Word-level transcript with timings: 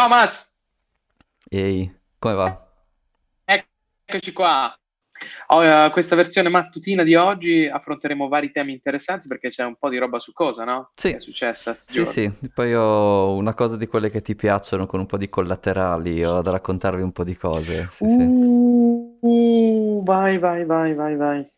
Thomas! 0.00 0.50
Ehi, 1.50 1.94
come 2.18 2.34
va? 2.34 2.66
Eccoci 3.44 4.32
qua. 4.32 4.74
Oh, 5.48 5.60
uh, 5.60 5.90
questa 5.90 6.16
versione 6.16 6.48
mattutina 6.48 7.02
di 7.02 7.14
oggi 7.16 7.66
affronteremo 7.66 8.26
vari 8.26 8.50
temi 8.50 8.72
interessanti 8.72 9.28
perché 9.28 9.50
c'è 9.50 9.62
un 9.62 9.76
po' 9.76 9.90
di 9.90 9.98
roba 9.98 10.18
su 10.18 10.32
cosa, 10.32 10.64
no? 10.64 10.92
Sì. 10.94 11.10
Che 11.10 11.16
è 11.16 11.20
successa 11.20 11.74
Sì, 11.74 11.92
giorni. 11.92 12.12
sì, 12.12 12.48
poi 12.48 12.74
ho 12.74 13.34
una 13.34 13.52
cosa 13.52 13.76
di 13.76 13.86
quelle 13.86 14.08
che 14.08 14.22
ti 14.22 14.34
piacciono 14.34 14.86
con 14.86 15.00
un 15.00 15.06
po' 15.06 15.18
di 15.18 15.28
collaterali, 15.28 16.24
ho 16.24 16.40
da 16.40 16.52
raccontarvi 16.52 17.02
un 17.02 17.12
po' 17.12 17.24
di 17.24 17.36
cose. 17.36 17.82
Sì, 17.92 18.04
sì. 18.06 18.06
Uh, 18.06 19.18
uh, 19.20 20.02
vai, 20.02 20.38
vai, 20.38 20.64
vai, 20.64 20.94
vai, 20.94 21.16
vai. 21.16 21.52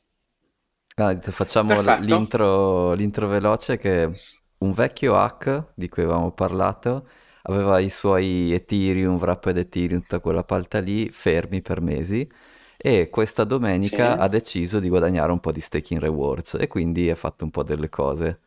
Ah, 0.96 1.16
facciamo 1.20 1.80
l'intro 2.00 2.92
l'intro 2.94 3.28
veloce 3.28 3.78
che 3.78 4.10
un 4.58 4.72
vecchio 4.72 5.16
hack 5.16 5.74
di 5.76 5.88
cui 5.88 6.02
avevamo 6.02 6.32
parlato 6.32 7.06
aveva 7.42 7.78
i 7.80 7.90
suoi 7.90 8.52
Ethereum, 8.52 9.16
wrapped 9.18 9.56
Ethereum, 9.56 10.00
tutta 10.02 10.20
quella 10.20 10.44
palta 10.44 10.80
lì, 10.80 11.10
fermi 11.10 11.62
per 11.62 11.80
mesi 11.80 12.28
e 12.76 13.08
questa 13.10 13.44
domenica 13.44 14.16
Sì, 14.16 14.18
ha 14.18 14.28
deciso 14.28 14.80
di 14.80 14.88
guadagnare 14.88 15.32
un 15.32 15.40
po' 15.40 15.52
di 15.52 15.60
staking 15.60 16.00
rewards 16.00 16.54
e 16.58 16.66
quindi 16.68 17.10
ha 17.10 17.14
fatto 17.16 17.44
un 17.44 17.50
po' 17.50 17.62
delle 17.62 17.88
cose. 17.88 18.40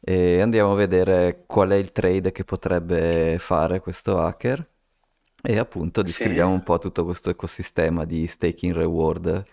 E 0.00 0.40
andiamo 0.40 0.72
a 0.72 0.74
vedere 0.76 1.44
qual 1.46 1.70
è 1.70 1.74
il 1.76 1.92
trade 1.92 2.32
che 2.32 2.44
potrebbe 2.44 3.36
fare 3.38 3.80
questo 3.80 4.18
hacker 4.20 4.66
e 5.42 5.58
appunto 5.58 6.02
sì. 6.04 6.24
descriviamo 6.28 6.52
un 6.52 6.62
po' 6.62 6.78
tutto 6.78 7.04
questo 7.04 7.30
ecosistema 7.30 8.04
di 8.04 8.26
staking 8.26 8.74
reward 8.74 9.46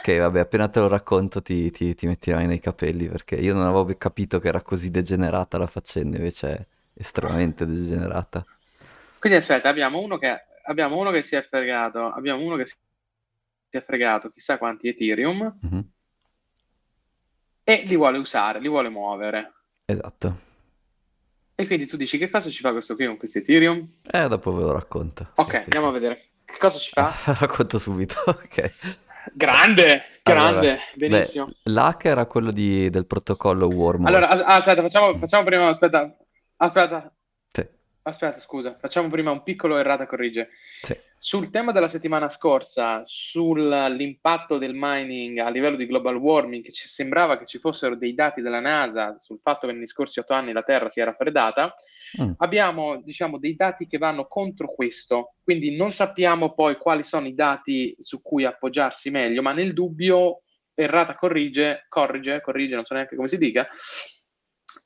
che 0.00 0.18
vabbè 0.18 0.40
appena 0.40 0.68
te 0.68 0.80
lo 0.80 0.88
racconto 0.88 1.42
ti, 1.42 1.70
ti, 1.70 1.94
ti 1.94 2.06
metterai 2.06 2.46
nei 2.46 2.60
capelli 2.60 3.08
perché 3.08 3.36
io 3.36 3.54
non 3.54 3.64
avevo 3.64 3.86
capito 3.96 4.38
che 4.40 4.48
era 4.48 4.62
così 4.62 4.90
degenerata 4.90 5.58
la 5.58 5.66
faccenda, 5.66 6.16
invece 6.16 6.68
estremamente 6.94 7.66
degenerata. 7.66 8.44
Quindi 9.18 9.38
aspetta, 9.38 9.68
abbiamo 9.68 10.00
uno 10.00 10.18
che, 10.18 10.44
abbiamo 10.64 10.96
uno 10.98 11.10
che 11.10 11.22
si 11.22 11.36
è 11.36 11.42
fregato, 11.46 12.06
abbiamo 12.06 12.42
uno 12.42 12.56
che 12.56 12.66
si 12.66 12.76
è 13.70 13.80
fregato 13.80 14.30
chissà 14.30 14.58
quanti 14.58 14.88
Ethereum 14.88 15.58
Mhm, 15.62 15.90
e 17.64 17.84
li 17.86 17.96
vuole 17.96 18.18
usare, 18.18 18.60
li 18.60 18.68
vuole 18.68 18.88
muovere. 18.90 19.52
Esatto. 19.86 20.38
E 21.54 21.66
quindi 21.66 21.86
tu 21.86 21.96
dici 21.96 22.18
che 22.18 22.30
cosa 22.30 22.48
ci 22.50 22.60
fa 22.60 22.72
questo 22.72 22.94
qui 22.96 23.06
con 23.06 23.16
questi 23.18 23.38
Ethereum? 23.38 23.86
E 24.02 24.28
dopo 24.28 24.52
ve 24.52 24.62
lo 24.62 24.72
racconto. 24.72 25.30
Ok, 25.36 25.50
sì, 25.50 25.56
andiamo 25.56 25.86
sì. 25.86 25.90
a 25.90 25.92
vedere. 25.92 26.30
Che 26.44 26.56
cosa 26.58 26.78
ci 26.78 26.90
Ah, 26.94 27.10
fa? 27.12 27.32
racconto 27.38 27.78
subito, 27.78 28.16
ok. 28.26 28.70
Grande, 29.34 30.02
Allora, 30.22 30.60
grande, 30.60 30.78
beh, 30.94 30.96
benissimo. 30.96 31.50
l'hack 31.64 32.04
era 32.06 32.26
quello 32.26 32.50
di- 32.52 32.88
del 32.90 33.06
protocollo 33.06 33.66
Allora, 33.66 33.76
Wormhole. 33.76 34.26
as- 34.26 34.40
ah, 34.40 34.54
aspetta, 34.56 34.82
facciamo, 34.82 35.18
facciamo 35.18 35.44
prima, 35.44 35.68
aspetta, 35.68 36.16
aspetta, 36.60 37.12
Sì, 37.52 37.66
aspetta, 38.02 38.38
scusa, 38.38 38.76
facciamo 38.78 39.08
prima 39.08 39.30
un 39.30 39.42
piccolo 39.42 39.76
errata 39.76 40.06
corrige. 40.06 40.50
sì. 40.82 40.96
Sul 41.22 41.50
tema 41.50 41.70
della 41.70 41.86
settimana 41.86 42.30
scorsa, 42.30 43.02
sull'impatto 43.04 44.56
del 44.56 44.72
mining 44.74 45.36
a 45.36 45.50
livello 45.50 45.76
di 45.76 45.84
global 45.84 46.16
warming, 46.16 46.64
che 46.64 46.72
ci 46.72 46.88
sembrava 46.88 47.36
che 47.36 47.44
ci 47.44 47.58
fossero 47.58 47.94
dei 47.94 48.14
dati 48.14 48.40
della 48.40 48.58
NASA 48.60 49.18
sul 49.20 49.38
fatto 49.42 49.66
che 49.66 49.74
negli 49.74 49.86
scorsi 49.86 50.18
otto 50.18 50.32
anni 50.32 50.52
la 50.52 50.62
Terra 50.62 50.88
si 50.88 50.98
era 51.00 51.12
freddata, 51.12 51.74
Mm, 52.22 52.32
abbiamo, 52.38 53.02
diciamo, 53.02 53.38
dei 53.38 53.54
dati 53.54 53.84
che 53.86 53.98
vanno 53.98 54.26
contro 54.28 54.72
questo, 54.74 55.34
quindi 55.44 55.76
non 55.76 55.90
sappiamo 55.90 56.54
poi 56.54 56.76
quali 56.78 57.04
sono 57.04 57.26
i 57.28 57.34
dati 57.34 57.94
su 58.00 58.22
cui 58.22 58.46
appoggiarsi 58.46 59.10
meglio, 59.10 59.42
ma 59.42 59.52
nel 59.52 59.74
dubbio, 59.74 60.40
errata 60.74 61.14
corrige, 61.16 61.84
corrige, 61.90 62.40
corrige, 62.40 62.74
non 62.76 62.86
so 62.86 62.94
neanche 62.94 63.14
come 63.14 63.28
si 63.28 63.36
dica, 63.36 63.68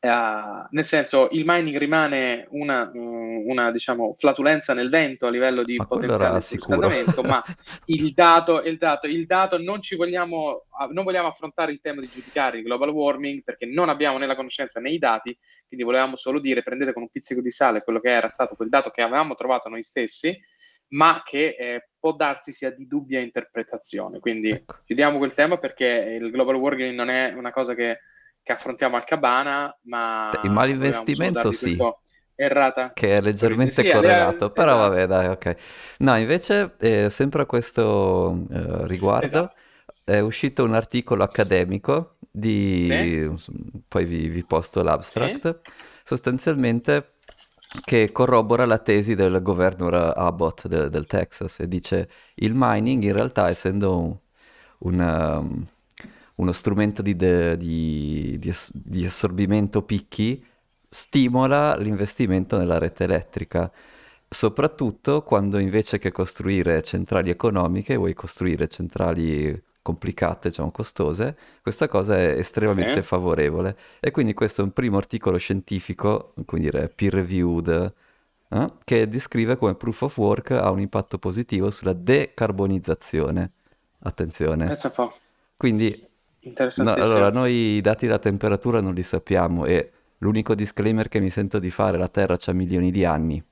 eh, 0.01 0.67
nel 0.71 0.85
senso 0.85 1.29
il 1.33 1.45
mining 1.47 1.79
rimane 1.79 2.47
una, 2.51 2.91
mm, 2.95 3.49
una, 3.49 3.71
diciamo, 3.71 4.13
flatulenza 4.13 4.75
nel 4.75 4.91
vento 4.91 5.27
a 5.27 5.31
livello 5.31 5.63
di 5.63 5.77
Ma 5.77 5.87
potenziale 5.87 6.41
surriscaldamento, 6.41 7.23
ma 7.23 7.43
il 7.87 8.13
dato, 8.13 8.61
il 8.63 8.77
dato, 8.77 9.07
il 9.07 9.25
dato 9.27 9.59
non 9.59 9.81
ci 9.81 9.97
vogliamo, 9.97 10.67
ah, 10.79 10.89
non 10.91 11.05
vogliamo 11.05 11.29
affrontare 11.29 11.73
il 11.73 11.81
tema 11.81 12.01
di 12.01 12.09
giudicare 12.09 12.59
il 12.59 12.65
global 12.65 12.91
warming 12.91 13.43
perché 13.43 13.67
non 13.67 13.89
abbiamo 13.89 14.19
né 14.19 14.27
la 14.27 14.37
conoscenza 14.37 14.81
né 14.81 14.91
i 14.91 14.99
dati, 14.99 15.37
quindi 15.67 15.87
volevamo 15.87 16.17
solo 16.17 16.39
dire 16.39 16.63
prendete 16.63 16.93
con 16.93 17.03
un 17.03 17.11
pizzico 17.11 17.41
di 17.41 17.51
sale 17.51 17.83
quello 17.83 18.01
che 18.01 18.11
era 18.11 18.29
stato 18.29 18.55
quel 18.55 18.69
dato 18.69 18.91
che 18.91 19.03
avevamo 19.03 19.35
trovato 19.35 19.69
noi 19.69 19.83
stessi, 19.83 20.39
ma 20.89 21.23
che 21.25 21.57
eh, 21.59 21.89
può 21.99 22.13
darsi 22.13 22.53
sia 22.53 22.71
di 22.71 22.87
dubbia 22.87 23.21
interpretazione. 23.21 24.19
Quindi 24.21 24.51
Ecco. 24.51 24.81
chiudiamo 24.85 25.19
quel 25.19 25.35
tema 25.35 25.57
perché 25.57 26.19
il 26.21 26.31
global 26.31 26.57
warming 26.57 26.95
non 26.95 27.09
è 27.09 27.33
una 27.33 27.53
cosa 27.53 27.75
che, 27.75 28.01
che 28.45 28.53
affrontiamo 28.53 28.97
al 28.97 29.05
cabana, 29.05 29.77
Il 30.43 30.51
ma 30.53 31.05
solo 31.13 31.45
malinvestimento 31.49 31.51
sì, 31.51 31.91
errata. 32.37 32.97
Che 32.97 33.17
è 33.17 33.21
leggermente 33.21 33.87
Sì, 33.87 33.89
correlato, 33.89 34.53
però 34.53 34.77
esatto, 34.79 34.79
vabbè, 34.79 35.07
dai, 35.09 35.27
ok. 35.27 35.57
No, 35.99 36.17
invece, 36.17 36.77
eh, 36.79 37.11
sempre 37.11 37.43
a 37.43 37.47
questo 37.47 38.47
eh, 38.51 38.87
riguardo, 38.87 39.51
esatto. 39.51 39.57
è 40.05 40.21
uscito 40.21 40.63
un 40.65 40.75
articolo 40.75 41.25
accademico 41.25 42.19
Sì, 42.81 42.95
di, 43.01 43.29
poi 43.89 44.05
vi, 44.05 44.29
vi 44.29 44.45
posto 44.45 44.83
sì, 45.01 45.21
l'abstract, 45.23 45.61
sostanzialmente 46.05 47.15
che 47.85 48.13
corrobora 48.13 48.65
la 48.67 48.79
tesi 48.79 49.15
del 49.17 49.43
governor 49.43 50.13
Abbott 50.17 50.69
de- 50.69 50.89
del 50.91 51.07
Texas 51.07 51.59
e 51.61 51.67
dice 51.69 52.09
il 52.37 52.53
mining 52.55 53.03
in 53.03 53.13
realtà 53.13 53.49
essendo 53.51 53.97
un, 53.99 54.19
un, 54.79 55.67
uno 56.37 56.53
strumento 56.53 57.03
di, 57.03 57.17
de- 57.17 57.57
di- 57.57 58.39
di 58.39 58.53
di 58.73 59.05
assorbimento 59.07 59.83
picchi 59.83 60.45
stimola 60.89 61.77
l'investimento 61.77 62.57
nella 62.59 62.79
rete 62.79 63.05
elettrica, 63.05 63.71
soprattutto 64.29 65.23
quando 65.23 65.59
invece 65.59 65.99
che 65.99 66.11
costruire 66.13 66.83
centrali 66.83 67.31
economiche 67.31 67.97
vuoi 67.97 68.15
costruire 68.15 68.69
centrali 68.69 69.61
complicate, 69.83 70.49
diciamo 70.49 70.71
costose, 70.71 71.37
questa 71.63 71.89
cosa 71.89 72.17
è 72.17 72.39
estremamente 72.39 73.03
sì, 73.03 73.03
favorevole. 73.03 73.77
E 74.01 74.11
quindi 74.11 74.33
questo 74.35 74.63
è 74.63 74.65
un 74.65 74.73
primo 74.73 74.97
articolo 74.97 75.37
scientifico, 75.37 76.33
dire, 76.53 76.89
peer 76.89 77.13
reviewed, 77.15 77.95
eh, 78.51 78.67
che 78.85 79.09
descrive 79.09 79.57
come 79.57 79.75
proof 79.75 80.03
of 80.03 80.17
work 80.19 80.51
ha 80.53 80.71
un 80.71 80.81
impatto 80.81 81.19
positivo 81.19 81.71
sulla 81.71 81.93
decarbonizzazione. 81.93 83.53
Attenzione. 84.01 84.67
pensa 84.67 84.89
un 84.89 84.95
po', 84.95 85.13
Quindi, 85.57 86.09
no, 86.77 86.95
allora, 86.95 87.31
noi 87.31 87.77
i 87.77 87.81
dati 87.81 88.07
della 88.07 88.19
temperatura 88.19 88.81
non 88.81 88.95
li 88.95 89.03
sappiamo 89.03 89.65
e 89.67 89.91
l'unico 90.19 90.55
disclaimer 90.55 91.09
che 91.09 91.21
mi 91.21 91.31
sento 91.31 91.59
di 91.59 91.71
fare, 91.71 91.99
la 91.99 92.09
Terra 92.09 92.37
ha 92.43 92.53
milioni 92.53 92.91
di 92.91 93.05
anni, 93.05 93.43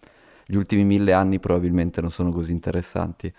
gli 0.46 0.54
ultimi 0.56 0.84
mille 0.84 1.12
anni 1.12 1.38
probabilmente 1.38 2.00
non 2.00 2.10
sono 2.10 2.30
così 2.30 2.52
interessanti. 2.52 3.32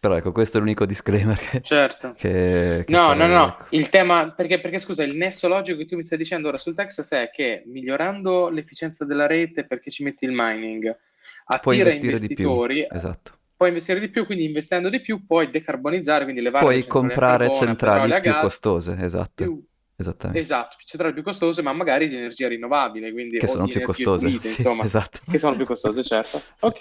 Però 0.00 0.16
ecco, 0.16 0.32
questo 0.32 0.56
è 0.56 0.60
l'unico 0.60 0.86
disclaimer 0.86 1.36
che, 1.36 1.60
Certo. 1.60 2.14
che, 2.16 2.84
che 2.86 2.92
No, 2.92 3.08
no, 3.08 3.18
farei, 3.18 3.28
no, 3.28 3.48
ecco. 3.48 3.66
il 3.76 3.90
tema, 3.90 4.30
perché, 4.30 4.58
perché 4.58 4.78
scusa, 4.78 5.02
il 5.02 5.14
nesso 5.14 5.46
logico 5.46 5.76
che 5.76 5.84
tu 5.84 5.96
mi 5.96 6.04
stai 6.04 6.16
dicendo 6.16 6.48
ora 6.48 6.56
sul 6.56 6.74
Texas 6.74 7.12
è 7.12 7.30
che 7.30 7.64
migliorando 7.66 8.48
l'efficienza 8.48 9.04
della 9.04 9.26
rete 9.26 9.66
perché 9.66 9.90
ci 9.90 10.02
metti 10.02 10.24
il 10.24 10.32
mining, 10.32 10.96
attira 11.44 11.92
investire 11.92 12.18
di 12.18 12.34
più, 12.34 12.48
investitori, 12.48 12.86
esatto. 12.90 13.32
Puoi 13.60 13.68
investire 13.68 14.00
di 14.00 14.08
più, 14.08 14.24
quindi 14.24 14.44
investendo 14.46 14.88
di 14.88 15.02
più 15.02 15.26
puoi 15.26 15.50
decarbonizzare, 15.50 16.24
quindi 16.24 16.40
levare 16.40 16.64
le 16.64 16.78
Puoi 16.78 16.86
comprare 16.86 17.44
carbone, 17.44 17.66
centrali 17.66 18.08
più 18.18 18.32
gas, 18.32 18.40
costose, 18.40 18.96
esatto, 18.98 19.44
più, 19.44 19.62
esattamente. 19.96 20.40
esatto, 20.40 20.76
centrali 20.82 21.12
più 21.12 21.22
costose, 21.22 21.60
ma 21.60 21.74
magari 21.74 22.08
di 22.08 22.16
energia 22.16 22.48
rinnovabile, 22.48 23.12
quindi, 23.12 23.36
Che 23.36 23.46
sono 23.46 23.66
più 23.68 23.82
costose, 23.82 24.28
pulite, 24.28 24.48
sì, 24.48 24.62
insomma, 24.62 24.82
esatto. 24.86 25.20
che 25.28 25.38
sono 25.38 25.56
più 25.56 25.66
costose, 25.66 26.02
certo. 26.02 26.42
Ok, 26.60 26.78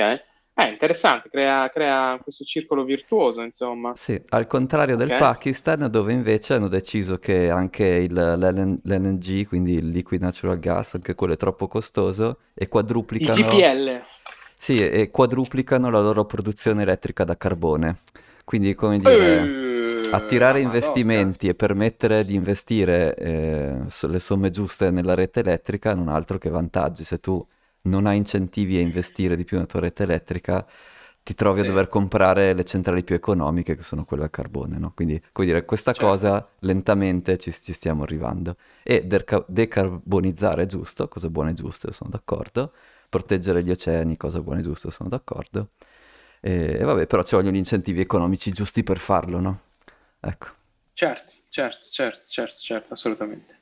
è 0.53 0.63
interessante, 0.69 1.29
crea, 1.29 1.69
crea 1.69 2.17
questo 2.23 2.45
circolo 2.45 2.85
virtuoso, 2.85 3.41
insomma. 3.41 3.93
Sì, 3.93 4.19
al 4.29 4.47
contrario 4.47 4.95
del 4.95 5.09
Ok, 5.09 5.15
Pakistan, 5.15 5.89
dove 5.91 6.13
invece 6.13 6.53
hanno 6.53 6.69
deciso 6.69 7.17
che 7.17 7.49
anche 7.49 7.85
il- 7.85 8.13
l'LN 8.13 8.79
l'LNG, 8.83 9.45
quindi 9.45 9.73
il 9.73 9.89
liquid 9.89 10.21
natural 10.21 10.57
gas, 10.59 10.93
anche 10.95 11.15
quello 11.15 11.33
è 11.33 11.37
troppo 11.37 11.67
costoso, 11.67 12.39
e 12.53 12.63
il 12.63 12.69
quadruplicano, 12.69 13.41
GPL. 13.43 14.01
Sì, 14.61 14.85
e 14.85 15.09
quadruplicano 15.09 15.89
la 15.89 16.01
loro 16.01 16.25
produzione 16.25 16.81
elettrica 16.83 17.23
da 17.23 17.37
carbone. 17.37 17.97
Quindi, 18.43 18.75
come 18.75 18.99
dire, 18.99 19.53
Eh, 20.09 20.09
attirare 20.09 20.59
investimenti 20.61 21.47
e 21.47 21.55
permettere 21.55 22.25
di 22.25 22.33
investire 22.35 23.15
eh, 23.15 23.83
le 24.07 24.19
somme 24.19 24.49
giuste 24.49 24.91
nella 24.91 25.13
rete 25.15 25.39
elettrica 25.41 25.93
non 25.95 26.09
ha 26.09 26.15
altro 26.15 26.37
che 26.37 26.49
vantaggi. 26.49 27.03
Se 27.05 27.19
tu 27.19 27.45
non 27.83 28.05
hai 28.05 28.17
incentivi 28.17 28.77
a 28.77 28.81
investire 28.81 29.35
di 29.37 29.45
più 29.45 29.55
nella 29.57 29.69
tua 29.69 29.79
rete 29.81 30.03
elettrica, 30.03 30.65
ti 31.23 31.33
trovi 31.35 31.59
a 31.61 31.63
Sì, 31.63 31.65
dover 31.65 31.87
comprare 31.87 32.53
le 32.53 32.65
centrali 32.65 33.03
più 33.03 33.15
economiche, 33.15 33.75
che 33.75 33.83
sono 33.83 34.03
quelle 34.05 34.25
a 34.25 34.29
carbone, 34.29 34.77
no? 34.77 34.91
Quindi, 34.93 35.21
come 35.31 35.47
dire, 35.47 35.63
questa 35.65 35.93
certo. 35.93 35.95
cosa 35.95 36.47
lentamente 36.59 37.37
ci, 37.37 37.51
ci 37.53 37.73
stiamo 37.73 38.03
arrivando. 38.03 38.55
E 38.83 39.05
derca- 39.05 39.45
decarbonizzare 39.47 40.63
è 40.63 40.65
giusto, 40.65 41.07
cosa 41.07 41.29
buona 41.29 41.51
e 41.51 41.53
giusta, 41.53 41.91
sono 41.91 42.09
d'accordo. 42.09 42.73
Proteggere 43.09 43.63
gli 43.63 43.71
oceani, 43.71 44.17
cosa 44.17 44.39
buona 44.41 44.59
e 44.59 44.63
giusta, 44.63 44.91
sono 44.91 45.09
d'accordo. 45.09 45.71
E, 46.41 46.77
e 46.79 46.83
vabbè, 46.83 47.07
però 47.07 47.23
ci 47.23 47.35
vogliono 47.35 47.57
incentivi 47.57 48.01
economici 48.01 48.51
giusti 48.51 48.83
per 48.83 48.99
farlo, 48.99 49.39
no? 49.39 49.61
Ecco. 50.19 50.47
Certo, 50.93 51.31
certo, 51.49 51.85
certo, 51.89 52.25
certo, 52.25 52.55
certo, 52.57 52.93
assolutamente. 52.93 53.57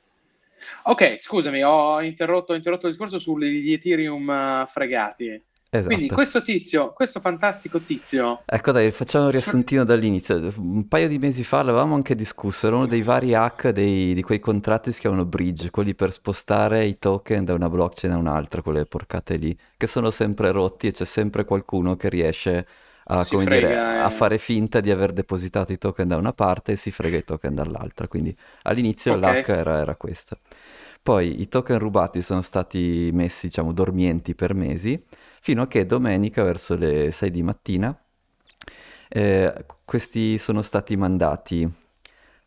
Ok, 0.84 1.18
scusami, 1.18 1.62
ho 1.62 2.00
interrotto, 2.02 2.52
ho 2.52 2.56
interrotto 2.56 2.86
il 2.86 2.92
discorso 2.92 3.18
sugli 3.18 3.72
Ethereum 3.72 4.28
eh, 4.28 4.64
fregati. 4.66 5.42
Esatto. 5.70 5.94
Quindi 5.94 6.08
questo 6.08 6.40
tizio, 6.40 6.92
questo 6.94 7.20
fantastico 7.20 7.78
tizio... 7.80 8.40
Ecco 8.46 8.72
dai, 8.72 8.90
facciamo 8.90 9.26
un 9.26 9.30
riassuntino 9.30 9.84
dall'inizio. 9.84 10.50
Un 10.56 10.88
paio 10.88 11.08
di 11.08 11.18
mesi 11.18 11.44
fa 11.44 11.62
l'avevamo 11.62 11.94
anche 11.94 12.14
discusso, 12.14 12.66
era 12.66 12.76
uno 12.76 12.86
dei 12.86 13.02
vari 13.02 13.34
hack 13.34 13.68
dei, 13.68 14.14
di 14.14 14.22
quei 14.22 14.40
contratti 14.40 14.88
che 14.88 14.94
si 14.94 15.00
chiamano 15.00 15.26
bridge, 15.26 15.68
quelli 15.70 15.94
per 15.94 16.12
spostare 16.12 16.86
i 16.86 16.98
token 16.98 17.44
da 17.44 17.52
una 17.52 17.68
blockchain 17.68 18.14
a 18.14 18.16
un'altra, 18.16 18.62
quelle 18.62 18.86
porcate 18.86 19.36
lì, 19.36 19.54
che 19.76 19.86
sono 19.86 20.10
sempre 20.10 20.52
rotti 20.52 20.86
e 20.86 20.92
c'è 20.92 21.04
sempre 21.04 21.44
qualcuno 21.44 21.96
che 21.96 22.08
riesce 22.08 22.66
a, 23.04 23.22
frega, 23.24 23.54
dire, 23.54 23.72
eh. 23.72 23.98
a 23.98 24.08
fare 24.08 24.38
finta 24.38 24.80
di 24.80 24.90
aver 24.90 25.12
depositato 25.12 25.72
i 25.72 25.78
token 25.78 26.08
da 26.08 26.16
una 26.16 26.32
parte 26.32 26.72
e 26.72 26.76
si 26.76 26.90
frega 26.90 27.18
i 27.18 27.24
token 27.24 27.54
dall'altra. 27.54 28.08
Quindi 28.08 28.34
all'inizio 28.62 29.16
okay. 29.16 29.34
l'hack 29.34 29.48
era, 29.48 29.78
era 29.80 29.96
questo. 29.96 30.38
Poi 31.02 31.42
i 31.42 31.48
token 31.48 31.78
rubati 31.78 32.22
sono 32.22 32.40
stati 32.40 33.10
messi, 33.12 33.48
diciamo, 33.48 33.72
dormienti 33.72 34.34
per 34.34 34.54
mesi 34.54 35.00
fino 35.40 35.62
a 35.62 35.66
che 35.66 35.86
domenica 35.86 36.42
verso 36.42 36.74
le 36.74 37.10
6 37.12 37.30
di 37.30 37.42
mattina 37.42 37.98
eh, 39.08 39.64
questi 39.84 40.38
sono 40.38 40.62
stati 40.62 40.96
mandati 40.96 41.86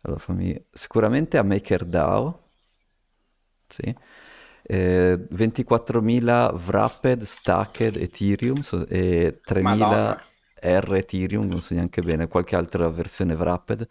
allora, 0.01 0.19
fammi... 0.19 0.65
sicuramente 0.71 1.37
a 1.37 1.43
MakerDAO, 1.43 2.39
sì. 3.67 3.95
eh, 4.63 5.27
24.000 5.31 6.65
Wrapped, 6.65 7.23
Stacked 7.23 7.95
Ethereum 7.97 8.61
so, 8.61 8.87
e 8.87 9.41
3.000 9.45 9.61
Madonna. 9.61 10.23
R 10.63 10.95
Ethereum, 10.95 11.47
non 11.47 11.59
so 11.59 11.73
neanche 11.73 12.01
bene, 12.01 12.27
qualche 12.27 12.55
altra 12.55 12.89
versione 12.89 13.35
Wrapped, 13.35 13.87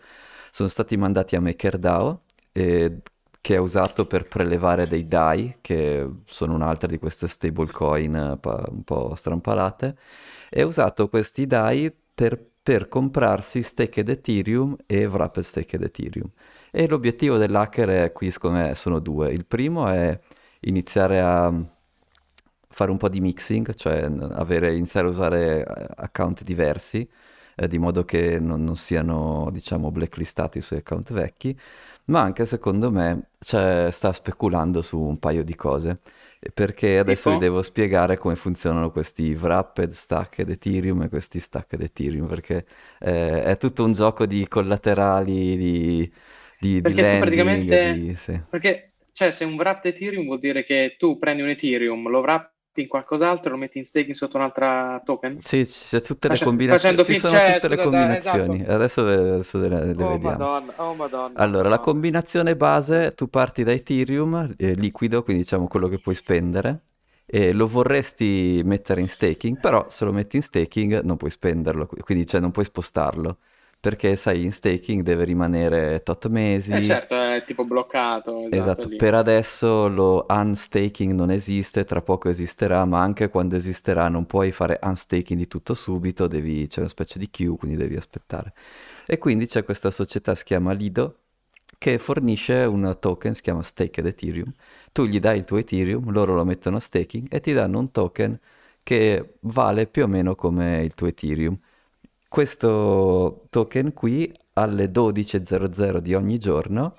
sono 0.51 0.69
stati 0.69 0.97
mandati 0.97 1.37
a 1.37 1.41
MakerDAO 1.41 2.23
e 2.53 3.03
che 3.41 3.55
è 3.55 3.59
usato 3.59 4.07
per 4.07 4.29
prelevare 4.29 4.87
dei 4.87 5.09
DAI, 5.09 5.59
che 5.61 6.09
sono 6.27 6.55
un'altra 6.55 6.87
di 6.87 6.99
queste 6.99 7.27
stablecoin 7.27 8.15
eh, 8.15 8.39
un 8.71 8.83
po' 8.85 9.15
strampalate, 9.15 9.97
ha 10.51 10.65
usato 10.67 11.09
questi 11.09 11.47
DAI 11.47 11.93
per, 12.15 12.39
per 12.63 12.89
comprarsi 12.89 13.63
staked 13.63 14.09
Ethereum 14.09 14.77
e 14.87 15.07
wrapped 15.07 15.43
staked 15.43 15.83
Ethereum. 15.83 16.31
E 16.71 16.87
l'obiettivo 16.87 17.37
dell'hacker 17.39 17.89
è, 17.89 18.13
qui 18.13 18.31
secondo 18.31 18.75
sono 18.75 18.99
due. 19.01 19.33
Il 19.33 19.47
primo 19.47 19.89
è 19.89 20.19
iniziare 20.61 21.21
a 21.21 21.53
fare 22.73 22.91
un 22.91 22.97
po' 22.99 23.09
di 23.09 23.21
mixing, 23.21 23.75
cioè 23.75 24.03
avere, 24.33 24.75
iniziare 24.75 25.07
a 25.07 25.11
usare 25.11 25.65
eh, 25.65 25.87
account 25.97 26.43
diversi, 26.45 27.09
eh, 27.57 27.69
di 27.69 27.79
modo 27.79 28.05
che 28.05 28.39
non, 28.39 28.63
non 28.65 28.77
siano, 28.77 29.49
diciamo, 29.53 29.91
blacklistati 29.91 30.61
sui 30.61 30.79
account 30.79 31.13
vecchi 31.13 31.59
ma 32.11 32.21
anche 32.21 32.45
secondo 32.45 32.91
me 32.91 33.31
cioè, 33.41 33.89
sta 33.91 34.13
speculando 34.13 34.83
su 34.83 34.99
un 34.99 35.19
paio 35.19 35.43
di 35.43 35.55
cose. 35.55 36.01
Perché 36.55 36.99
adesso 36.99 37.29
tipo? 37.29 37.39
vi 37.39 37.39
devo 37.39 37.61
spiegare 37.61 38.17
come 38.17 38.35
funzionano 38.35 38.91
questi 38.91 39.35
wrapped 39.35 39.91
stacked 39.91 40.49
Ethereum 40.49 41.03
e 41.03 41.09
questi 41.09 41.39
stacked 41.39 41.81
Ethereum, 41.83 42.27
perché 42.27 42.65
eh, 42.99 43.43
è 43.43 43.57
tutto 43.59 43.85
un 43.85 43.93
gioco 43.93 44.25
di 44.25 44.49
collaterali, 44.49 45.57
di, 45.57 46.13
di, 46.59 46.81
perché 46.81 46.97
di 46.97 47.03
landing, 47.03 47.21
praticamente... 47.21 47.93
Di, 47.93 48.15
sì. 48.15 48.41
Perché, 48.49 48.93
cioè, 49.13 49.33
se 49.33 49.45
un 49.45 49.55
wrapped 49.55 49.93
Ethereum 49.93 50.25
vuol 50.25 50.39
dire 50.39 50.65
che 50.65 50.97
tu 50.99 51.19
prendi 51.19 51.43
un 51.43 51.51
Ethereum, 51.51 52.09
lo 52.09 52.21
wrappi 52.21 52.60
in 52.75 52.89
qualcos'altro, 52.89 53.51
lo 53.51 53.57
metti 53.57 53.79
in 53.79 53.85
staking 53.85 54.15
sotto 54.15 54.37
un'altra 54.37 55.01
token? 55.05 55.41
Sì, 55.41 55.65
c'è 55.65 56.01
tutte 56.01 56.29
le 56.29 56.39
combinazioni. 56.39 57.05
Ci 57.05 57.19
sono 57.19 57.39
tutte 57.53 57.69
le 57.69 57.77
combinazioni. 57.77 58.61
Esatto. 58.61 58.73
Adesso, 58.73 59.07
adesso 59.07 59.59
le, 59.59 59.69
le 59.69 59.77
oh, 59.77 59.85
vediamo. 59.85 60.19
Madonna, 60.21 60.73
oh 60.77 60.95
madonna. 60.95 61.39
Allora, 61.39 61.65
no. 61.65 61.69
la 61.71 61.79
combinazione 61.81 62.57
base, 62.57 63.15
tu 63.15 63.29
parti 63.29 63.65
da 63.65 63.73
Ethereum, 63.73 64.55
eh, 64.57 64.75
liquido, 64.75 65.23
quindi 65.23 65.43
diciamo 65.43 65.67
quello 65.67 65.89
che 65.89 65.99
puoi 65.99 66.15
spendere, 66.15 66.83
e 67.27 67.53
lo 67.53 67.67
vorresti 67.67 68.61
mettere 68.65 69.01
in 69.01 69.09
staking, 69.09 69.61
però 69.61 69.87
se 69.89 70.05
lo 70.05 70.13
metti 70.13 70.37
in 70.37 70.43
staking 70.43 71.01
non 71.03 71.17
puoi 71.17 71.31
spenderlo, 71.31 71.89
quindi 72.03 72.27
cioè 72.27 72.41
non 72.41 72.51
puoi 72.51 72.65
spostarlo 72.65 73.39
perché 73.81 74.15
sai 74.17 74.45
in 74.45 74.53
staking 74.53 75.03
deve 75.03 75.25
rimanere 75.25 76.03
tot 76.03 76.29
mesi. 76.29 76.71
Eh 76.71 76.83
certo, 76.83 77.15
è 77.15 77.43
tipo 77.47 77.65
bloccato. 77.65 78.37
Esatto, 78.37 78.57
esatto 78.57 78.89
per 78.95 79.15
adesso 79.15 79.89
lo 79.89 80.27
unstaking 80.29 81.13
non 81.13 81.31
esiste, 81.31 81.85
tra 81.85 82.03
poco 82.03 82.29
esisterà, 82.29 82.85
ma 82.85 83.01
anche 83.01 83.31
quando 83.31 83.57
esisterà 83.57 84.09
non 84.11 84.27
puoi 84.27 84.53
fare 84.53 84.79
unstaking 84.83 85.39
di 85.39 85.47
tutto 85.47 85.73
subito, 85.73 86.27
devi, 86.27 86.67
c'è 86.67 86.81
una 86.81 86.89
specie 86.91 87.19
di 87.19 87.31
queue, 87.31 87.57
quindi 87.57 87.79
devi 87.79 87.97
aspettare. 87.97 88.53
E 89.07 89.17
quindi 89.17 89.47
c'è 89.47 89.65
questa 89.65 89.91
società, 89.91 90.35
si 90.35 90.45
chiama 90.45 90.73
Lido, 90.73 91.17
che 91.79 91.99
fornisce 91.99 92.53
un 92.65 92.97
token, 93.01 93.35
si 93.35 93.41
chiama 93.41 93.63
Staked 93.63 94.05
Ethereum. 94.05 94.53
Tu 94.93 95.07
gli 95.07 95.19
dai 95.19 95.39
il 95.39 95.45
tuo 95.47 95.57
Ethereum, 95.57 96.11
loro 96.13 96.35
lo 96.35 96.45
mettono 96.45 96.77
a 96.77 96.81
staking 96.81 97.29
e 97.31 97.41
ti 97.41 97.55
danno 97.55 97.79
un 97.79 97.91
token 97.91 98.39
che 98.83 99.37
vale 99.41 99.87
più 99.87 100.03
o 100.05 100.07
meno 100.07 100.35
come 100.35 100.83
il 100.83 100.93
tuo 100.95 101.07
Ethereum 101.07 101.59
questo 102.31 103.47
token 103.51 103.93
qui 103.93 104.33
alle 104.53 104.87
12.00 104.87 105.99
di 105.99 106.15
ogni 106.15 106.39
giorno 106.39 106.95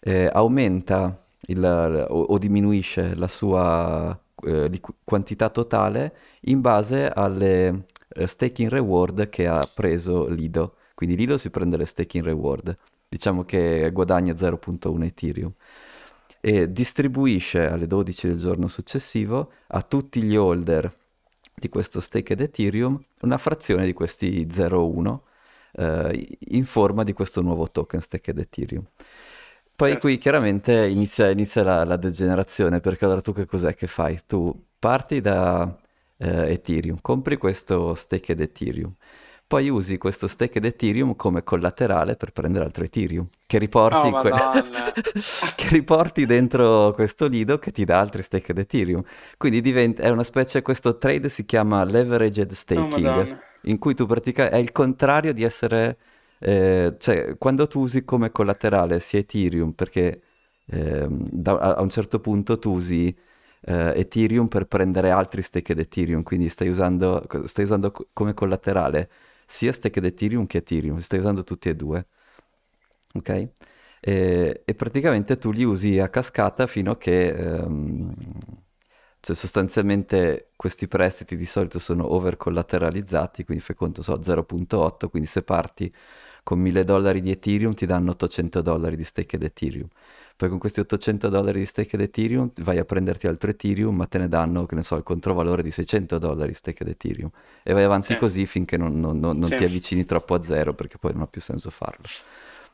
eh, 0.00 0.28
aumenta 0.30 1.24
il, 1.46 1.64
o, 2.10 2.20
o, 2.20 2.38
diminuisce 2.38 3.14
la 3.14 3.26
sua 3.26 4.18
eh, 4.44 4.80
quantità 5.02 5.48
totale 5.48 6.14
in 6.42 6.60
base 6.60 7.08
alle 7.08 7.86
eh, 8.08 8.26
staking 8.26 8.68
reward 8.68 9.30
che 9.30 9.46
ha 9.46 9.66
preso 9.74 10.28
Lido. 10.28 10.74
Quindi 10.94 11.16
Lido 11.16 11.38
si 11.38 11.48
prende 11.48 11.78
le 11.78 11.86
staking 11.86 12.24
reward, 12.24 12.76
diciamo 13.08 13.44
che 13.44 13.90
guadagna 13.92 14.34
0.1 14.34 15.04
Ethereum 15.04 15.52
e 16.38 16.70
distribuisce 16.70 17.66
alle 17.66 17.86
12 17.86 18.26
del 18.28 18.38
giorno 18.38 18.68
successivo 18.68 19.52
a 19.68 19.80
tutti 19.80 20.22
gli 20.22 20.36
holder 20.36 20.94
di 21.58 21.68
questo 21.70 22.00
staked 22.00 22.38
Ethereum 22.40 23.02
una 23.22 23.38
frazione 23.38 23.86
di 23.86 23.94
questi 23.94 24.46
0,1 24.46 25.18
eh, 25.72 26.36
in 26.50 26.64
forma 26.66 27.02
di 27.02 27.12
questo 27.14 27.40
nuovo 27.40 27.70
token 27.70 28.00
staked 28.00 28.38
Ethereum. 28.38 28.84
Poi 29.74 29.90
certo. 29.90 30.06
qui 30.06 30.18
chiaramente 30.18 30.86
inizia, 30.86 31.30
inizia 31.30 31.62
la, 31.62 31.84
la, 31.84 31.96
degenerazione, 31.96 32.80
perché 32.80 33.04
allora 33.04 33.20
tu 33.20 33.32
che 33.32 33.44
cos'è 33.46 33.74
che 33.74 33.86
fai? 33.86 34.20
Tu 34.26 34.66
parti 34.78 35.20
da 35.20 35.76
eh, 36.16 36.52
Ethereum, 36.52 37.00
compri 37.00 37.36
questo 37.36 37.94
staked 37.94 38.40
Ethereum, 38.40 38.94
poi 39.46 39.68
usi 39.68 39.96
questo 39.96 40.26
stake 40.26 40.60
Ethereum 40.60 41.14
come 41.14 41.44
collaterale 41.44 42.16
per 42.16 42.32
prendere 42.32 42.64
altro 42.64 42.82
Ethereum, 42.82 43.26
che 43.46 43.58
riporti, 43.58 44.08
oh, 44.08 44.20
que... 44.20 44.32
che 45.54 45.68
riporti 45.68 46.26
dentro 46.26 46.92
questo 46.92 47.26
lido 47.28 47.58
che 47.58 47.70
ti 47.70 47.84
dà 47.84 48.00
altri 48.00 48.22
stake 48.22 48.52
Ethereum. 48.52 49.04
Quindi 49.36 49.60
diventa... 49.60 50.02
è 50.02 50.10
una 50.10 50.24
specie, 50.24 50.62
questo 50.62 50.98
trade 50.98 51.28
si 51.28 51.44
chiama 51.44 51.84
leveraged 51.84 52.50
staking, 52.52 53.06
oh, 53.06 53.38
in 53.62 53.78
cui 53.78 53.94
tu 53.94 54.06
praticamente 54.06 54.56
è 54.56 54.60
il 54.60 54.72
contrario 54.72 55.32
di 55.32 55.44
essere... 55.44 55.98
Eh, 56.38 56.96
cioè, 56.98 57.38
quando 57.38 57.66
tu 57.66 57.80
usi 57.80 58.04
come 58.04 58.30
collaterale 58.32 58.98
sia 58.98 59.20
Ethereum, 59.20 59.72
perché 59.72 60.22
eh, 60.66 61.06
da, 61.08 61.52
a, 61.52 61.82
un 61.82 61.88
certo 61.88 62.18
punto 62.18 62.58
tu 62.58 62.72
usi 62.72 63.16
eh, 63.60 63.92
Ethereum 63.96 64.48
per 64.48 64.66
prendere 64.66 65.10
altri 65.10 65.42
stake 65.42 65.72
Ethereum, 65.72 66.22
quindi 66.24 66.48
stai 66.48 66.68
usando, 66.68 67.24
stai 67.44 67.64
usando 67.64 67.92
come 68.12 68.34
collaterale 68.34 69.08
sia 69.46 69.72
Stacked 69.72 70.04
Ethereum 70.04 70.46
che 70.46 70.58
Ethereum, 70.58 70.98
stai 70.98 71.20
usando 71.20 71.44
tutti 71.44 71.68
e 71.68 71.76
due. 71.76 72.06
Ok? 73.14 73.50
E, 74.00 74.62
e 74.64 74.74
praticamente 74.74 75.38
tu 75.38 75.50
li 75.50 75.64
usi 75.64 75.98
a 75.98 76.08
cascata 76.08 76.66
fino 76.66 76.92
a 76.92 76.98
che... 76.98 77.32
Um, 77.64 78.14
cioè 79.20 79.34
sostanzialmente 79.34 80.52
questi 80.54 80.86
prestiti 80.86 81.36
di 81.36 81.46
solito 81.46 81.80
sono 81.80 82.12
over 82.12 82.36
collateralizzati, 82.36 83.44
quindi 83.44 83.62
fai 83.64 83.74
conto, 83.74 84.02
so, 84.02 84.22
0.8, 84.22 85.08
quindi 85.08 85.28
se 85.28 85.42
parti 85.42 85.92
con 86.44 86.60
1000 86.60 86.84
dollari 86.84 87.20
di 87.20 87.32
Ethereum 87.32 87.74
ti 87.74 87.86
danno 87.86 88.12
800 88.12 88.60
dollari 88.62 88.94
di 88.94 89.02
staked 89.02 89.42
Ethereum. 89.42 89.88
Poi 90.36 90.50
con 90.50 90.58
questi 90.58 90.80
800 90.80 91.30
dollari 91.30 91.60
di 91.60 91.64
stake 91.64 91.96
Ethereum 91.96 92.50
vai 92.60 92.76
a 92.76 92.84
prenderti 92.84 93.26
altro 93.26 93.48
Ethereum, 93.50 93.96
ma 93.96 94.04
te 94.04 94.18
ne 94.18 94.28
danno, 94.28 94.66
che 94.66 94.74
ne 94.74 94.82
so, 94.82 94.96
il 94.96 95.02
controvalore 95.02 95.62
di 95.62 95.70
600 95.70 96.18
dollari 96.18 96.48
di 96.48 96.54
stake 96.54 96.84
Ethereum. 96.84 97.30
E 97.62 97.72
vai 97.72 97.84
avanti 97.84 98.12
sì. 98.12 98.18
così 98.18 98.44
finché 98.44 98.76
non, 98.76 99.00
non, 99.00 99.18
non, 99.18 99.38
non 99.38 99.48
sì. 99.48 99.56
ti 99.56 99.64
avvicini 99.64 100.04
troppo 100.04 100.34
a 100.34 100.42
zero, 100.42 100.74
perché 100.74 100.98
poi 100.98 101.14
non 101.14 101.22
ha 101.22 101.26
più 101.26 101.40
senso 101.40 101.70
farlo. 101.70 102.04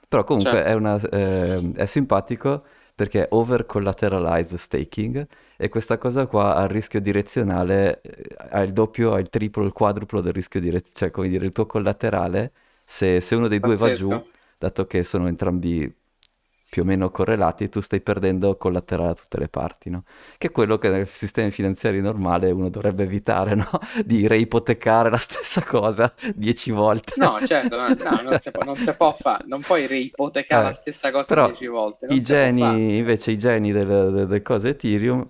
Però 0.09 0.25
comunque 0.25 0.53
certo. 0.53 0.69
è, 0.69 0.73
una, 0.75 1.01
eh, 1.01 1.73
è 1.75 1.87
simpatico 1.87 2.65
perché 2.95 3.23
è 3.23 3.29
over 3.31 3.65
collateralized 3.65 4.59
staking 4.59 5.27
e 5.57 5.69
questa 5.69 5.97
cosa 5.99 6.27
qua 6.27 6.57
ha 6.57 6.65
il 6.65 6.69
rischio 6.69 7.01
direzionale, 7.01 8.01
eh, 8.03 8.37
ha 8.51 8.61
il 8.61 8.73
doppio, 8.73 9.15
ha 9.15 9.21
il 9.21 9.31
triplo, 9.31 9.65
il 9.65 9.73
quadruplo 9.73 10.21
del 10.21 10.33
rischio 10.33 10.61
direzionale, 10.61 10.97
cioè 10.99 11.11
come 11.11 11.29
dire 11.29 11.47
il 11.47 11.53
tuo 11.53 11.65
collaterale, 11.65 12.53
se, 12.85 13.21
se 13.21 13.35
uno 13.37 13.49
dei 13.49 13.61
due 13.61 13.77
Pazzesco. 13.77 14.09
va 14.09 14.17
giù, 14.17 14.27
dato 14.59 14.87
che 14.87 15.05
sono 15.05 15.29
entrambi 15.29 15.91
più 16.73 16.81
o 16.81 16.85
meno 16.87 17.11
correlati 17.11 17.65
e 17.65 17.69
tu 17.69 17.81
stai 17.81 18.01
perdendo 18.01 18.57
collaterale 18.57 19.09
da 19.09 19.15
tutte 19.15 19.39
le 19.39 19.49
parti, 19.49 19.91
no? 19.91 20.05
Che 20.39 20.47
è 20.47 20.51
quello 20.51 20.79
che 20.79 20.89
nel 20.89 21.07
sistema 21.07 21.51
finanziario 21.51 22.01
normale 22.01 22.51
uno 22.51 22.71
dovrebbe 22.71 23.03
evitare, 23.03 23.55
no? 23.55 23.69
Di 24.07 24.27
reipotecare 24.27 25.11
la 25.11 25.19
stessa 25.19 25.63
cosa 25.63 26.15
dieci 26.35 26.71
volte. 26.71 27.13
No, 27.17 27.39
certo, 27.45 27.79
no, 27.79 27.89
no, 27.89 28.23
non, 28.23 28.41
si 28.41 28.51
può, 28.51 28.65
non 28.65 28.77
si 28.77 28.91
può 28.97 29.13
fare, 29.13 29.45
non 29.49 29.61
puoi 29.61 29.87
reipotecare 29.87 30.63
eh, 30.63 30.69
la 30.69 30.73
stessa 30.73 31.11
cosa 31.11 31.45
dieci 31.45 31.67
volte. 31.67 32.07
I 32.09 32.23
geni, 32.23 32.97
invece, 32.97 33.33
i 33.33 33.37
geni 33.37 33.71
delle, 33.71 34.11
delle 34.11 34.41
cose 34.41 34.71
Ethereum 34.71 35.29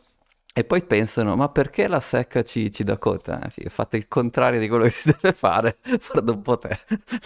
E 0.54 0.64
poi 0.64 0.84
pensano, 0.84 1.34
ma 1.34 1.48
perché 1.48 1.88
la 1.88 1.98
SEC 1.98 2.42
ci, 2.42 2.70
ci 2.70 2.84
dà 2.84 2.98
conto? 2.98 3.38
Eh, 3.54 3.70
fate 3.70 3.96
il 3.96 4.06
contrario 4.06 4.60
di 4.60 4.68
quello 4.68 4.84
che 4.84 4.90
si 4.90 5.10
deve 5.10 5.32
fare, 5.32 5.78
farlo 5.98 6.32
un 6.34 6.42
po' 6.42 6.58
te. 6.58 6.78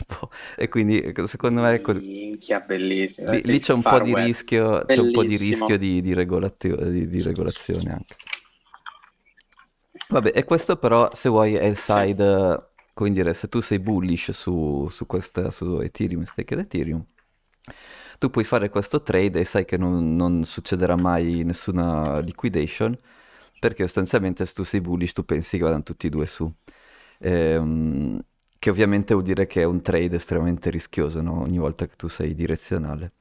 e 0.56 0.68
quindi 0.68 1.00
ecco, 1.00 1.26
secondo 1.26 1.60
me... 1.60 1.72
Ecco, 1.72 1.92
Minchia, 1.94 2.60
bellissimo. 2.60 3.32
Lì, 3.32 3.42
lì 3.42 3.58
c'è, 3.58 3.72
un 3.72 3.82
po 3.82 3.98
di 3.98 4.14
rischio, 4.14 4.84
c'è 4.84 5.00
un 5.00 5.10
po' 5.10 5.24
di 5.24 5.36
rischio 5.36 5.76
di, 5.76 6.00
di, 6.00 6.14
regolatio- 6.14 6.76
di, 6.76 7.08
di 7.08 7.20
regolazione 7.20 7.90
anche. 7.90 8.16
Vabbè, 10.08 10.30
e 10.32 10.44
questo 10.44 10.76
però, 10.76 11.10
se 11.12 11.28
vuoi, 11.28 11.54
è 11.54 11.64
il 11.64 11.76
side, 11.76 12.74
come 12.94 13.10
dire, 13.10 13.34
se 13.34 13.48
tu 13.48 13.58
sei 13.58 13.80
bullish 13.80 14.30
su, 14.30 14.86
su, 14.88 15.04
questa, 15.06 15.50
su 15.50 15.80
Ethereum, 15.80 16.22
stake 16.22 16.54
ed 16.54 16.60
Ethereum, 16.60 17.04
tu 18.18 18.30
puoi 18.30 18.44
fare 18.44 18.68
questo 18.68 19.02
trade 19.02 19.40
e 19.40 19.44
sai 19.44 19.64
che 19.64 19.76
non, 19.76 20.16
non 20.16 20.44
succederà 20.44 20.96
mai 20.96 21.42
nessuna 21.44 22.20
liquidation, 22.20 22.96
perché 23.58 23.82
sostanzialmente 23.84 24.44
se 24.46 24.52
tu 24.54 24.62
sei 24.64 24.80
bullish 24.80 25.12
tu 25.12 25.24
pensi 25.24 25.56
che 25.58 25.64
vadano 25.64 25.82
tutti 25.82 26.06
e 26.06 26.10
due 26.10 26.26
su. 26.26 26.52
Ehm, 27.18 28.20
che 28.58 28.70
ovviamente 28.70 29.14
vuol 29.14 29.26
dire 29.26 29.46
che 29.46 29.62
è 29.62 29.64
un 29.64 29.82
trade 29.82 30.16
estremamente 30.16 30.70
rischioso, 30.70 31.20
no? 31.20 31.40
Ogni 31.42 31.58
volta 31.58 31.86
che 31.86 31.94
tu 31.96 32.08
sei 32.08 32.34
direzionale. 32.34 33.12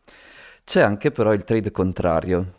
C'è 0.64 0.82
anche 0.82 1.12
però 1.12 1.34
il 1.34 1.44
trade 1.44 1.72
contrario, 1.72 2.54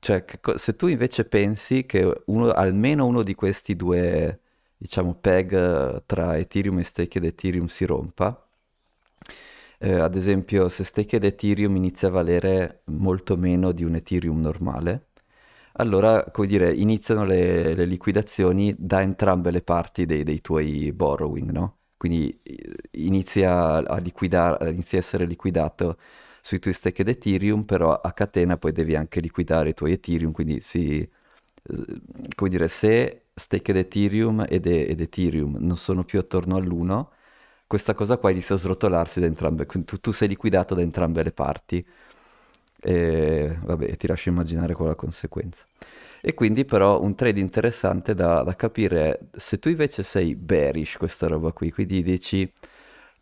cioè 0.00 0.24
se 0.56 0.76
tu 0.76 0.86
invece 0.86 1.24
pensi 1.24 1.84
che 1.86 2.22
uno, 2.26 2.52
almeno 2.52 3.06
uno 3.06 3.22
di 3.22 3.34
questi 3.34 3.76
due, 3.76 4.40
diciamo, 4.76 5.14
peg 5.14 6.02
tra 6.06 6.36
Ethereum 6.38 6.78
e 6.78 6.84
stake 6.84 7.18
ed 7.18 7.24
Ethereum 7.24 7.66
si 7.66 7.84
rompa, 7.84 8.46
eh, 9.82 9.94
ad 9.94 10.14
esempio 10.14 10.68
se 10.68 10.84
stake 10.84 11.16
ed 11.16 11.24
Ethereum 11.24 11.74
inizia 11.76 12.08
a 12.08 12.10
valere 12.10 12.82
molto 12.86 13.36
meno 13.36 13.72
di 13.72 13.84
un 13.84 13.94
Ethereum 13.94 14.40
normale, 14.40 15.06
allora, 15.74 16.24
come 16.30 16.46
dire, 16.46 16.72
iniziano 16.74 17.24
le, 17.24 17.74
le 17.74 17.84
liquidazioni 17.86 18.74
da 18.78 19.00
entrambe 19.02 19.50
le 19.50 19.62
parti 19.62 20.04
dei, 20.06 20.22
dei 20.24 20.40
tuoi 20.40 20.92
borrowing, 20.92 21.50
no? 21.50 21.78
Quindi 21.96 22.40
inizia 22.92 23.76
a, 23.86 23.98
liquidare, 23.98 24.70
inizia 24.70 24.98
a 24.98 25.00
essere 25.02 25.24
liquidato 25.26 25.98
sui 26.42 26.58
tuoi 26.58 26.74
stake 26.74 27.02
ed 27.02 27.08
Ethereum, 27.08 27.64
però 27.64 27.92
a 27.94 28.12
catena 28.12 28.56
poi 28.58 28.72
devi 28.72 28.96
anche 28.96 29.20
liquidare 29.20 29.70
i 29.70 29.74
tuoi 29.74 29.92
Ethereum, 29.92 30.32
quindi 30.32 30.60
si, 30.60 31.08
come 32.34 32.50
dire, 32.50 32.68
se 32.68 33.26
stake 33.34 33.70
ed 33.72 33.76
Ethereum 33.78 34.44
ed, 34.48 34.66
ed 34.66 35.00
Ethereum 35.00 35.56
non 35.60 35.76
sono 35.76 36.02
più 36.04 36.18
attorno 36.18 36.56
all'1, 36.56 37.06
questa 37.70 37.94
cosa 37.94 38.16
qua 38.16 38.30
inizia 38.30 38.56
a 38.56 38.58
srotolarsi 38.58 39.20
da 39.20 39.26
entrambe, 39.26 39.64
tu, 39.64 40.00
tu 40.00 40.10
sei 40.10 40.26
liquidato 40.26 40.74
da 40.74 40.80
entrambe 40.80 41.22
le 41.22 41.30
parti. 41.30 41.86
E 42.82 43.58
vabbè, 43.62 43.96
ti 43.96 44.08
lascio 44.08 44.28
immaginare 44.28 44.74
qual 44.74 44.88
è 44.88 44.90
la 44.90 44.96
conseguenza. 44.96 45.64
E 46.20 46.34
quindi 46.34 46.64
però 46.64 47.00
un 47.00 47.14
trade 47.14 47.38
interessante 47.38 48.12
da, 48.12 48.42
da 48.42 48.56
capire 48.56 49.12
è 49.12 49.38
se 49.38 49.60
tu 49.60 49.68
invece 49.68 50.02
sei 50.02 50.34
bearish 50.34 50.96
questa 50.96 51.28
roba 51.28 51.52
qui, 51.52 51.70
quindi 51.70 52.02
dici 52.02 52.52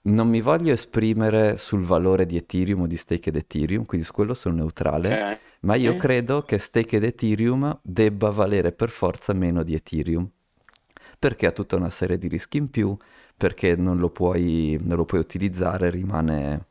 non 0.05 0.31
mi 0.31 0.40
voglio 0.40 0.73
esprimere 0.73 1.59
sul 1.59 1.85
valore 1.85 2.25
di 2.25 2.38
Ethereum 2.38 2.81
o 2.81 2.87
di 2.87 2.97
stake 2.97 3.28
ed 3.28 3.37
Ethereum, 3.37 3.85
quindi 3.85 4.07
su 4.07 4.14
quello 4.14 4.33
sono 4.33 4.55
neutrale, 4.55 5.33
eh. 5.33 5.38
ma 5.61 5.75
io 5.75 5.93
eh. 5.93 5.97
credo 5.99 6.40
che 6.40 6.57
stake 6.57 6.97
ed 6.97 7.05
Ethereum 7.05 7.81
debba 7.83 8.31
valere 8.31 8.73
per 8.73 8.88
forza 8.88 9.35
meno 9.35 9.62
di 9.62 9.75
Ethereum, 9.75 10.26
perché 11.19 11.47
ha 11.47 11.52
tutta 11.52 11.76
una 11.76 11.90
serie 11.90 12.17
di 12.17 12.28
rischi 12.28 12.57
in 12.57 12.71
più, 12.71 12.97
perché 13.38 13.76
non 13.76 13.99
lo 13.99 14.11
puoi, 14.11 14.78
non 14.83 14.99
lo 14.99 15.04
puoi 15.07 15.21
utilizzare, 15.21 15.90
rimane 15.90 16.66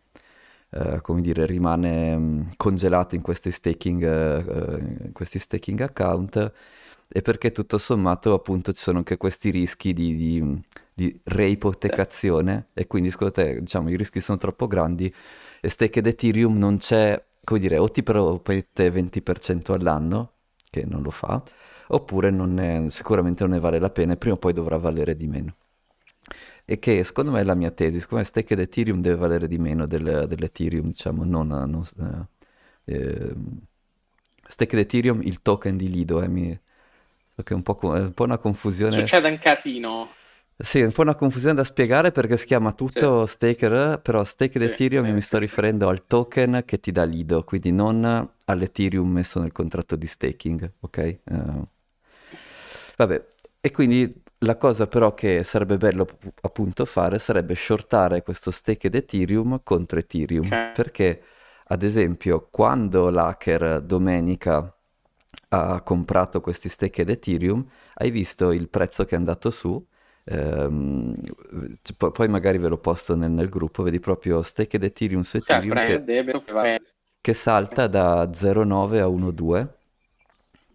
eh, 0.72 1.00
come 1.02 1.22
dire, 1.22 1.46
rimane 1.46 2.18
mm, 2.18 2.42
congelato 2.58 3.16
in 3.16 3.22
questi 3.22 3.52
staking, 3.52 4.02
uh, 4.04 5.06
in 5.06 5.12
questi 5.14 5.40
staking 5.40 5.80
account. 5.82 6.52
E 7.10 7.22
perché 7.22 7.52
tutto 7.52 7.78
sommato 7.78 8.34
appunto 8.34 8.74
ci 8.74 8.82
sono 8.82 8.98
anche 8.98 9.16
questi 9.18 9.50
rischi 9.50 9.94
di, 9.94 10.16
di, 10.16 10.62
di 10.94 11.20
reipotecazione. 11.24 12.68
E 12.74 12.86
quindi 12.88 13.12
secondo 13.12 13.34
te 13.34 13.62
diciamo 13.62 13.90
i 13.90 13.96
rischi 13.98 14.20
sono 14.20 14.38
troppo 14.38 14.68
grandi. 14.68 15.14
E 15.62 15.70
stake 15.70 16.00
ed 16.00 16.08
Ethereum 16.08 16.58
non 16.58 16.78
c'è, 16.78 17.22
come 17.44 17.60
dire, 17.60 17.78
o 17.78 17.88
ti 17.90 18.04
promette 18.04 18.90
20% 18.92 19.72
all'anno, 19.74 20.34
che 20.70 20.86
non 20.86 21.02
lo 21.02 21.12
fa, 21.12 21.42
oppure 21.88 22.30
non 22.30 22.60
è, 22.60 22.90
sicuramente 22.90 23.44
non 23.44 23.54
ne 23.54 23.60
vale 23.60 23.80
la 23.80 23.90
pena 23.90 24.14
e 24.14 24.18
prima 24.18 24.36
o 24.36 24.38
poi 24.38 24.54
dovrà 24.54 24.78
valere 24.78 25.16
di 25.16 25.28
meno 25.28 25.56
e 26.70 26.80
che 26.80 27.02
secondo 27.06 27.32
me 27.32 27.40
è 27.40 27.44
la 27.46 27.56
mia 27.56 27.72
tesi, 27.72 28.02
secondo 28.02 28.24
me 28.24 28.30
stake 28.30 28.54
Ethereum 28.54 29.00
deve 29.00 29.16
valere 29.16 29.48
di 29.48 29.58
meno 29.58 29.88
del, 29.88 30.26
dell'Ethereum, 30.28 30.88
diciamo, 30.88 31.24
non... 31.24 31.48
non 31.48 31.88
eh, 32.84 32.94
eh, 32.94 33.34
stake 34.46 34.78
Ethereum, 34.78 35.22
il 35.22 35.42
token 35.42 35.78
di 35.78 35.90
Lido, 35.90 36.22
eh, 36.22 36.28
mi... 36.28 36.60
so 37.26 37.42
che 37.42 37.54
è 37.54 37.56
un 37.56 37.64
po', 37.64 37.96
è 37.96 38.02
un 38.02 38.12
po' 38.12 38.26
una 38.26 38.38
confusione... 38.38 38.92
Succede 38.92 39.30
un 39.30 39.38
casino. 39.38 40.10
Sì, 40.58 40.82
è 40.82 40.84
un 40.84 40.92
po' 40.92 41.04
una 41.04 41.16
confusione 41.16 41.56
da 41.56 41.64
spiegare 41.64 42.12
perché 42.12 42.36
si 42.36 42.46
chiama 42.46 42.74
tutto 42.74 43.26
sì. 43.26 43.32
staker, 43.32 44.02
però 44.02 44.26
stake 44.26 44.60
sì, 44.60 44.66
Ethereum 44.66 45.06
sì, 45.06 45.12
mi 45.14 45.22
sto 45.22 45.38
riferendo 45.38 45.88
al 45.88 46.06
token 46.06 46.64
che 46.66 46.82
ti 46.82 46.92
dà 46.92 47.06
Lido, 47.06 47.46
quindi 47.46 47.72
non 47.72 48.30
all'Ethereum 48.44 49.10
messo 49.10 49.40
nel 49.40 49.54
contratto 49.54 49.96
di 49.96 50.06
staking, 50.06 50.70
ok? 50.82 51.20
Uh, 51.24 51.68
vabbè, 52.98 53.26
e 53.62 53.72
quindi 53.72 54.26
la 54.40 54.58
cosa 54.58 54.88
però 54.88 55.14
che 55.14 55.44
sarebbe 55.44 55.78
bello 55.78 56.08
appunto 56.42 56.86
fare 56.86 57.18
sarebbe 57.18 57.56
shortare 57.56 58.22
questo 58.22 58.52
stake 58.52 58.90
Ethereum 58.92 59.62
contro 59.64 59.98
Ethereum, 60.00 60.46
okay. 60.46 60.74
perché 60.74 61.24
ad 61.66 61.84
esempio 61.84 62.48
quando 62.52 63.10
l'hacker 63.10 63.82
domenica 63.82 64.72
ha 65.50 65.82
comprato 65.82 66.42
questi 66.42 66.70
stake 66.70 67.04
Ethereum, 67.04 67.66
hai 67.96 68.12
visto 68.12 68.52
il 68.52 68.70
prezzo 68.70 69.06
che 69.06 69.16
è 69.16 69.18
andato 69.18 69.50
su, 69.50 69.84
ehm, 70.26 71.14
poi 71.98 72.28
magari 72.28 72.58
ve 72.58 72.68
lo 72.68 72.78
posto 72.78 73.16
nel, 73.16 73.32
nel, 73.32 73.50
gruppo, 73.50 73.82
vedi 73.84 74.00
proprio 74.00 74.42
stake 74.42 74.78
Ethereum 74.78 75.22
su 75.22 75.40
cioè, 75.40 75.58
Ethereum 75.58 76.44
che, 76.44 76.82
che 77.22 77.34
salta 77.34 77.88
da 77.88 78.30
0,9 78.30 79.00
a 79.00 79.08
1,2 79.08 79.68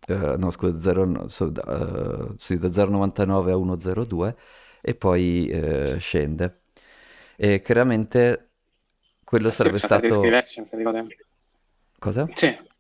eh, 0.07 0.37
no 0.37 0.51
scusa, 0.51 0.81
0, 0.81 1.29
so, 1.29 1.45
uh, 1.45 2.35
sì, 2.37 2.59
da 2.59 2.69
0,99 2.69 3.51
a 3.51 3.57
1,02 3.57 4.35
e 4.81 4.95
poi 4.95 5.47
eh, 5.49 5.97
scende. 5.99 6.63
E 7.37 7.63
chiaramente 7.63 8.51
quello 9.25 9.51
sì, 9.51 9.57
sarebbe 9.57 9.79
stato... 9.79 10.21
Cosa? 11.99 12.29
Sì. 12.35 12.71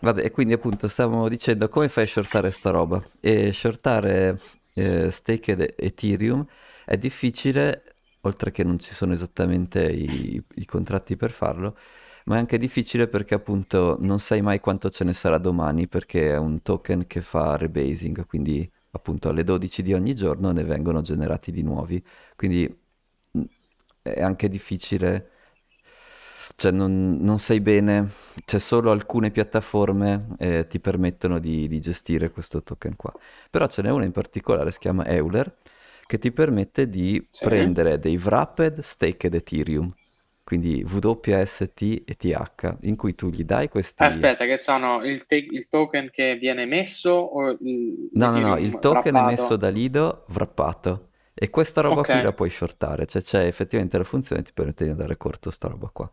Vabbè, 0.00 0.24
e 0.24 0.30
quindi 0.30 0.52
appunto 0.54 0.88
stavamo 0.88 1.28
dicendo 1.28 1.68
come 1.68 1.88
fai 1.88 2.04
a 2.04 2.06
shortare 2.06 2.50
sta 2.50 2.70
roba? 2.70 3.02
E 3.20 3.52
shortare 3.52 4.40
eh, 4.74 5.10
stake 5.10 5.52
ed 5.52 5.74
Ethereum 5.76 6.46
è 6.84 6.96
difficile, 6.96 7.94
oltre 8.22 8.50
che 8.50 8.62
non 8.62 8.78
ci 8.78 8.94
sono 8.94 9.12
esattamente 9.12 9.84
i, 9.84 10.42
i 10.56 10.64
contratti 10.66 11.16
per 11.16 11.30
farlo, 11.30 11.76
ma 12.26 12.36
è 12.36 12.38
anche 12.38 12.58
difficile 12.58 13.06
perché 13.08 13.34
appunto 13.34 13.96
non 14.00 14.18
sai 14.20 14.40
mai 14.42 14.58
quanto 14.60 14.90
ce 14.90 15.04
ne 15.04 15.12
sarà 15.12 15.38
domani 15.38 15.86
perché 15.86 16.32
è 16.32 16.36
un 16.36 16.60
token 16.62 17.06
che 17.06 17.20
fa 17.22 17.56
rebasing, 17.56 18.26
quindi 18.26 18.68
appunto 18.90 19.28
alle 19.28 19.44
12 19.44 19.82
di 19.82 19.92
ogni 19.94 20.14
giorno 20.14 20.50
ne 20.50 20.64
vengono 20.64 21.02
generati 21.02 21.52
di 21.52 21.62
nuovi, 21.62 22.04
quindi 22.34 22.68
mm, 23.38 23.42
è 24.02 24.22
anche 24.22 24.48
difficile, 24.48 25.30
cioè 26.56 26.72
non, 26.72 27.18
non 27.20 27.38
sai 27.38 27.60
bene, 27.60 28.10
c'è 28.44 28.58
solo 28.58 28.90
alcune 28.90 29.30
piattaforme 29.30 30.34
eh, 30.38 30.66
ti 30.66 30.80
permettono 30.80 31.38
di, 31.38 31.68
di 31.68 31.80
gestire 31.80 32.30
questo 32.30 32.62
token 32.62 32.96
qua, 32.96 33.12
però 33.50 33.66
ce 33.68 33.82
n'è 33.82 33.90
una 33.90 34.04
in 34.04 34.12
particolare, 34.12 34.72
si 34.72 34.78
chiama 34.80 35.06
Euler, 35.06 35.54
che 36.06 36.18
ti 36.18 36.32
permette 36.32 36.88
di 36.88 37.24
sì. 37.30 37.44
prendere 37.44 37.98
dei 38.00 38.16
wrapped 38.16 38.80
staked 38.80 39.34
Ethereum 39.34 39.94
quindi 40.46 40.86
WST 40.88 42.04
e 42.04 42.14
TH, 42.16 42.76
in 42.82 42.94
cui 42.94 43.16
tu 43.16 43.30
gli 43.30 43.42
dai 43.42 43.68
questi... 43.68 44.00
Aspetta, 44.04 44.44
che 44.44 44.56
sono 44.56 45.04
il, 45.04 45.26
te- 45.26 45.44
il 45.50 45.66
token 45.66 46.08
che 46.12 46.36
viene 46.36 46.62
emesso 46.62 47.10
o 47.10 47.50
il... 47.50 48.10
No, 48.12 48.30
no, 48.30 48.38
no, 48.38 48.56
il 48.56 48.78
token 48.78 49.12
wrappato? 49.12 49.32
emesso 49.32 49.56
da 49.56 49.68
Lido 49.70 50.24
wrappato. 50.28 51.08
E 51.34 51.50
questa 51.50 51.80
roba 51.80 52.02
okay. 52.02 52.14
qui 52.14 52.24
la 52.24 52.32
puoi 52.32 52.50
shortare, 52.50 53.06
cioè 53.06 53.22
c'è 53.22 53.44
effettivamente 53.44 53.98
la 53.98 54.04
funzione 54.04 54.42
che 54.42 54.46
ti 54.46 54.54
permette 54.54 54.84
di 54.84 54.90
andare 54.90 55.16
corto 55.16 55.50
sta 55.50 55.66
roba 55.66 55.90
qua. 55.92 56.08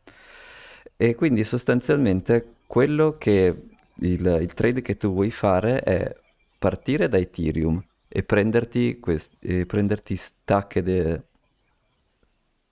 E 0.97 1.13
quindi 1.13 1.43
sostanzialmente 1.43 2.55
quello 2.65 3.17
che 3.19 3.55
il, 3.97 4.37
il 4.41 4.53
trade 4.55 4.81
che 4.81 4.97
tu 4.97 5.13
vuoi 5.13 5.29
fare 5.29 5.79
è 5.81 6.11
partire 6.57 7.07
da 7.07 7.19
Ethereum 7.19 7.79
e 8.07 8.23
prenderti, 8.23 8.99
quest- 8.99 9.35
e 9.39 9.67
prenderti 9.67 10.15
stack 10.15 10.79
de- 10.79 11.21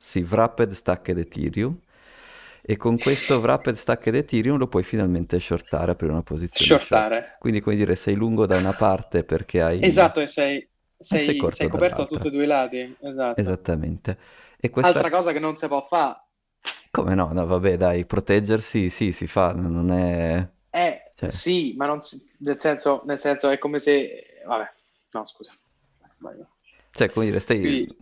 sì, 0.01 0.21
Wrapped 0.21 0.71
Stacked 0.71 1.17
Ethereum. 1.17 1.77
E 2.63 2.77
con 2.77 2.97
questo 2.97 3.39
Wrapped 3.39 3.75
Stacked 3.75 4.13
Ethereum 4.15 4.57
lo 4.57 4.67
puoi 4.67 4.83
finalmente 4.83 5.39
shortare 5.39 5.95
per 5.95 6.09
una 6.09 6.23
posizione 6.23 6.71
shortare. 6.71 7.19
Short. 7.19 7.37
Quindi, 7.39 7.59
come 7.59 7.75
dire, 7.75 7.95
sei 7.95 8.15
lungo 8.15 8.45
da 8.45 8.57
una 8.57 8.73
parte 8.73 9.23
perché 9.23 9.61
hai... 9.61 9.79
Esatto, 9.85 10.19
e 10.21 10.27
sei, 10.27 10.67
sei, 10.97 11.23
sei, 11.25 11.51
sei 11.51 11.69
coperto 11.69 12.01
da 12.01 12.07
tutti 12.07 12.27
e 12.27 12.31
due 12.31 12.43
i 12.43 12.47
lati. 12.47 12.95
Esatto. 13.01 13.41
Esattamente. 13.41 14.17
E 14.59 14.69
questa... 14.69 14.93
Altra 14.93 15.09
cosa 15.09 15.31
che 15.31 15.39
non 15.39 15.55
si 15.55 15.67
può 15.67 15.85
fare. 15.85 16.19
Come 16.91 17.15
no? 17.15 17.31
No, 17.31 17.45
vabbè, 17.45 17.77
dai, 17.77 18.05
proteggersi, 18.05 18.89
sì, 18.89 19.11
si 19.11 19.25
fa, 19.27 19.53
non 19.53 19.91
è... 19.91 20.47
Eh, 20.69 21.11
Cioè, 21.15 21.29
Sì, 21.29 21.73
ma 21.77 21.85
non 21.85 22.01
si- 22.01 22.29
nel 22.39 22.59
senso, 22.59 23.01
nel 23.05 23.19
senso 23.19 23.49
è 23.49 23.57
come 23.57 23.79
se... 23.79 24.41
Vabbè, 24.45 24.71
no, 25.11 25.25
scusa. 25.25 25.53
Sbaglio. 26.17 26.47
cioè, 26.91 27.09
come 27.11 27.25
dire, 27.25 27.39
stai... 27.39 27.59
Quindi, 27.59 27.95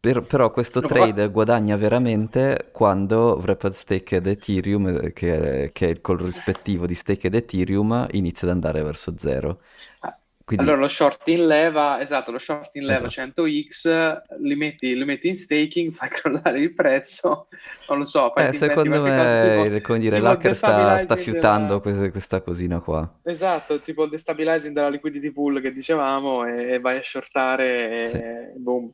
per- 0.00 0.24
però 0.26 0.50
questo 0.50 0.82
no, 0.82 0.86
trade 0.86 1.28
va- 1.28 1.28
guadagna 1.30 1.76
veramente 1.76 2.70
quando 2.72 3.36
Wrapped 3.40 3.72
Staked 3.72 4.26
Ethereum, 4.26 4.86
eh, 5.02 5.12
che 5.12 5.64
è, 5.64 5.72
che 5.72 5.86
è 5.86 5.90
il 5.90 6.00
corrispettivo 6.00 6.86
di 6.86 6.94
Staked 6.94 7.34
Ethereum, 7.34 8.06
inizia 8.12 8.46
ad 8.48 8.54
andare 8.54 8.82
verso 8.82 9.16
zero. 9.18 9.62
Ah, 10.00 10.18
Quindi, 10.44 10.64
Allora 10.64 10.76
lo 10.76 10.88
short 10.88 11.28
in 11.28 11.46
leva, 11.46 12.00
esatto, 12.00 12.30
lo 12.32 12.38
short 12.38 12.74
in 12.76 12.84
leva 12.84 13.08
esatto. 13.08 13.08
100x, 13.08 14.22
li 14.40 14.54
metti, 14.56 14.94
li 14.96 15.04
metti 15.04 15.28
in 15.28 15.36
staking, 15.36 15.92
fai 15.94 16.08
crollare 16.08 16.58
il 16.60 16.74
prezzo, 16.74 17.48
non 17.88 17.98
lo 17.98 18.04
so, 18.04 18.32
Eh, 18.34 18.52
secondo 18.52 19.02
me, 19.02 19.36
tipo, 19.38 19.80
come 19.82 19.98
dire, 19.98 20.20
l'hacker 20.20 20.54
sta, 20.54 20.96
sta 20.98 21.16
fiutando 21.16 21.80
della... 21.80 21.80
questa, 21.80 22.10
questa 22.10 22.40
cosina 22.40 22.78
qua. 22.80 23.12
Esatto, 23.22 23.80
tipo 23.82 24.04
il 24.04 24.10
destabilizing 24.10 24.72
della 24.74 24.88
liquidity 24.88 25.30
pool 25.32 25.60
che 25.60 25.72
dicevamo 25.72 26.46
e, 26.46 26.72
e 26.74 26.80
vai 26.80 26.96
a 26.98 27.02
shortare 27.02 27.66
Sì. 28.00 28.24
e 28.52 28.52
boom. 28.56 28.90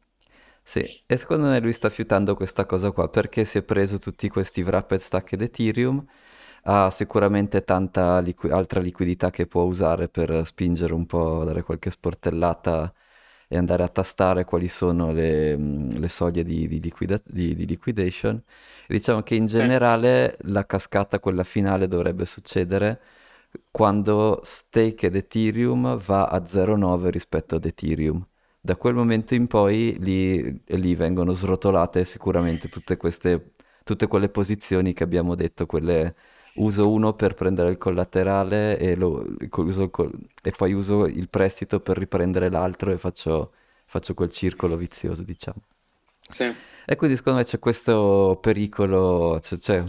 Sì, 0.67 0.81
e 1.07 1.17
secondo 1.17 1.49
me 1.49 1.61
lui 1.61 1.73
sta 1.73 1.91
fiutando 1.91 2.35
questa 2.35 2.65
cosa 2.67 2.91
qua 2.91 3.09
perché 3.09 3.45
si 3.45 3.59
è 3.59 3.63
preso 3.63 3.99
tutti 3.99 4.29
questi 4.29 4.63
wrapped 4.63 4.99
stacked 4.99 5.41
Ethereum, 5.41 6.05
ha 6.65 6.91
sicuramente 6.91 7.63
tanta 7.65 8.19
liqui- 8.21 8.51
altra 8.51 8.81
liquidità 8.81 9.31
che 9.31 9.47
può 9.47 9.63
usare 9.63 10.09
per 10.09 10.45
spingere 10.47 10.95
un 10.95 11.07
po', 11.07 11.45
dare 11.45 11.63
qualche 11.63 11.91
sportellata 11.91 12.93
e 13.47 13.57
andare 13.59 13.83
a 13.85 13.89
tastare 13.89 14.45
quali 14.45 14.69
sono 14.69 15.13
le, 15.13 15.55
le 15.57 16.09
soglie 16.09 16.43
di, 16.43 16.67
di 16.67 16.81
liquida- 16.81 17.21
di- 17.25 17.55
di 17.55 17.67
liquidation. 17.67 18.43
E 18.87 18.95
diciamo 18.95 19.23
che 19.23 19.35
in 19.37 19.47
generale 19.47 20.37
la 20.43 20.65
cascata, 20.67 21.21
quella 21.21 21.45
finale, 21.45 21.87
dovrebbe 21.89 22.25
succedere 22.25 23.01
quando 23.71 24.41
Staked 24.43 25.15
Ethereum 25.15 25.97
va 25.99 26.25
a 26.27 26.45
0,9 26.47 27.11
rispetto 27.11 27.57
ad 27.57 27.65
Ethereum. 27.67 28.27
Da 28.65 28.77
quel 28.77 28.95
momento 28.95 29.35
in 29.35 29.47
poi 29.47 29.95
lì, 30.01 30.63
lì 30.67 30.95
vengono 30.95 31.33
srotolate 31.33 32.05
sicuramente 32.07 32.69
tutte 32.71 32.97
queste, 32.97 33.53
tutte 33.85 34.07
quelle 34.07 34.31
posizioni 34.31 34.95
che 34.95 35.05
abbiamo 35.05 35.35
detto, 35.35 35.67
quelle 35.67 36.15
uso 36.55 36.91
uno 36.91 37.13
per 37.15 37.35
prendere 37.35 37.71
il 37.71 37.77
collaterale 37.79 38.79
e, 38.79 38.95
lo- 38.97 39.23
uso 39.57 39.91
e 40.43 40.53
poi 40.53 40.73
uso 40.73 41.05
il 41.07 41.29
prestito 41.29 41.81
per 41.81 41.99
riprendere 41.99 42.49
l'altro 42.51 42.91
e 42.91 42.97
faccio, 42.99 43.53
faccio 43.87 44.15
quel 44.15 44.31
circolo 44.31 44.77
vizioso, 44.79 45.23
diciamo. 45.25 45.61
sì, 46.29 46.55
E 46.87 46.97
quindi 46.97 47.17
secondo 47.17 47.39
me 47.39 47.45
c'è 47.45 47.59
questo 47.59 48.39
pericolo, 48.41 49.41
cioè, 49.41 49.59
c'è 49.59 49.85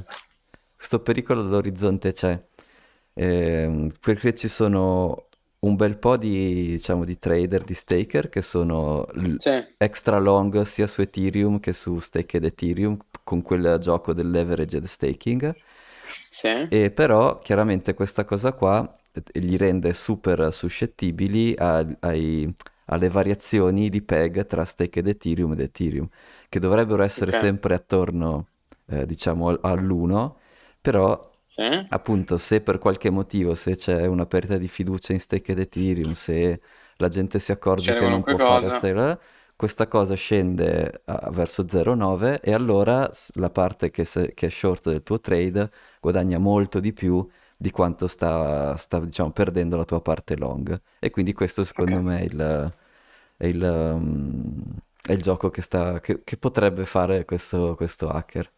questo 0.76 1.02
pericolo 1.02 1.42
all'orizzonte 1.42 2.12
c'è, 2.14 2.42
Ehm, 3.18 3.92
perché 4.02 4.36
ci 4.36 4.50
sono 4.50 5.30
un 5.66 5.76
bel 5.76 5.98
po' 5.98 6.18
di, 6.18 6.68
diciamo, 6.72 7.06
di 7.06 7.18
trader, 7.20 7.64
di 7.64 7.74
staker 7.74 8.30
che 8.30 8.42
sono 8.42 9.06
l- 9.14 9.36
extra 9.78 10.18
long 10.20 10.62
sia 10.64 10.88
su 10.88 11.02
Ethereum 11.02 11.60
che 11.60 11.74
su 11.74 12.00
Staked 12.00 12.44
Ethereum 12.44 12.98
con 13.24 13.42
quel 13.42 13.78
gioco 13.80 14.14
del 14.14 14.30
leveraged 14.32 14.84
staking. 14.86 15.56
sì, 16.30 16.50
E 16.68 16.92
però 16.92 17.40
chiaramente 17.40 17.94
questa 17.94 18.26
cosa 18.26 18.54
qua 18.54 18.96
eh, 19.12 19.40
li 19.40 19.56
rende 19.58 19.94
super 19.94 20.52
suscettibili 20.52 21.54
a- 21.58 21.86
ai- 22.00 22.52
alle 22.86 23.10
variazioni 23.10 23.90
di 23.90 24.02
peg 24.02 24.46
tra 24.46 24.66
Staked 24.66 25.08
Ethereum 25.08 25.54
ed 25.54 25.60
Ethereum, 25.62 26.08
che 26.50 26.60
dovrebbero 26.60 27.04
essere 27.04 27.32
ok, 27.32 27.34
sempre 27.34 27.74
attorno, 27.76 28.48
eh, 28.88 29.06
diciamo, 29.06 29.50
al- 29.50 29.60
all'1, 29.62 30.38
però 30.82 31.32
sì, 31.56 31.90
appunto 31.90 32.38
se 32.38 32.62
per 32.62 32.78
qualche 32.80 33.10
motivo, 33.10 33.54
se 33.56 33.76
c'è 33.76 34.06
una 34.06 34.26
perdita 34.26 34.58
di 34.58 34.68
fiducia 34.68 35.14
in 35.14 35.20
Staked 35.20 35.58
Ethereum, 35.60 36.14
se 36.14 36.62
la 36.98 37.08
gente 37.10 37.40
si 37.40 37.52
accorge 37.52 37.94
succede 37.94 37.96
che 37.96 38.08
non 38.08 38.24
può 38.26 38.38
fare 38.40 38.70
cosa. 38.70 38.72
stake, 38.72 39.20
questa 39.56 39.88
cosa 39.88 40.16
scende 40.16 41.02
a- 41.06 41.30
verso 41.32 41.68
0,9 41.68 42.40
e 42.42 42.54
allora 42.54 43.10
la 43.36 43.50
parte 43.50 43.92
che, 43.92 44.06
se- 44.06 44.34
che 44.34 44.48
è 44.48 44.50
short 44.50 44.90
del 44.90 45.04
tuo 45.04 45.20
trade 45.20 45.70
guadagna 46.00 46.38
molto 46.40 46.80
di 46.80 46.92
più 46.94 47.26
di 47.58 47.72
quanto 47.72 48.08
sta, 48.08 48.76
sta, 48.78 49.00
diciamo, 49.00 49.32
perdendo 49.32 49.78
la 49.78 49.86
tua 49.86 50.02
parte 50.02 50.36
long. 50.36 50.80
E 51.00 51.10
quindi 51.10 51.34
questo 51.34 51.64
secondo 51.64 52.02
me 52.02 52.20
è 52.20 52.24
il, 52.24 52.74
è 53.38 53.46
il, 53.48 53.62
um, 53.64 54.64
è 55.02 55.12
il 55.14 55.22
gioco 55.22 55.50
che, 55.50 55.62
sta, 55.62 56.00
che, 56.02 56.24
che 56.24 56.38
potrebbe 56.38 56.86
fare 56.86 57.24
questo, 57.26 57.76
questo 57.76 58.10
hacker. 58.10 58.52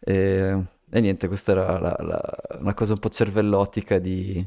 E, 0.00 0.64
e 0.96 1.00
niente, 1.00 1.26
questa 1.28 1.52
era 1.52 1.78
la- 1.80 1.96
la- 2.00 2.58
una 2.60 2.74
cosa 2.74 2.92
un 2.92 2.98
po' 3.00 3.08
cervellotica 3.08 3.98
di 3.98 4.46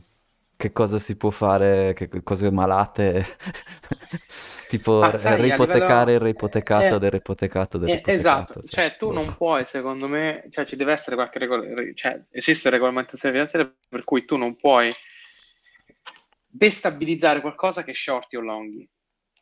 che 0.56 0.72
cosa 0.72 0.98
si 1.00 1.16
può 1.18 1.30
fare, 1.30 1.94
che 1.94 2.10
cose 2.24 2.50
malate, 2.52 3.26
tipo 4.68 5.10
re- 5.10 5.18
sai, 5.18 5.38
reipotecare 5.38 6.14
il 6.14 6.20
livello... 6.20 6.24
reipotecato 6.24 6.96
eh, 6.96 7.00
del 7.00 7.12
reipotecato 7.12 7.78
del 7.78 7.90
eh, 7.90 8.02
esatto, 8.06 8.62
reipotecato. 8.62 8.64
Cioè, 8.66 8.90
cioè 8.90 8.98
tu 8.98 9.12
boh. 9.12 9.14
non 9.14 9.36
puoi, 9.36 9.66
secondo 9.66 10.08
me, 10.08 10.46
cioè 10.50 10.66
ci 10.66 10.76
deve 10.76 10.94
essere 10.94 11.16
qualche 11.16 11.40
regola, 11.40 11.64
cioè 11.94 12.24
esiste 12.32 12.70
regolamentazione 12.70 13.34
finanziaria 13.34 13.74
per 13.90 14.04
cui 14.04 14.26
tu 14.26 14.38
non 14.38 14.56
puoi 14.56 14.92
destabilizzare 16.50 17.42
qualcosa 17.42 17.84
che 17.84 17.94
shorti 17.94 18.36
o 18.36 18.42
longhi. 18.42 18.88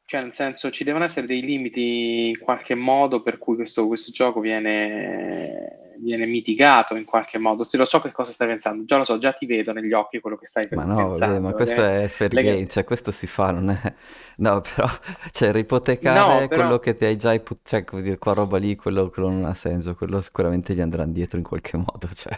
Cioè, 0.07 0.21
nel 0.21 0.33
senso, 0.33 0.69
ci 0.69 0.83
devono 0.83 1.05
essere 1.05 1.25
dei 1.25 1.41
limiti 1.41 2.29
in 2.29 2.39
qualche 2.39 2.75
modo 2.75 3.23
per 3.23 3.37
cui 3.39 3.55
questo, 3.55 3.87
questo 3.87 4.11
gioco 4.11 4.39
viene, 4.39 5.84
viene 5.99 6.25
mitigato 6.25 6.95
in 6.95 7.05
qualche 7.05 7.37
modo. 7.37 7.65
Ti 7.65 7.77
lo 7.77 7.85
so 7.85 8.01
che 8.01 8.11
cosa 8.11 8.31
stai 8.31 8.47
pensando, 8.47 8.85
già 8.85 8.97
lo 8.97 9.03
so, 9.03 9.17
già 9.17 9.33
ti 9.33 9.45
vedo 9.45 9.71
negli 9.73 9.93
occhi 9.93 10.19
quello 10.19 10.37
che 10.37 10.45
stai 10.47 10.67
Ma 10.67 10.83
no, 10.83 11.09
vabbè, 11.17 11.39
ma 11.39 11.53
pensando. 11.53 11.53
questo 11.53 11.83
Le- 11.83 11.85
è 11.85 12.07
fair 12.07 12.35
le- 12.41 12.41
game, 12.41 12.67
cioè 12.67 12.83
questo 12.83 13.11
si 13.11 13.27
fa, 13.27 13.51
non 13.51 13.69
è... 13.69 13.93
No, 14.37 14.61
però, 14.61 14.87
cioè, 15.31 15.51
No, 15.99 16.25
reipotecare 16.31 16.49
quello 16.49 16.79
però... 16.79 16.79
che 16.79 16.95
ti 16.97 17.05
hai 17.05 17.15
già, 17.17 17.31
ipo- 17.33 17.59
cioè, 17.63 17.83
come 17.83 18.01
dire, 18.01 18.17
qua 18.17 18.33
roba 18.33 18.57
lì, 18.57 18.75
quello, 18.75 19.09
quello 19.09 19.29
non 19.29 19.45
ha 19.45 19.53
senso, 19.53 19.95
quello 19.95 20.19
sicuramente 20.21 20.73
gli 20.73 20.81
andranno 20.81 21.11
dietro 21.13 21.37
in 21.37 21.43
qualche 21.43 21.77
modo, 21.77 22.09
cioè. 22.13 22.37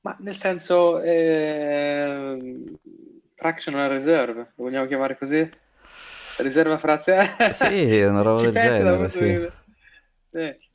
Ma 0.00 0.16
nel 0.20 0.36
senso, 0.36 1.00
ehm, 1.00 2.76
fractional 3.34 3.88
reserve, 3.88 4.52
lo 4.56 4.64
vogliamo 4.64 4.86
chiamare 4.86 5.16
così? 5.16 5.48
Riserva 6.38 6.78
frazionale? 6.78 7.52
Sì, 7.52 7.98
è 7.98 8.08
una 8.08 8.22
roba 8.22 8.42
del 8.50 8.58
genere, 8.58 9.08
sì. 9.08 9.24
di 9.24 9.36
vista. 9.36 9.62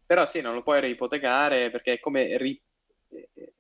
Però 0.08 0.26
sì, 0.26 0.42
non 0.42 0.56
lo 0.56 0.64
puoi 0.64 0.80
reipotecare 0.82 1.70
perché 1.70 1.94
è 1.96 2.00
come 2.00 2.38
ri- 2.38 2.60
eh, 3.10 3.54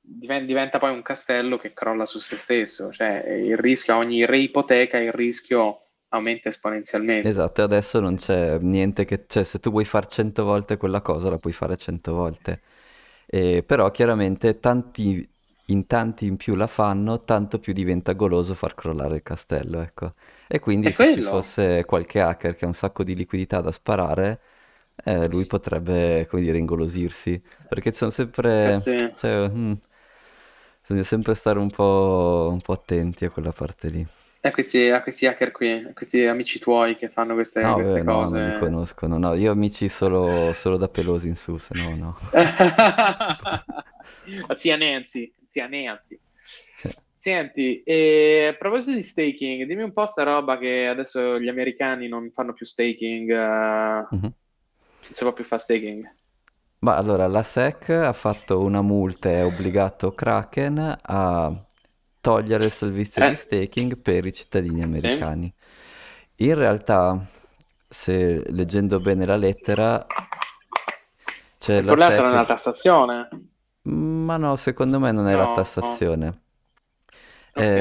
diven- 0.00 0.46
diventa 0.46 0.78
poi 0.78 0.90
un 0.92 1.02
castello 1.02 1.56
che 1.58 1.72
crolla 1.72 2.04
su 2.06 2.18
se 2.18 2.36
stesso, 2.36 2.92
cioè 2.92 3.24
il 3.28 3.56
rischio, 3.56 3.94
a 3.94 3.98
ogni 3.98 4.26
reipoteca 4.26 4.98
il 4.98 5.12
rischio 5.12 5.88
aumenta 6.08 6.48
esponenzialmente. 6.50 7.30
Esatto, 7.30 7.60
e 7.62 7.64
adesso 7.64 7.98
non 8.00 8.14
c'è 8.16 8.58
niente 8.60 9.04
che... 9.04 9.24
Cioè, 9.26 9.42
se 9.42 9.58
tu 9.58 9.70
vuoi 9.70 9.84
fare 9.84 10.06
100 10.06 10.44
volte 10.44 10.76
quella 10.76 11.00
cosa, 11.02 11.28
la 11.28 11.38
puoi 11.38 11.52
fare 11.52 11.76
100 11.76 12.14
volte. 12.14 12.62
E, 13.26 13.64
però 13.64 13.90
chiaramente 13.90 14.60
tanti, 14.60 15.28
in 15.66 15.86
tanti 15.86 16.26
in 16.26 16.36
più 16.36 16.54
la 16.54 16.68
fanno, 16.68 17.24
tanto 17.24 17.58
più 17.58 17.72
diventa 17.72 18.12
goloso 18.12 18.54
far 18.54 18.74
crollare 18.74 19.16
il 19.16 19.22
castello, 19.22 19.80
ecco. 19.80 20.14
E 20.46 20.60
quindi 20.60 20.90
È 20.90 20.92
se 20.92 21.08
ci 21.08 21.20
quello. 21.20 21.20
fosse 21.20 21.84
qualche 21.84 22.20
hacker 22.20 22.54
che 22.54 22.64
ha 22.64 22.68
un 22.68 22.74
sacco 22.74 23.02
di 23.02 23.14
liquidità 23.16 23.60
da 23.60 23.72
sparare, 23.72 24.40
eh, 25.04 25.28
lui 25.28 25.46
potrebbe, 25.46 26.26
come 26.28 26.42
dire, 26.42 26.58
ingolosirsi. 26.58 27.40
Perché 27.66 27.92
sono 27.92 28.10
sempre... 28.10 28.62
Ragazzi, 28.62 29.12
Cioè, 29.14 29.48
mm, 29.48 29.72
bisogna 30.80 31.02
sempre 31.04 31.34
stare 31.34 31.58
un 31.58 31.70
po', 31.70 32.48
un 32.52 32.60
po' 32.60 32.72
attenti 32.72 33.24
a 33.24 33.30
quella 33.30 33.52
parte 33.52 33.88
lì. 33.88 34.06
a 34.42 34.50
questi, 34.50 34.88
a 34.88 35.02
questi 35.02 35.26
hacker 35.26 35.50
qui, 35.52 35.70
a 35.72 35.92
questi 35.92 36.24
amici 36.24 36.58
tuoi 36.58 36.96
che 36.96 37.08
fanno 37.08 37.34
queste, 37.34 37.60
No, 37.60 37.74
queste 37.74 37.80
beh, 37.80 38.02
no, 38.04 38.24
non 38.24 38.44
li 38.44 38.52
cose. 38.52 38.54
conoscono. 38.54 39.18
No, 39.18 39.34
io 39.34 39.50
amici 39.50 39.88
solo, 39.88 40.52
solo 40.52 40.76
da 40.76 40.88
pelosi 40.88 41.28
in 41.28 41.36
su, 41.36 41.58
se 41.58 41.74
no, 41.74 41.94
no. 41.96 42.16
Zia 44.56 44.76
Nancy, 44.76 45.32
zia 45.48 45.66
Nancy. 45.68 46.18
Sì. 46.74 46.90
Senti, 47.14 47.82
a 47.84 48.54
proposito 48.56 48.94
di 48.94 49.02
staking, 49.02 49.64
dimmi 49.66 49.82
un 49.82 49.92
po' 49.92 50.06
sta 50.06 50.22
roba 50.22 50.56
che 50.58 50.86
adesso 50.86 51.38
gli 51.40 51.48
americani 51.48 52.06
non 52.08 52.30
fanno 52.32 52.52
più 52.52 52.64
staking, 52.64 53.30
eh, 53.30 54.06
Mhm. 54.10 54.32
Si 55.12 55.24
può 55.24 55.32
più 55.32 55.44
fare 55.44 55.60
staking. 55.62 56.14
Ma 56.80 56.96
allora, 56.96 57.26
la 57.26 57.42
SEC 57.42 57.88
ha 57.90 58.12
fatto 58.12 58.60
una 58.60 58.82
multa 58.82 59.28
e 59.30 59.38
ha 59.40 59.46
obbligato 59.46 60.14
Kraken 60.14 60.98
a 61.02 61.66
togliere 62.20 62.66
il 62.66 62.70
servizio 62.72 63.24
di 63.24 63.34
Eh, 63.34 63.36
staking 63.36 63.96
per 63.98 64.24
i 64.26 64.32
cittadini 64.32 64.80
sì? 64.94 65.08
americani. 65.20 65.52
In 66.36 66.54
realtà, 66.54 67.26
se 67.88 68.42
leggendo 68.52 69.00
bene 69.00 69.24
la 69.26 69.36
lettera, 69.36 70.06
c'è 71.58 71.80
Il 71.80 71.82
la 71.82 71.94
problema 71.94 72.10
sarà 72.12 72.28
nella 72.28 72.44
SEC... 72.44 72.46
tassazione. 72.46 73.28
Ma 73.88 74.36
no, 74.36 74.54
secondo 74.54 75.00
me 75.00 75.10
non 75.10 75.26
è 75.26 75.34
la 75.34 75.48
No, 75.48 75.48
tassazione. 75.48 76.42
ok. 77.54 77.78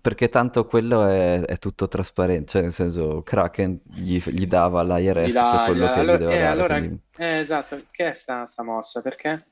Perché 0.00 0.28
tanto 0.28 0.66
quello 0.66 1.06
è, 1.06 1.40
è 1.42 1.58
tutto 1.58 1.86
trasparente, 1.86 2.50
cioè 2.50 2.62
nel 2.62 2.72
senso 2.72 3.22
Kraken 3.22 3.80
gli, 3.84 4.18
gli 4.18 4.46
dava 4.46 4.82
Gli 4.82 4.90
all'IRS 4.90 5.32
tutto 5.32 5.32
dà, 5.32 5.62
gli- 5.64 5.64
quello 5.64 5.86
che 5.92 6.04
gli 6.04 6.10
allora, 6.10 6.16
doveva 6.16 6.34
eh, 6.34 6.38
dare, 6.38 6.50
allora, 6.50 6.78
quindi 6.78 7.00
eh, 7.16 7.38
esatto, 7.38 7.82
che 7.90 8.10
è 8.10 8.14
sta, 8.14 8.46
sta 8.46 8.62
mossa? 8.64 9.00
Perché? 9.00 9.46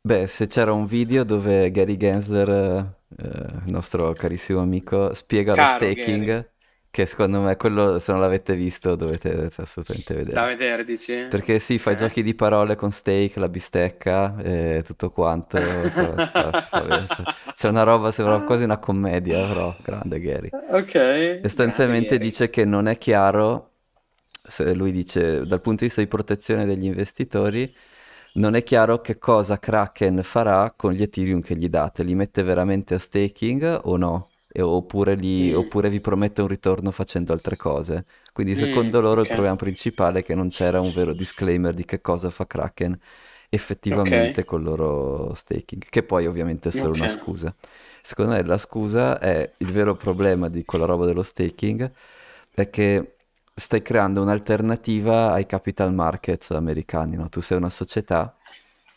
Beh, 0.00 0.26
se 0.26 0.46
c'era 0.46 0.72
un 0.72 0.86
video 0.86 1.24
dove 1.24 1.70
Gary 1.70 1.96
Gensler, 1.96 2.48
eh, 3.16 3.26
il 3.66 3.70
nostro 3.70 4.12
carissimo 4.12 4.60
amico, 4.60 5.12
spiega 5.12 5.54
lo 5.54 5.56
Caro 5.62 5.92
Gary, 5.92 5.92
staking, 5.92 6.50
che 6.90 7.06
secondo 7.06 7.40
me 7.40 7.56
quello, 7.56 7.98
se 7.98 8.12
non 8.12 8.20
l'avete 8.20 8.54
visto, 8.56 8.94
dovete, 8.96 9.50
assolutamente 9.56 10.14
da 10.30 10.44
vedere. 10.44 10.46
vedere, 10.46 10.84
dici? 10.84 11.12
Perché 11.28 11.58
sì, 11.60 11.78
fa 11.78 11.92
Ok. 11.92 11.94
giochi 11.94 12.22
di 12.22 12.34
parole 12.34 12.74
con 12.76 12.90
steak, 12.90 13.36
la 13.36 13.48
bistecca 13.50 14.36
e 14.42 14.82
tutto 14.84 15.10
quanto. 15.10 15.88
so- 15.90 16.20
vedere. 16.72 17.28
C'è 17.52 17.68
una 17.68 17.82
roba, 17.82 18.12
sembra 18.12 18.40
quasi 18.42 18.64
una 18.64 18.78
commedia, 18.78 19.46
però 19.46 19.76
grande 19.80 20.20
Gary. 20.20 20.54
ok, 20.78 20.94
Sostanzialmente 21.40 22.18
Gary. 22.18 22.18
dice 22.18 22.50
che 22.50 22.64
non 22.64 22.86
è 22.88 22.98
chiaro, 22.98 23.74
lui 24.74 24.90
dice 24.92 25.46
dal 25.46 25.60
punto 25.60 25.80
di 25.80 25.86
vista 25.86 26.00
di 26.00 26.08
protezione 26.08 26.64
degli 26.66 26.84
investitori, 26.84 27.72
non 28.32 28.54
è 28.54 28.62
chiaro 28.62 29.00
che 29.00 29.18
cosa 29.18 29.58
Kraken 29.58 30.22
farà 30.22 30.72
con 30.72 30.92
gli 30.92 31.02
Ethereum 31.02 31.40
che 31.42 31.56
gli 31.56 31.68
date. 31.68 32.02
Li 32.04 32.14
mette 32.14 32.42
veramente 32.42 32.94
a 32.94 32.98
staking 32.98 33.80
o 33.84 33.96
no? 33.96 34.32
E- 34.50 34.62
oppure, 34.62 35.14
li- 35.14 35.52
Mm, 35.52 35.52
oppure 35.52 35.88
vi 35.90 36.00
promette 36.00 36.40
un 36.42 36.48
ritorno 36.48 36.90
facendo 36.90 37.32
altre 37.32 37.56
cose. 37.56 38.06
Quindi 38.32 38.54
secondo 38.56 39.00
mm, 39.00 39.02
loro 39.02 39.20
il 39.20 39.28
ok, 39.28 39.30
problema 39.30 39.56
principale 39.56 40.20
è 40.20 40.22
che 40.22 40.34
non 40.34 40.48
c'era 40.48 40.80
un 40.80 40.90
vero 40.90 41.12
disclaimer 41.14 41.74
di 41.74 41.84
che 41.84 42.00
cosa 42.00 42.30
fa 42.30 42.46
Kraken 42.46 42.98
effettivamente 43.50 44.44
col 44.44 44.62
loro 44.62 45.32
staking, 45.34 45.84
che 45.88 46.02
poi 46.02 46.26
ovviamente 46.26 46.68
è 46.68 46.72
solo 46.72 46.92
ok. 46.92 46.94
una 46.94 47.08
scusa. 47.08 47.54
Secondo 48.02 48.32
me 48.32 48.42
la 48.44 48.58
scusa 48.58 49.18
è 49.18 49.54
il 49.58 49.72
vero 49.72 49.96
problema 49.96 50.48
di 50.48 50.64
quella 50.64 50.84
roba 50.86 51.06
dello 51.06 51.22
staking, 51.22 51.90
è 52.54 52.70
che 52.70 53.16
stai 53.54 53.82
creando 53.82 54.22
un'alternativa 54.22 55.32
ai 55.32 55.46
capital 55.46 55.92
markets 55.92 56.50
americani, 56.50 57.16
no? 57.16 57.28
Tu 57.28 57.40
sei 57.40 57.56
una 57.58 57.70
società, 57.70 58.36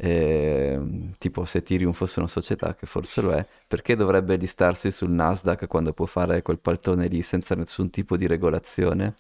ehm, 0.07 1.13
tipo 1.17 1.45
se 1.45 1.59
Ethereum 1.59 1.93
fosse 1.93 2.19
una 2.19 2.27
società, 2.27 2.73
che 2.75 2.85
forse 2.87 3.21
lo 3.21 3.31
è, 3.33 3.45
perché 3.67 3.95
dovrebbe 3.95 4.35
listarsi 4.37 4.91
sul 4.91 5.09
Nasdaq 5.11 5.67
quando 5.67 5.93
può 5.93 6.05
fare 6.05 6.41
quel 6.41 6.59
paltone 6.59 7.07
lì 7.07 7.21
senza 7.21 7.55
nessun 7.55 7.89
tipo 7.89 8.17
di 8.17 8.27
regolazione, 8.27 9.13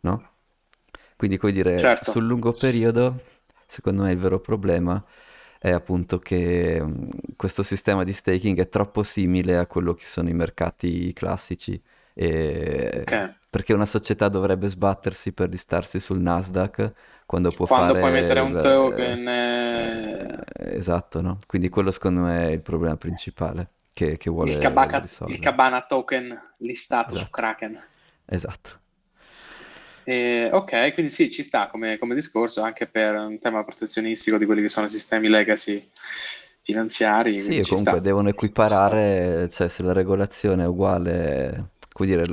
no? 0.00 0.30
Quindi, 1.16 1.36
come 1.36 1.52
dire, 1.52 1.80
Certo. 1.82 2.00
sul 2.00 2.24
lungo 2.26 2.54
periodo, 2.54 3.20
secondo 3.66 4.02
me 4.02 4.12
il 4.12 4.18
vero 4.18 4.40
problema 4.40 5.02
è 5.58 5.70
appunto 5.70 6.18
che 6.18 6.80
mh, 6.82 7.08
questo 7.36 7.62
sistema 7.64 8.04
di 8.04 8.12
staking 8.12 8.58
è 8.60 8.68
troppo 8.68 9.02
simile 9.02 9.56
a 9.58 9.66
quello 9.66 9.94
che 9.94 10.04
sono 10.04 10.28
i 10.28 10.34
mercati 10.34 11.12
classici, 11.12 11.80
e- 12.14 13.06
perché 13.50 13.72
una 13.72 13.86
società 13.86 14.28
dovrebbe 14.28 14.68
sbattersi 14.68 15.32
per 15.32 15.48
listarsi 15.48 15.98
sul 16.00 16.20
Nasdaq 16.20 16.92
quando 17.28 17.52
può 17.52 17.66
Quando 17.66 17.96
puoi 17.96 18.10
fare 18.10 18.20
mettere 18.20 18.40
il... 18.40 18.46
un 18.46 18.56
eh, 18.56 18.60
token, 18.62 19.28
eh, 19.28 20.44
eh, 20.54 20.76
esatto, 20.76 21.20
no? 21.20 21.38
Quindi 21.46 21.68
quello 21.68 21.90
secondo 21.90 22.22
me 22.22 22.48
è 22.48 22.50
il 22.52 22.62
problema 22.62 22.96
principale 22.96 23.72
che, 23.92 24.16
che 24.16 24.30
il 24.40 24.56
vuole, 24.56 24.56
vuole 24.56 24.58
Kabaka- 24.58 24.98
il. 25.26 25.38
Cabana 25.38 25.86
token 25.86 26.52
listato 26.58 27.14
su 27.14 27.28
Esatto, 27.28 27.30
Kraken. 27.30 27.80
esatto. 28.26 28.80
Eh, 30.04 30.48
ok, 30.50 30.94
quindi 30.94 31.12
sì, 31.12 31.30
ci 31.30 31.42
sta 31.42 31.68
come, 31.68 31.98
come 31.98 32.14
discorso 32.14 32.62
anche 32.62 32.86
per 32.86 33.14
un 33.14 33.38
tema 33.38 33.62
protezionistico 33.64 34.38
di 34.38 34.46
quelli 34.46 34.62
che 34.62 34.70
sono 34.70 34.86
i 34.86 34.90
sistemi 34.90 35.28
legacy 35.28 35.86
finanziari, 36.62 37.38
Sì, 37.38 37.64
comunque 37.66 38.00
sta. 38.00 38.00
devono 38.00 38.28
equiparare, 38.28 39.48
cioè 39.50 39.68
se 39.68 39.82
la 39.82 39.92
regolazione 39.92 40.64
è 40.64 40.66
uguale, 40.66 41.70
come 41.92 42.08
dire, 42.08 42.24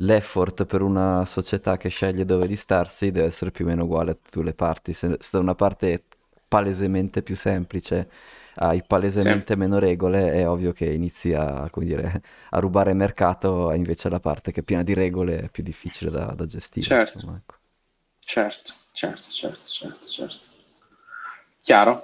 l'effort 0.00 0.64
per 0.66 0.82
una 0.82 1.24
società 1.24 1.76
che 1.76 1.88
sceglie 1.88 2.24
dove 2.24 2.46
listarsi 2.46 3.10
deve 3.10 3.26
essere 3.26 3.50
più 3.50 3.64
o 3.64 3.68
meno 3.68 3.84
uguale 3.84 4.12
a 4.12 4.14
tutte 4.14 4.42
le 4.42 4.54
parti. 4.54 4.92
Se, 4.92 5.16
se 5.20 5.28
da 5.32 5.38
una 5.40 5.54
parte 5.54 5.92
è 5.94 6.02
palesemente 6.48 7.22
più 7.22 7.36
semplice, 7.36 8.10
hai 8.56 8.82
Sì, 9.16 9.30
palesemente 9.32 9.56
meno 9.56 9.78
regole, 9.78 10.32
è 10.32 10.48
ovvio 10.48 10.72
che 10.72 10.86
inizi 10.92 11.32
a, 11.34 11.68
come 11.70 11.86
dire, 11.86 12.22
a 12.50 12.58
rubare 12.58 12.92
mercato, 12.94 13.72
invece 13.72 14.08
la 14.08 14.20
parte 14.20 14.52
che 14.52 14.60
è 14.60 14.62
piena 14.64 14.82
di 14.82 14.94
regole 14.94 15.40
è 15.42 15.48
più 15.50 15.62
difficile 15.62 16.10
da, 16.10 16.26
da 16.34 16.46
gestire, 16.46 16.96
certo, 16.96 17.14
insomma, 17.14 17.36
ecco. 17.36 17.56
certo, 18.20 18.72
certo, 18.92 19.30
certo, 19.32 19.66
certo, 19.66 20.06
certo. 20.06 20.46
Chiaro, 21.62 22.02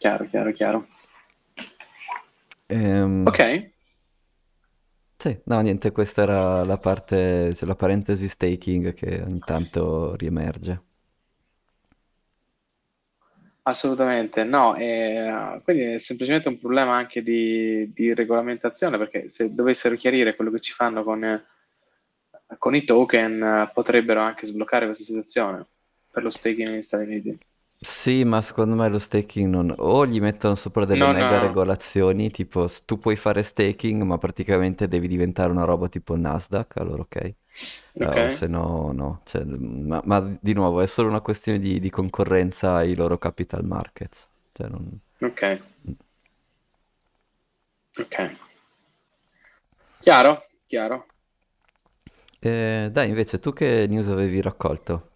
chiaro, 0.00 0.24
chiaro, 0.30 0.52
chiaro. 0.52 0.86
Ehm, 2.68 3.26
Ok, 3.26 3.40
Sì, 5.18 5.38
no, 5.46 5.60
niente, 5.60 5.90
questa 5.92 6.22
era 6.22 6.64
la 6.64 6.78
parte, 6.78 7.52
cioè 7.54 7.66
la 7.68 7.74
parentesi 7.74 8.28
staking 8.28 8.94
che 8.94 9.20
ogni 9.22 9.42
tanto 9.42 10.14
riemerge. 10.16 10.82
assolutamente. 13.62 14.44
No, 14.44 14.76
eh, 14.76 15.60
quindi 15.64 15.82
è 15.94 15.98
semplicemente 15.98 16.48
un 16.48 16.58
problema 16.58 16.96
anche 16.96 17.22
di, 17.22 17.90
di 17.92 18.14
regolamentazione, 18.14 18.98
perché 18.98 19.28
se 19.28 19.54
dovessero 19.54 19.96
chiarire 19.96 20.36
quello 20.36 20.50
che 20.50 20.60
ci 20.60 20.72
fanno 20.72 21.02
con, 21.04 21.44
con 22.58 22.74
i 22.74 22.84
token, 22.84 23.42
eh, 23.42 23.70
potrebbero 23.72 24.20
anche 24.20 24.46
sbloccare 24.46 24.86
questa 24.86 25.04
situazione 25.04 25.66
per 26.10 26.22
lo 26.22 26.30
staking 26.30 26.68
negli 26.68 26.82
Stati 26.82 27.04
Uniti. 27.04 27.38
Sì, 27.78 28.24
ma 28.24 28.40
secondo 28.42 28.74
me 28.74 28.88
lo 28.88 28.98
staking 28.98 29.48
non... 29.50 29.72
O 29.78 30.06
gli 30.06 30.20
mettono 30.20 30.54
sopra 30.54 30.84
delle 30.86 31.04
No, 31.04 31.12
mega 31.12 31.38
no. 31.38 31.38
regolazioni, 31.38 32.30
tipo 32.30 32.66
s- 32.66 32.84
tu 32.84 32.98
puoi 32.98 33.16
fare 33.16 33.42
staking, 33.42 34.02
ma 34.02 34.18
praticamente 34.18 34.88
devi 34.88 35.06
diventare 35.08 35.50
una 35.52 35.64
roba 35.64 35.88
tipo 35.88 36.16
Nasdaq, 36.16 36.76
allora 36.78 37.02
ok. 37.02 37.16
Eh, 37.16 37.34
Ok, 38.00 38.16
o 38.16 38.28
se 38.28 38.46
no, 38.48 38.92
no. 38.92 39.20
Cioè, 39.24 39.44
ma, 39.44 40.00
ma 40.04 40.20
di 40.40 40.52
nuovo 40.54 40.80
è 40.80 40.86
solo 40.86 41.08
una 41.08 41.20
questione 41.20 41.58
di, 41.58 41.78
di 41.78 41.90
concorrenza 41.90 42.74
ai 42.76 42.94
loro 42.94 43.18
capital 43.18 43.64
markets. 43.64 44.28
Cioè, 44.52 44.68
non- 44.68 44.98
ok, 45.22 45.42
ok. 47.98 48.14
Chiaro? 50.00 50.42
Chiaro. 50.66 51.04
Eh, 52.40 52.88
dai, 52.92 53.08
invece, 53.08 53.38
tu 53.40 53.52
che 53.52 53.86
news 53.88 54.08
avevi 54.08 54.40
raccolto? 54.40 55.10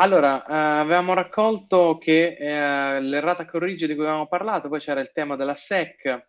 Allora, 0.00 0.46
eh, 0.46 0.54
avevamo 0.54 1.12
raccolto 1.12 1.98
che 1.98 2.34
eh, 2.38 3.00
l'errata 3.02 3.44
corrige 3.44 3.86
di 3.86 3.94
cui 3.94 4.04
avevamo 4.04 4.28
parlato, 4.28 4.70
poi 4.70 4.78
c'era 4.78 5.00
il 5.00 5.12
tema 5.12 5.36
della 5.36 5.54
SEC 5.54 6.26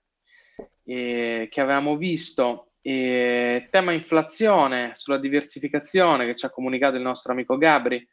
eh, 0.84 1.48
che 1.50 1.62
avevamo 1.62 1.96
visto, 1.96 2.74
e 2.82 3.70
tema 3.72 3.94
inflazione 3.94 4.92
sulla 4.96 5.18
diversificazione 5.18 6.26
che 6.26 6.36
ci 6.36 6.46
ha 6.46 6.50
comunicato 6.50 6.98
il 6.98 7.02
nostro 7.02 7.32
amico 7.32 7.58
Gabri. 7.58 8.06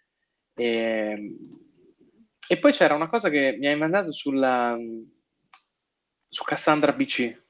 E, 0.54 1.36
e 2.48 2.58
poi 2.58 2.72
c'era 2.72 2.94
una 2.94 3.08
cosa 3.08 3.28
che 3.28 3.56
mi 3.58 3.66
hai 3.66 3.76
mandato 3.76 4.12
sulla, 4.12 4.78
su 6.28 6.44
Cassandra 6.44 6.92
BC. 6.92 7.42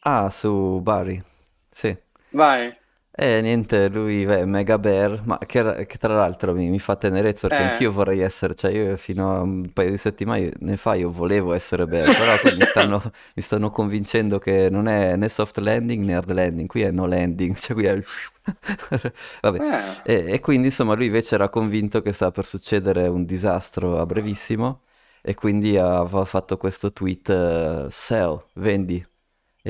Ah, 0.00 0.28
su 0.28 0.80
Bari. 0.82 1.22
Sì. 1.70 1.96
Vai. 2.30 2.77
Eh, 3.20 3.40
niente, 3.42 3.88
lui 3.88 4.22
è 4.22 4.44
mega 4.44 4.78
bear, 4.78 5.22
ma 5.26 5.38
che, 5.38 5.86
che 5.86 5.98
tra 5.98 6.14
l'altro 6.14 6.54
mi, 6.54 6.68
mi 6.70 6.78
fa 6.78 6.94
tenerezza 6.94 7.48
perché 7.48 7.64
Eh. 7.64 7.66
anch'io 7.66 7.90
vorrei 7.90 8.20
essere, 8.20 8.54
cioè 8.54 8.70
io 8.70 8.96
fino 8.96 9.34
a 9.34 9.40
un 9.40 9.72
paio 9.72 9.90
di 9.90 9.96
settimane 9.96 10.52
ne 10.60 10.76
fa 10.76 10.94
io 10.94 11.10
volevo 11.10 11.52
essere 11.52 11.88
bear, 11.88 12.06
però 12.14 12.54
mi 12.54 12.60
stanno, 12.64 13.02
mi 13.34 13.42
stanno 13.42 13.70
convincendo 13.70 14.38
che 14.38 14.70
non 14.70 14.86
è 14.86 15.16
né 15.16 15.28
soft 15.28 15.56
landing 15.58 16.04
né 16.04 16.14
hard 16.14 16.30
landing, 16.30 16.68
qui 16.68 16.82
è 16.82 16.92
no 16.92 17.06
landing, 17.06 17.56
cioè 17.58 17.74
qui 17.74 17.86
è... 17.86 18.00
Vabbè, 19.42 19.58
Eh. 19.58 19.96
e, 20.04 20.32
e 20.34 20.40
quindi 20.40 20.68
insomma 20.68 20.94
lui 20.94 21.06
invece 21.06 21.34
era 21.34 21.48
convinto 21.48 22.00
che 22.02 22.12
stava 22.12 22.30
per 22.30 22.46
succedere 22.46 23.08
un 23.08 23.24
disastro 23.24 23.98
a 23.98 24.06
brevissimo 24.06 24.82
e 25.22 25.34
quindi 25.34 25.76
aveva 25.76 26.24
fatto 26.24 26.56
questo 26.56 26.92
tweet, 26.92 27.28
eh, 27.30 27.86
sell, 27.90 28.40
vendi. 28.54 29.04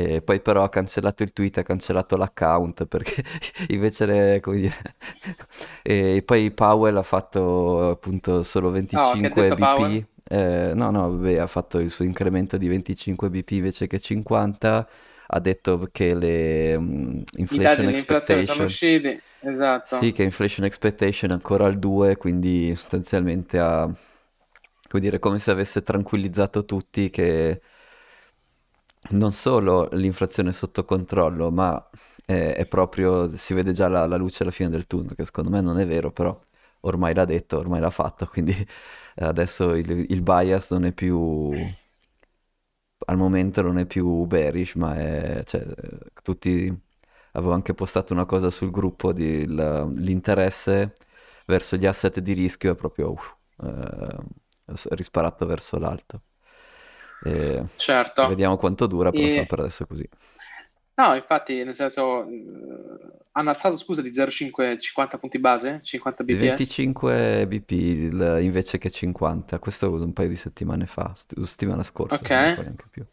E 0.00 0.22
poi 0.22 0.40
però 0.40 0.62
ha 0.62 0.68
cancellato 0.68 1.22
il 1.24 1.32
tweet, 1.32 1.58
ha 1.58 1.62
cancellato 1.62 2.16
l'account 2.16 2.87
perché 2.87 3.22
invece, 3.68 4.06
le- 4.06 4.40
come 4.40 4.56
dire... 4.61 4.74
E 5.82 6.22
poi 6.24 6.50
Powell 6.52 6.96
ha 6.96 7.02
fatto 7.02 7.90
appunto 7.90 8.42
solo 8.42 8.70
Oh, 8.92 9.16
che 9.16 9.26
ha 9.26 9.30
25 9.30 9.30
detto 9.30 9.56
Powell? 9.56 9.98
BP. 9.98 10.06
eh, 10.24 10.72
no, 10.74 10.90
no, 10.90 11.11
vabbè, 11.16 11.37
ha 11.38 11.46
fatto 11.46 11.78
il 11.78 11.90
suo 11.90 12.04
incremento 12.04 12.56
di 12.58 12.68
25 12.68 13.30
BP 13.30 13.50
invece 13.52 13.87
che 13.87 13.98
50. 13.98 14.87
Ha 15.30 15.40
detto 15.40 15.88
che 15.92 16.14
le 16.14 16.72
dati 17.48 17.82
inflation 17.82 17.87
dell'inflazione 17.87 18.42
sono 18.42 18.62
expectation... 18.62 18.64
usciti, 18.64 19.20
Sì, 19.82 20.12
esatto. 20.12 20.12
che 20.12 20.22
inflation 20.22 20.66
expectation 20.66 21.30
è 21.30 21.32
ancora 21.34 21.64
al 21.66 21.78
2, 21.78 22.16
quindi 22.16 22.74
sostanzialmente 22.76 23.58
ha, 23.58 23.90
come 24.88 25.02
dire, 25.02 25.18
come 25.18 25.38
se 25.38 25.50
avesse 25.50 25.82
tranquillizzato 25.82 26.64
tutti 26.64 27.11
che 27.11 27.61
non 29.11 29.33
solo 29.33 29.88
l'inflazione 29.92 30.51
è 30.51 30.53
sotto 30.53 30.85
controllo, 30.85 31.51
ma 31.51 31.88
è, 32.25 32.55
è 32.57 32.66
proprio, 32.66 33.29
si 33.37 33.55
vede 33.55 33.73
già 33.73 33.88
la, 33.88 34.07
la 34.07 34.16
luce 34.16 34.42
alla 34.42 34.53
fine 34.53 34.68
del 34.71 34.87
tunnel, 34.87 35.14
che 35.14 35.25
secondo 35.25 35.51
me 35.51 35.61
non 35.61 35.79
è 35.79 35.87
vero, 35.87 36.11
però 36.12 36.38
ormai 36.81 37.14
l'ha 37.14 37.25
detto, 37.25 37.59
ormai 37.59 37.81
l'ha 37.81 37.90
fatto, 37.90 38.27
quindi 38.31 38.53
eh, 38.53 39.25
adesso 39.25 39.75
il, 39.75 39.90
il 40.11 40.23
bias 40.23 40.71
non 40.71 40.85
è 40.85 40.92
più, 40.92 41.53
al 43.07 43.16
momento 43.16 43.62
non 43.62 43.79
è 43.79 43.87
più 43.87 44.25
bearish, 44.27 44.75
ma 44.75 44.94
è, 44.97 45.42
cioè, 45.44 45.64
tutti, 46.23 46.73
avevo 47.33 47.53
anche 47.53 47.75
postato 47.75 48.12
una 48.12 48.27
cosa 48.27 48.51
sul 48.51 48.71
gruppo 48.71 49.12
di 49.12 49.25
il- 49.25 49.92
l'interesse 49.97 50.94
verso 51.47 51.77
gli 51.77 51.87
asset 51.87 52.18
di 52.21 52.33
rischio 52.35 52.73
è 52.73 52.75
proprio 52.75 53.12
uff, 53.12 53.35
eh, 53.62 54.16
risparato 54.90 55.47
verso 55.47 55.79
l'alto. 55.79 56.23
E 57.20 57.64
certo. 57.76 58.22
Vediamo 58.22 58.57
quanto 58.57 58.87
dura, 58.88 59.12
però 59.12 59.28
E... 59.28 59.46
per 59.46 59.61
adesso 59.61 59.85
è 59.85 59.87
così. 59.87 60.09
No, 60.96 61.14
infatti, 61.14 61.62
nel 61.64 61.74
senso, 61.76 62.24
eh, 62.26 63.11
hanno 63.33 63.50
alzato, 63.50 63.76
scusa, 63.76 64.02
di 64.02 64.12
0,5 64.12 64.78
50 64.81 65.18
punti 65.18 65.38
base, 65.38 65.81
50 65.83 66.24
Di 66.24 66.35
bps. 66.35 66.83
25 67.14 67.46
BP 67.48 67.70
il- 67.72 68.38
invece 68.42 68.76
che 68.78 68.90
50, 68.90 69.59
questo 69.59 69.90
un 69.90 70.12
paio 70.12 70.28
di 70.28 70.37
settimane 70.37 70.87
fa, 70.87 71.14
st- 71.14 71.40
settimana 71.44 71.83
scorsa, 71.83 72.26
Ok. 72.26 72.31
neanche 72.57 72.87
più. 72.90 73.07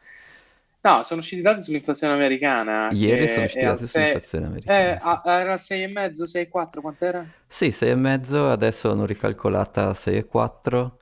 No, 0.83 1.03
sono 1.03 1.19
usciti 1.21 1.41
dati 1.41 1.63
sull'inflazione 1.63 2.13
americana 2.13 2.95
Ieri 2.95 3.27
sono 3.27 3.45
usciti 3.45 3.65
è 3.65 3.65
dati 3.65 3.85
6, 3.91 4.23
sull'inflazione 4.25 4.47
eh, 4.65 4.97
americana, 4.97 4.99
a- 4.99 5.21
era 5.25 5.53
al 5.53 5.59
6,5, 5.59 6.27
6,4, 6.27 6.81
quant'era? 6.81 7.27
Sì, 7.47 7.71
6,5, 7.71 8.51
adesso 8.51 8.91
hanno 8.91 9.05
ricalcolata 9.05 9.87
a 9.89 9.93
6,4, 9.93 10.99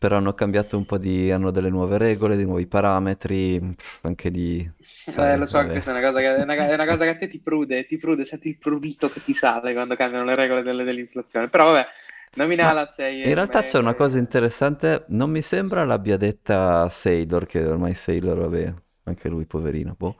però 0.00 0.16
hanno 0.16 0.32
cambiato 0.34 0.76
un 0.78 0.86
po' 0.86 0.96
di... 0.98 1.30
hanno 1.30 1.50
delle 1.50 1.68
nuove 1.70 1.98
regole, 1.98 2.36
dei 2.36 2.46
nuovi 2.46 2.66
parametri, 2.66 3.60
anche 4.02 4.30
di... 4.30 4.68
Eh, 5.12 5.12
sai, 5.12 5.36
lo 5.38 5.46
so 5.46 5.66
vabbè. 5.66 5.70
questa 5.70 5.90
è 5.90 5.98
una 5.98 6.06
cosa 6.08 6.20
che, 6.20 6.36
è 6.36 6.42
una, 6.42 6.54
è 6.54 6.74
una 6.74 6.86
cosa 6.86 7.04
che 7.04 7.10
a 7.10 7.16
te 7.18 7.28
ti 7.28 7.40
prude, 7.40 7.86
ti 7.86 7.96
prude, 7.98 8.24
senti 8.24 8.48
il 8.48 8.58
prurito 8.58 9.10
che 9.10 9.22
ti 9.22 9.34
sale 9.34 9.72
quando 9.72 9.96
cambiano 9.96 10.24
le 10.24 10.34
regole 10.34 10.62
delle- 10.62 10.84
dell'inflazione. 10.84 11.48
Però 11.48 11.72
vabbè, 11.72 11.86
nominala 12.34 12.82
a 12.82 12.86
6 12.88 13.22
in 13.22 13.34
e 13.34 13.34
realtà 13.34 13.62
c'è 13.62 13.78
una 13.78 13.94
cosa 13.94 14.18
interessante, 14.18 15.04
non 15.08 15.30
mi 15.30 15.42
sembra 15.42 15.84
l'abbia 15.84 16.16
detta 16.16 16.88
Sailor, 16.88 17.44
che 17.46 17.64
ormai 17.66 17.94
Sailor, 17.94 18.38
vabbè, 18.38 18.74
anche 19.04 19.28
lui 19.28 19.44
poverino, 19.46 19.94
boh. 19.96 20.16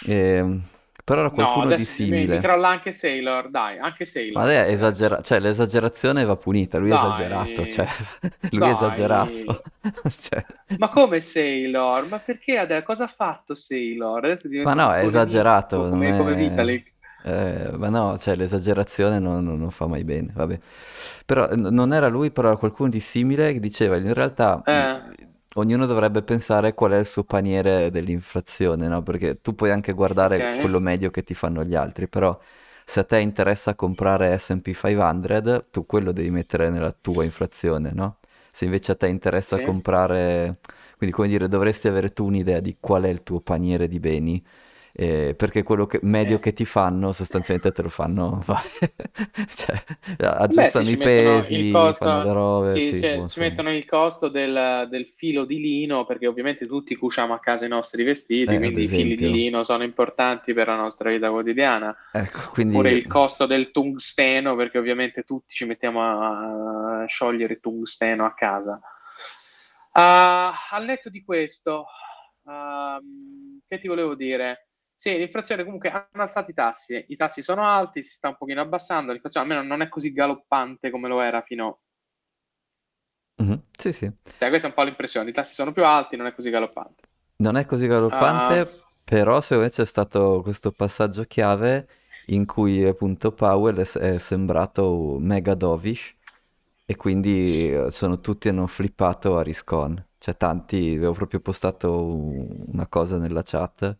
Ehm, 0.00 0.62
però 1.06 1.20
era 1.22 1.30
No, 1.30 1.32
qualcuno 1.32 1.72
di 1.72 1.84
adesso 1.84 2.06
mi, 2.06 2.26
simile. 2.26 2.38
crolla 2.38 2.68
anche 2.68 2.90
Sailor, 2.92 3.48
dai, 3.50 3.78
anche 3.78 4.04
Ma 4.32 4.44
Sailor 4.44 4.44
lei 4.44 4.56
è 4.68 4.72
esagera- 4.72 5.22
cioè 5.22 5.40
l'esagerazione 5.40 6.24
va 6.24 6.36
punita, 6.36 6.78
lui 6.78 6.90
è 6.90 6.94
esagerato, 6.94 7.66
cioè 7.66 7.86
Dai, 7.86 7.96
lui 8.50 8.68
è 8.68 8.70
dai. 8.70 8.72
esagerato. 8.72 9.62
Cioè, 10.18 10.44
Ma 10.76 10.88
come 10.90 11.20
Sailor? 11.20 12.06
Ma 12.08 12.18
perché 12.20 12.58
adesso 12.58 12.82
cosa 12.84 13.04
ha 13.04 13.08
fatto 13.08 13.54
Sailor? 13.54 14.36
Ma 14.60 14.74
no, 14.74 14.90
è 14.92 15.04
esagerato, 15.04 15.88
non 15.88 15.88
come, 15.88 16.12
come 16.14 16.34
è... 16.34 16.34
Vitalik. 16.34 16.94
eh, 17.22 17.70
ma 17.76 17.88
no, 17.88 18.18
cioè 18.18 18.36
l'esagerazione 18.36 19.18
non, 19.18 19.44
non- 19.44 19.58
non 19.58 19.70
fa 19.70 19.86
mai 19.86 20.04
bene, 20.04 20.32
vabbè. 20.34 20.58
Però 21.26 21.48
non 21.54 21.92
era 21.92 22.08
lui, 22.08 22.30
però 22.30 22.48
era 22.48 22.56
qualcuno 22.56 22.88
di 22.90 23.00
simile 23.00 23.52
che 23.52 23.60
diceva 23.60 23.96
in 23.96 24.12
realtà 24.14 24.64
Eh, 24.66 25.25
ognuno 25.58 25.86
dovrebbe 25.86 26.22
pensare 26.22 26.74
qual 26.74 26.92
è 26.92 26.98
il 26.98 27.06
suo 27.06 27.24
paniere 27.24 27.90
dell'inflazione, 27.90 28.88
no? 28.88 29.02
Perché 29.02 29.40
tu 29.40 29.54
puoi 29.54 29.70
anche 29.70 29.92
guardare 29.92 30.50
ok. 30.50 30.54
quello 30.54 30.80
medio 30.80 31.10
che 31.10 31.22
ti 31.22 31.34
fanno 31.34 31.64
gli 31.64 31.74
altri, 31.74 32.08
però 32.08 32.38
se 32.84 33.00
a 33.00 33.04
te 33.04 33.18
interessa 33.18 33.74
comprare 33.74 34.36
S&P 34.38 34.72
500, 34.74 35.66
tu 35.70 35.86
quello 35.86 36.12
devi 36.12 36.30
mettere 36.30 36.70
nella 36.70 36.92
tua 36.92 37.24
inflazione, 37.24 37.90
no? 37.92 38.18
Se 38.52 38.64
invece 38.64 38.92
a 38.92 38.94
te 38.96 39.08
interessa 39.08 39.58
Sì. 39.58 39.62
comprare, 39.62 40.60
quindi 40.96 41.14
come 41.14 41.28
dire, 41.28 41.48
dovresti 41.48 41.88
avere 41.88 42.12
tu 42.12 42.24
un'idea 42.26 42.60
di 42.60 42.76
qual 42.80 43.02
è 43.04 43.08
il 43.08 43.22
tuo 43.22 43.40
paniere 43.40 43.88
di 43.88 43.98
beni, 44.00 44.42
eh, 44.96 45.34
perché 45.36 45.62
quello 45.62 45.86
che- 45.86 46.00
medio 46.02 46.36
Eh. 46.36 46.40
che 46.40 46.52
ti 46.52 46.64
fanno 46.64 47.12
sostanzialmente 47.12 47.72
te 47.72 47.82
lo 47.82 47.88
fanno, 47.88 48.42
cioè, 49.48 49.84
Beh, 50.48 50.70
sì, 50.70 50.84
aggiustano 50.84 50.84
ci 50.84 50.92
i 50.92 50.96
il 50.96 50.98
pesi, 50.98 51.54
fanno 51.92 52.22
le 52.22 52.32
costo, 52.32 52.32
robe, 52.32 52.80
ci, 52.80 52.80
sì, 52.80 52.96
cioè, 52.96 53.24
ci 53.26 53.40
mettono 53.40 53.70
il 53.74 53.84
costo 53.84 54.28
del, 54.28 54.86
del 54.88 55.08
filo 55.08 55.44
di 55.44 55.58
lino, 55.60 56.04
perché 56.06 56.26
ovviamente 56.26 56.66
tutti 56.66 56.94
cuciamo 56.96 57.34
a 57.34 57.40
casa 57.40 57.66
i 57.66 57.68
nostri 57.68 58.02
vestiti, 58.04 58.54
Eh, 58.54 58.58
quindi 58.58 58.82
i 58.84 58.88
fili 58.88 59.16
di 59.16 59.30
lino 59.30 59.62
sono 59.64 59.82
importanti 59.82 60.52
per 60.54 60.68
la 60.68 60.76
nostra 60.76 61.10
vita 61.10 61.30
quotidiana. 61.30 61.94
Ecco, 62.12 62.50
Oppure 62.52 62.52
quindi 62.52 62.88
il 62.92 63.06
costo 63.06 63.46
del 63.46 63.70
tungsteno, 63.70 64.56
perché 64.56 64.78
ovviamente 64.78 65.22
tutti 65.24 65.54
ci 65.54 65.64
mettiamo 65.66 66.02
a, 66.02 67.02
a 67.02 67.06
sciogliere 67.06 67.58
tungsteno 67.60 68.24
a 68.24 68.32
casa. 68.34 68.80
Ah, 69.92 70.52
al 70.70 70.84
netto 70.84 71.08
di 71.08 71.24
questo, 71.24 71.86
ehm, 72.46 73.60
che 73.66 73.78
ti 73.78 73.88
volevo 73.88 74.14
dire? 74.14 74.65
Sì, 74.96 75.16
l'inflazione 75.16 75.62
comunque 75.62 75.90
hanno 75.90 76.22
alzato 76.24 76.50
i 76.50 76.54
tassi, 76.54 77.04
i 77.08 77.16
tassi 77.16 77.40
sono 77.42 77.64
alti, 77.64 78.02
si 78.02 78.14
sta 78.14 78.28
un 78.30 78.36
pochino 78.36 78.60
abbassando, 78.62 79.12
l'inflazione 79.12 79.46
almeno 79.46 79.66
non 79.66 79.80
è 79.82 79.88
così 79.88 80.10
galoppante 80.12 80.90
come 80.90 81.06
lo 81.08 81.20
era 81.20 81.42
fino... 81.42 81.82
Mhm, 83.38 83.62
Sì, 83.78 83.92
sì. 83.92 84.10
Cioè, 84.38 84.48
questa 84.48 84.68
è 84.68 84.70
un 84.70 84.76
po' 84.76 84.82
l'impressione, 84.84 85.28
i 85.28 85.32
tassi 85.34 85.52
sono 85.52 85.72
più 85.72 85.84
alti, 85.84 86.16
non 86.16 86.26
è 86.26 86.34
così 86.34 86.48
galoppante. 86.48 87.02
Non 87.38 87.56
è 87.56 87.66
così 87.66 87.86
galoppante, 87.86 88.86
però 89.04 89.40
secondo 89.40 89.64
me 89.64 89.70
c'è 89.70 89.84
stato 89.84 90.40
questo 90.42 90.72
passaggio 90.72 91.24
chiave 91.24 91.88
in 92.26 92.46
cui 92.46 92.82
appunto 92.84 93.32
Powell 93.32 93.76
è, 93.78 93.86
è 93.98 94.18
sembrato 94.18 95.18
mega 95.20 95.54
dovish 95.54 96.14
e 96.86 96.96
quindi 96.96 97.70
eh, 97.72 97.90
sono 97.90 98.20
tutti 98.20 98.48
hanno 98.48 98.66
flippato 98.66 99.36
a 99.38 99.42
Riscon. 99.42 100.02
Cioè 100.18 100.36
tanti, 100.36 100.94
avevo 100.96 101.12
proprio 101.12 101.40
postato 101.40 101.92
un- 102.06 102.64
una 102.68 102.86
cosa 102.88 103.18
nella 103.18 103.42
chat 103.44 103.96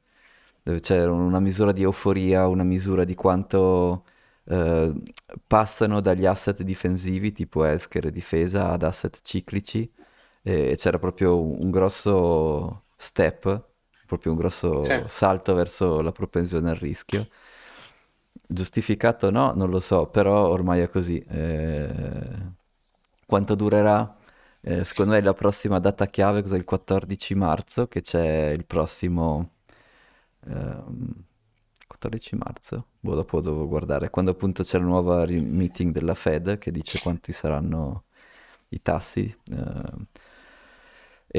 dove 0.67 0.81
c'era 0.81 1.13
una 1.13 1.39
misura 1.39 1.71
di 1.71 1.83
euforia, 1.83 2.49
una 2.49 2.65
misura 2.65 3.05
di 3.05 3.15
quanto 3.15 4.05
eh, 4.47 4.93
passano 5.47 6.01
dagli 6.01 6.27
asset 6.27 6.63
difensivi 6.63 7.31
tipo 7.33 7.65
healthcare 7.65 8.09
e 8.09 8.11
difesa 8.11 8.71
ad 8.73 8.83
asset 8.83 9.21
ciclici 9.23 9.89
e 10.43 10.75
c'era 10.77 10.99
proprio 10.99 11.41
un 11.41 11.59
un 11.63 11.71
grosso 11.71 12.83
step, 12.97 13.65
proprio 14.07 14.33
un 14.33 14.39
grosso 14.39 14.83
sì. 14.83 15.03
salto 15.07 15.55
verso 15.55 16.01
la 16.01 16.11
propensione 16.13 16.71
al 16.71 16.77
rischio. 16.77 17.29
Giustificato 18.49 19.27
o 19.29 19.31
no, 19.31 19.53
non 19.55 19.71
lo 19.71 19.79
so, 19.81 20.07
però 20.09 20.49
ormai 20.49 20.81
è 20.81 20.89
così. 20.89 21.19
Eh, 21.29 22.55
quanto 23.27 23.55
durerà? 23.55 24.17
Eh, 24.61 24.85
secondo 24.85 25.13
me 25.13 25.21
la 25.21 25.35
prossima 25.35 25.79
data 25.81 26.07
chiave 26.07 26.43
cos'è 26.43 26.57
il 26.57 26.65
14 26.65 27.35
marzo, 27.35 27.87
che 27.89 28.01
c'è 28.03 28.51
il 28.51 28.65
prossimo... 28.67 29.51
ehm, 30.49 31.25
14 31.87 32.37
marzo? 32.37 32.89
Boh, 33.01 33.15
dopo 33.15 33.41
devo 33.41 33.67
guardare, 33.69 34.11
quando 34.11 34.31
appunto 34.33 34.63
c'è 34.63 34.79
la 34.79 34.85
nuova 34.85 35.25
ri- 35.25 35.41
meeting 35.41 35.93
della 35.93 36.15
Fed 36.15 36.59
che 36.59 36.71
dice 36.73 36.99
quanti 36.99 37.33
saranno 37.33 38.05
i 38.69 38.83
tassi. 38.83 39.23
eh, 39.53 40.07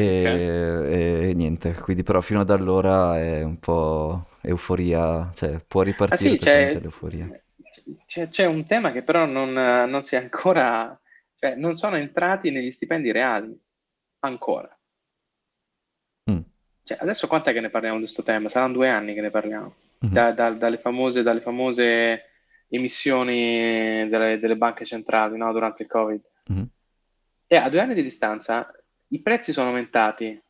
Ok. 0.04 0.26
e, 0.30 1.30
e 1.30 1.34
niente, 1.34 1.74
quindi 1.74 2.04
però 2.04 2.22
fino 2.22 2.42
ad 2.42 2.50
allora 2.50 3.18
è 3.20 3.42
un 3.44 3.60
po' 3.60 4.28
euforia, 4.42 5.32
cioè 5.36 5.60
può 5.66 5.82
Ah 6.10 6.16
ripartire 6.16 6.16
sì, 6.18 6.38
praticamente 6.38 6.80
c'è, 6.80 6.80
l'euforia. 6.80 7.32
c'è, 8.06 8.28
c'è 8.30 8.46
un 8.46 8.66
tema 8.66 8.92
che 8.92 9.04
però 9.04 9.26
non, 9.26 9.52
non 9.54 10.04
si 10.04 10.16
è 10.16 10.20
ancora, 10.20 11.00
cioè 11.36 11.56
non 11.56 11.76
sono 11.76 11.96
entrati 11.98 12.52
negli 12.52 12.72
stipendi 12.72 13.12
reali, 13.12 13.58
ancora. 14.20 14.77
Cioè, 16.88 16.98
adesso 17.02 17.28
quant'è 17.28 17.52
che 17.52 17.60
ne 17.60 17.70
parliamo 17.70 17.98
di 17.98 18.04
questo 18.04 18.24
tema? 18.24 18.48
Saranno 18.48 18.74
due 18.74 18.88
anni 18.90 19.14
che 19.14 19.20
ne 19.22 19.30
parliamo, 19.30 19.76
mhm, 20.00 20.14
Da- 20.14 20.32
da- 20.32 20.52
dalle 20.52 20.78
famose, 20.78 21.22
dalle 21.22 21.42
famose 21.42 22.24
emissioni 22.70 24.08
delle, 24.08 24.40
delle 24.40 24.56
banche 24.56 24.86
centrali, 24.86 25.38
no, 25.38 25.52
durante 25.52 25.84
il 25.84 25.90
Covid. 25.90 26.22
mhm. 26.48 26.70
E 27.50 27.56
a 27.56 27.70
due 27.70 27.80
anni 27.82 27.94
di 27.94 28.04
distanza 28.04 28.70
i 29.10 29.22
prezzi 29.22 29.52
sono 29.52 29.68
aumentati, 29.70 30.42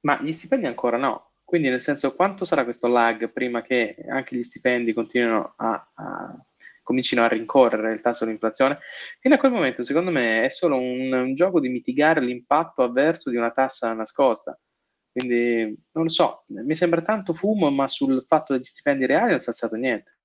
ma 0.00 0.20
gli 0.20 0.32
stipendi 0.32 0.66
ancora 0.66 0.96
no. 0.96 1.30
Quindi, 1.44 1.68
nel 1.68 1.80
senso, 1.80 2.14
quanto 2.16 2.44
sarà 2.44 2.64
questo 2.64 2.88
lag 2.88 3.28
prima 3.30 3.62
che 3.62 3.96
anche 4.08 4.34
gli 4.36 4.42
stipendi 4.42 4.92
continuino 4.92 5.54
a, 5.56 5.90
a- 5.94 6.44
comincino 6.82 7.22
a 7.22 7.28
rincorrere 7.28 7.92
il 7.92 8.00
tasso 8.00 8.24
di 8.24 8.32
inflazione? 8.32 8.78
Fino 9.20 9.34
a 9.34 9.38
quel 9.38 9.52
momento, 9.52 9.82
secondo 9.84 10.10
me, 10.10 10.44
è 10.44 10.48
solo 10.50 10.76
un, 10.76 11.12
un 11.12 11.34
gioco 11.34 11.60
di 11.60 11.68
mitigare 11.68 12.20
l'impatto 12.20 12.82
avverso 12.82 13.30
di 13.30 13.36
una 13.36 13.50
tassa 13.52 13.92
nascosta. 13.92 14.58
Quindi, 15.16 15.74
non 15.92 16.04
lo 16.04 16.10
so, 16.10 16.44
mi 16.48 16.76
sembra 16.76 17.00
tanto 17.00 17.32
fumo, 17.32 17.70
ma 17.70 17.88
sul 17.88 18.22
fatto 18.26 18.52
degli 18.52 18.64
stipendi 18.64 19.06
reali 19.06 19.30
non 19.30 19.40
si 19.40 19.46
è 19.46 19.48
alzato 19.48 19.74
niente. 19.76 20.18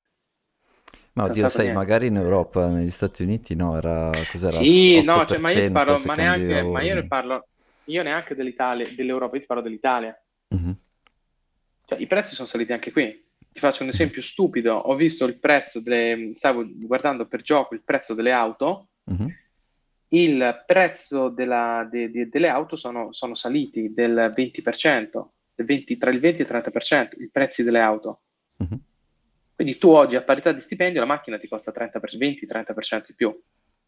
Ma 1.13 1.23
oddio, 1.25 1.47
sai, 1.47 1.63
niente. 1.63 1.79
magari 1.79 2.07
in 2.07 2.15
Europa, 2.17 2.67
negli 2.67 2.89
Stati 2.89 3.23
Uniti 3.23 3.55
no, 3.55 3.77
era, 3.77 4.25
cos'era, 4.25 4.57
Sì, 4.57 5.01
no, 5.03 5.25
cioè, 5.25 5.37
ma 5.39 5.51
io 5.51 5.61
ti 5.61 5.71
8% 5.71 5.71
parlo, 5.71 5.97
ma 5.99 6.15
neanche, 6.15 6.63
ma 6.63 6.81
io 6.81 6.93
ne 6.95 7.07
parlo, 7.07 7.47
io 7.85 8.03
neanche 8.03 8.35
dell'Italia, 8.35 8.85
dell'Europa, 8.93 9.35
io 9.35 9.41
ti 9.41 9.47
parlo 9.47 9.63
dell'Italia. 9.63 10.13
Mhm, 10.51 10.75
Cioè, 11.85 11.99
i 11.99 12.07
prezzi 12.07 12.35
sono 12.35 12.47
saliti 12.47 12.73
anche 12.73 12.91
qui. 12.91 13.29
Ti 13.51 13.59
faccio 13.59 13.83
un 13.83 13.89
esempio 13.89 14.21
stupido. 14.21 14.73
Ho 14.75 14.95
visto 14.95 15.25
il 15.25 15.39
prezzo 15.39 15.81
delle, 15.81 16.31
stavo 16.35 16.65
guardando 16.65 17.27
per 17.27 17.41
gioco 17.41 17.73
il 17.75 17.83
prezzo 17.83 18.13
delle 18.13 18.31
auto. 18.31 18.89
mhm, 19.07 19.27
Il 20.13 20.63
prezzo 20.65 21.29
della- 21.29 21.87
de- 21.89 22.11
de- 22.11 22.27
delle 22.27 22.49
auto 22.49 22.75
sono, 22.75 23.13
sono 23.13 23.33
saliti 23.33 23.93
del 23.93 24.33
20%, 24.35 25.33
del 25.55 25.65
20 25.65 25.97
tra 25.97 26.09
il 26.11 26.19
20 26.19 26.39
e 26.39 26.43
il 26.43 26.47
30%, 26.49 27.21
i 27.21 27.29
prezzi 27.29 27.63
delle 27.63 27.79
auto. 27.79 28.21
mhm, 28.57 28.79
Quindi 29.55 29.77
tu 29.77 29.89
oggi 29.89 30.15
a 30.15 30.21
parità 30.23 30.51
di 30.51 30.59
stipendio 30.59 30.99
la 30.99 31.05
macchina 31.05 31.37
ti 31.37 31.47
costa 31.47 31.71
30%, 31.71 32.17
20-30% 32.17 33.07
di 33.07 33.15
più. 33.15 33.41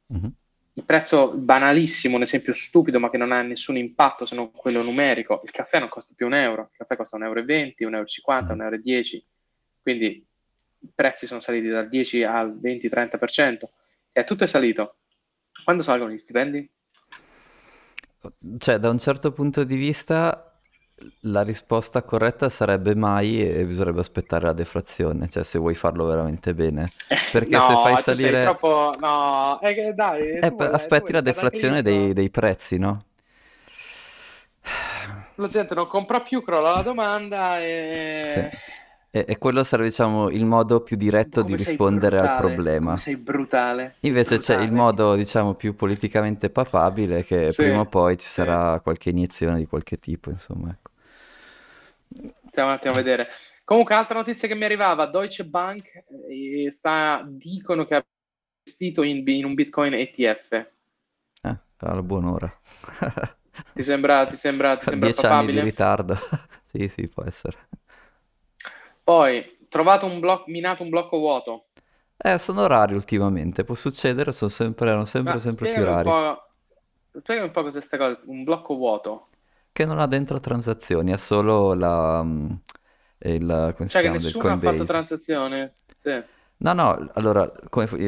mhm, 0.08 0.32
Il 0.76 0.84
prezzo 0.86 1.34
banalissimo, 1.36 2.16
un 2.16 2.22
esempio 2.24 2.54
stupido, 2.54 3.00
ma 3.00 3.10
che 3.10 3.18
non 3.18 3.32
ha 3.32 3.42
nessun 3.44 3.78
impatto 3.78 4.26
se 4.26 4.34
non 4.36 4.52
quello 4.52 4.82
numerico. 4.82 5.42
Il 5.44 5.52
caffè 5.52 5.78
non 5.80 5.88
costa 5.88 6.14
più 6.16 6.26
un 6.26 6.34
euro, 6.34 6.70
il 6.72 6.78
caffè 6.78 6.96
costa 6.96 7.18
1,20 7.18 7.84
euro, 7.84 7.98
1,50 7.98 8.54
euro, 8.54 8.56
mhm. 8.56 8.82
1,10 8.82 9.14
euro. 9.16 9.26
Quindi 9.82 10.26
i 10.80 10.90
prezzi 10.96 11.28
sono 11.28 11.40
saliti 11.42 11.68
dal 11.68 11.90
10 11.90 12.24
al 12.24 12.58
20-30%. 12.58 13.72
E 14.12 14.24
tutto 14.24 14.46
è 14.46 14.48
salito. 14.48 14.96
Quando 15.64 15.84
salgono 15.84 16.12
gli 16.12 16.18
stipendi? 16.18 16.70
cioè, 18.58 18.78
da 18.78 18.90
un 18.90 19.00
certo 19.00 19.32
punto 19.32 19.64
di 19.64 19.76
vista, 19.76 20.54
la 21.22 21.42
risposta 21.42 22.04
corretta 22.04 22.50
sarebbe 22.50 22.96
mai 22.96 23.42
e 23.42 23.66
bisognerebbe 23.66 24.00
aspettare 24.00 24.46
la 24.46 24.54
deflazione, 24.54 25.30
cioè 25.30 25.44
se 25.44 25.60
vuoi 25.60 25.76
farlo 25.76 26.06
veramente 26.06 26.54
bene. 26.54 26.90
Perché 27.32 27.58
no, 27.58 27.68
se 27.68 27.74
fai 27.74 27.96
tu 27.96 28.02
salire... 28.02 28.44
troppo... 28.44 28.96
No, 29.00 29.60
eh, 29.62 29.94
dai, 29.94 30.30
Eh, 30.30 30.50
tu 30.50 30.56
tu 30.56 30.64
aspetti 30.64 31.00
vuoi 31.00 31.14
la 31.14 31.22
deflazione 31.22 31.82
dei, 31.82 32.14
dei 32.14 32.30
prezzi, 32.30 32.78
no? 32.78 33.06
La 35.36 35.48
gente 35.48 35.74
non 35.74 35.88
compra 35.88 36.22
più, 36.22 36.44
crolla 36.44 36.76
la 36.76 36.82
domanda 36.84 37.58
Sì. 37.60 38.82
E... 39.14 39.26
E, 39.28 39.38
quello 39.38 39.64
sarebbe, 39.64 39.90
diciamo, 39.90 40.30
il 40.30 40.46
modo 40.46 40.82
più 40.82 40.98
diretto 40.98 41.42
di 41.44 41.56
Come 41.56 41.58
sei 41.58 41.78
rispondere 41.78 42.20
al 42.20 42.32
brutale, 42.32 42.34
problema. 42.34 42.80
come 42.80 42.98
sei 42.98 43.18
brutale, 43.18 43.98
Invece 44.02 44.40
c'è 44.40 44.56
il 44.56 44.72
brutale. 44.72 44.74
modo, 44.74 45.16
diciamo, 45.16 45.56
più 45.56 45.76
politicamente 45.76 46.50
papabile 46.52 47.24
che 47.26 47.54
Sì, 47.54 47.54
prima 47.54 47.82
o 47.82 47.86
poi 47.88 48.18
ci 48.20 48.28
sì. 48.28 48.44
sarà 48.44 48.80
qualche 48.82 49.10
iniezione 49.10 49.58
di 49.60 49.66
qualche 49.68 50.00
tipo, 50.00 50.30
insomma, 50.30 50.70
ecco. 50.72 50.92
Stiamo 52.48 52.70
un 52.70 52.76
attimo 52.76 52.94
a 52.94 52.96
vedere. 52.98 53.28
Comunque, 53.64 53.96
altra 53.96 54.16
notizia 54.18 54.48
che 54.48 54.56
mi 54.56 54.66
arrivava, 54.66 55.06
Deutsche 55.08 55.46
Bank 55.46 56.04
eh, 56.30 56.72
sta, 56.72 57.24
dicono 57.28 57.86
che 57.86 57.96
ha 57.96 58.06
investito 58.66 59.04
in, 59.04 59.28
in 59.28 59.46
un 59.46 59.54
Bitcoin 59.54 59.94
ETF. 59.94 60.72
Eh, 61.44 61.58
alla 61.78 62.02
buon'ora. 62.04 62.52
Ti 63.76 63.84
sembra, 63.84 64.26
ti 64.26 64.36
sembra, 64.36 64.78
ti 64.78 64.86
sembra 64.88 65.12
Dieci 65.12 65.26
anni 65.26 65.48
di 65.50 65.60
papabile? 65.60 65.62
ritardo. 65.62 66.16
Sì, 66.74 66.88
sì, 66.88 67.08
può 67.08 67.24
essere. 67.24 67.70
Poi, 69.04 69.60
trovato 69.70 70.06
un 70.06 70.20
blocco, 70.20 70.50
minato 70.52 70.84
un 70.84 70.90
blocco 70.90 71.18
vuoto. 71.18 71.68
Eh, 72.18 72.38
sono 72.40 72.66
rari 72.68 72.96
ultimamente, 72.96 73.64
può 73.64 73.76
succedere, 73.76 74.32
sono 74.32 74.50
sempre, 74.50 74.88
erano 74.90 75.06
sempre, 75.06 75.34
Ma 75.34 75.40
sempre 75.40 75.68
più 75.68 75.84
un 75.84 75.86
rari. 75.86 76.10
po', 76.12 76.50
spiegami 77.20 77.48
un 77.48 77.52
po' 77.52 77.64
cos'è 77.64 77.82
sta 77.82 77.98
cosa, 77.98 78.20
un 78.26 78.44
blocco 78.44 78.76
vuoto. 78.76 79.30
Che 79.72 79.86
non 79.86 80.00
ha 80.00 80.06
dentro 80.08 80.40
transazioni, 80.40 81.12
ha 81.14 81.18
solo 81.18 81.74
la, 81.74 82.22
mm, 82.24 82.52
il, 83.20 83.76
Cioè 83.86 84.02
che 84.02 84.10
nessuno 84.10 84.52
ha 84.52 84.58
fatto 84.58 84.84
transazione? 84.86 85.76
Sì. 85.96 86.22
No, 86.58 86.72
no, 86.74 87.10
allora, 87.16 87.52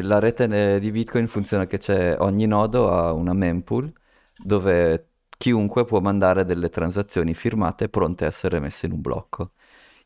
la 0.01 0.19
rete 0.19 0.75
eh, 0.75 0.79
di 0.79 0.89
Bitcoin 0.91 1.27
funziona 1.27 1.65
che 1.67 1.77
c'è, 1.77 2.15
ogni 2.19 2.45
nodo 2.47 2.89
ha 2.91 3.12
una 3.12 3.34
mempool 3.34 3.91
dove 4.38 5.10
chiunque 5.38 5.84
può 5.84 5.99
mandare 5.99 6.45
delle 6.45 6.69
transazioni 6.69 7.34
firmate 7.34 7.89
pronte 7.89 8.23
a 8.23 8.27
essere 8.27 8.60
messe 8.62 8.86
in 8.86 8.93
un 8.93 9.01
blocco. 9.01 9.51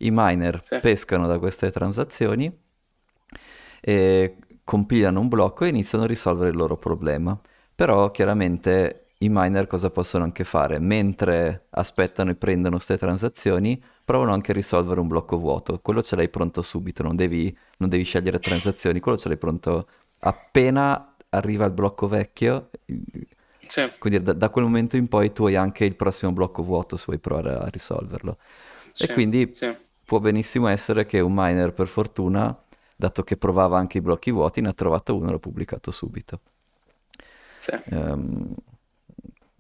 I 0.01 0.09
miner 0.11 0.61
Sì. 0.63 0.79
pescano 0.79 1.27
da 1.27 1.39
queste 1.39 1.71
transazioni 1.71 2.51
e 3.81 4.37
compilano 4.63 5.19
un 5.19 5.27
blocco 5.29 5.65
e 5.65 5.69
iniziano 5.69 6.03
a 6.03 6.07
risolvere 6.07 6.49
il 6.49 6.55
loro 6.57 6.77
problema. 6.77 7.39
Però 7.75 8.11
chiaramente 8.11 9.07
i 9.19 9.29
miner 9.29 9.67
cosa 9.67 9.89
possono 9.89 10.23
anche 10.23 10.43
fare? 10.43 10.79
Mentre 10.79 11.67
aspettano 11.71 12.31
e 12.31 12.35
prendono 12.35 12.75
queste 12.75 12.97
transazioni, 12.97 13.81
provano 14.05 14.33
anche 14.33 14.51
a 14.51 14.53
risolvere 14.53 14.99
un 14.99 15.07
blocco 15.07 15.37
vuoto. 15.37 15.79
Quello 15.81 16.01
ce 16.01 16.15
l'hai 16.15 16.29
pronto 16.29 16.61
subito, 16.61 17.03
non 17.03 17.15
devi, 17.15 17.55
non 17.77 17.89
devi 17.89 18.03
scegliere 18.03 18.39
transazioni, 18.41 18.99
quello 18.99 19.17
ce 19.17 19.27
l'hai 19.29 19.37
pronto 19.37 19.87
appena 20.19 21.15
arriva 21.29 21.65
il 21.65 21.71
blocco 21.71 22.07
vecchio. 22.07 22.69
Sì, 23.67 23.81
Quindi 23.97 24.21
da, 24.23 24.33
da 24.33 24.49
quel 24.49 24.63
momento 24.65 24.95
in 24.97 25.07
poi 25.07 25.33
tu 25.33 25.45
hai 25.45 25.55
anche 25.55 25.83
il 25.85 25.95
prossimo 25.95 26.31
blocco 26.31 26.63
vuoto 26.63 26.95
se 26.97 27.03
vuoi 27.07 27.19
provare 27.19 27.53
a 27.55 27.67
risolverlo. 27.67 28.37
E 28.97 29.07
sì, 29.07 29.13
quindi 29.13 29.49
sì. 29.51 29.75
Può 30.09 30.19
benissimo 30.19 30.67
essere 30.67 31.05
che 31.05 31.19
un 31.19 31.33
miner, 31.35 31.73
per 31.73 31.87
fortuna, 31.87 32.57
dato 32.95 33.23
che 33.23 33.37
provava 33.37 33.77
anche 33.77 33.99
i 33.99 34.01
blocchi 34.01 34.31
vuoti, 34.31 34.61
ne 34.61 34.69
ha 34.69 34.73
trovato 34.73 35.15
uno 35.15 35.29
e 35.29 35.31
l'ha 35.33 35.39
pubblicato 35.39 35.91
subito. 35.91 36.41
sì. 37.57 37.71
Ehm, 37.91 38.55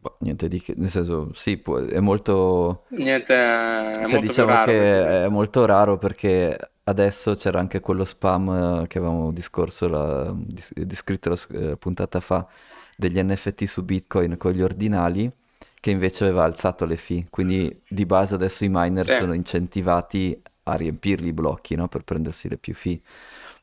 boh, 0.01 0.17
niente 0.21 0.47
di 0.47 0.61
che, 0.61 0.73
nel 0.75 0.89
senso, 0.89 1.33
sì, 1.33 1.57
può- 1.57 1.79
è 1.79 1.99
molto... 1.99 2.85
Niente, 2.91 3.33
è 3.33 4.05
Cioè, 4.05 4.19
molto 4.19 4.19
diciamo 4.19 4.45
raro 4.45 4.73
che 4.73 5.23
è 5.25 5.27
molto 5.29 5.65
raro 5.65 5.97
perché 5.97 6.57
adesso 6.83 7.35
c'era 7.35 7.59
anche 7.59 7.79
quello 7.79 8.05
spam 8.05 8.81
eh, 8.83 8.87
che 8.87 8.97
avevamo 8.97 9.31
discorso 9.31 9.87
la, 9.87 10.33
dis- 10.35 10.73
descritto 10.73 11.29
la 11.29 11.37
eh, 11.71 11.77
puntata 11.77 12.19
fa 12.21 12.47
degli 12.95 13.21
NFT 13.21 13.65
su 13.65 13.83
Bitcoin 13.83 14.37
con 14.37 14.51
gli 14.51 14.61
ordinali 14.61 15.31
che 15.79 15.91
invece 15.91 16.25
aveva 16.25 16.43
alzato 16.43 16.85
le 16.85 16.97
fee. 16.97 17.27
Quindi 17.29 17.81
di 17.87 18.05
base 18.05 18.33
adesso 18.35 18.63
i 18.65 18.69
miner 18.71 19.07
Sì, 19.07 19.11
sono 19.11 19.33
incentivati 19.33 20.41
a 20.63 20.73
riempirli 20.75 21.29
i 21.29 21.33
blocchi, 21.33 21.75
no? 21.75 21.87
Per 21.87 22.03
prendersi 22.03 22.49
le 22.49 22.57
più 22.57 22.73
fee. 22.73 23.01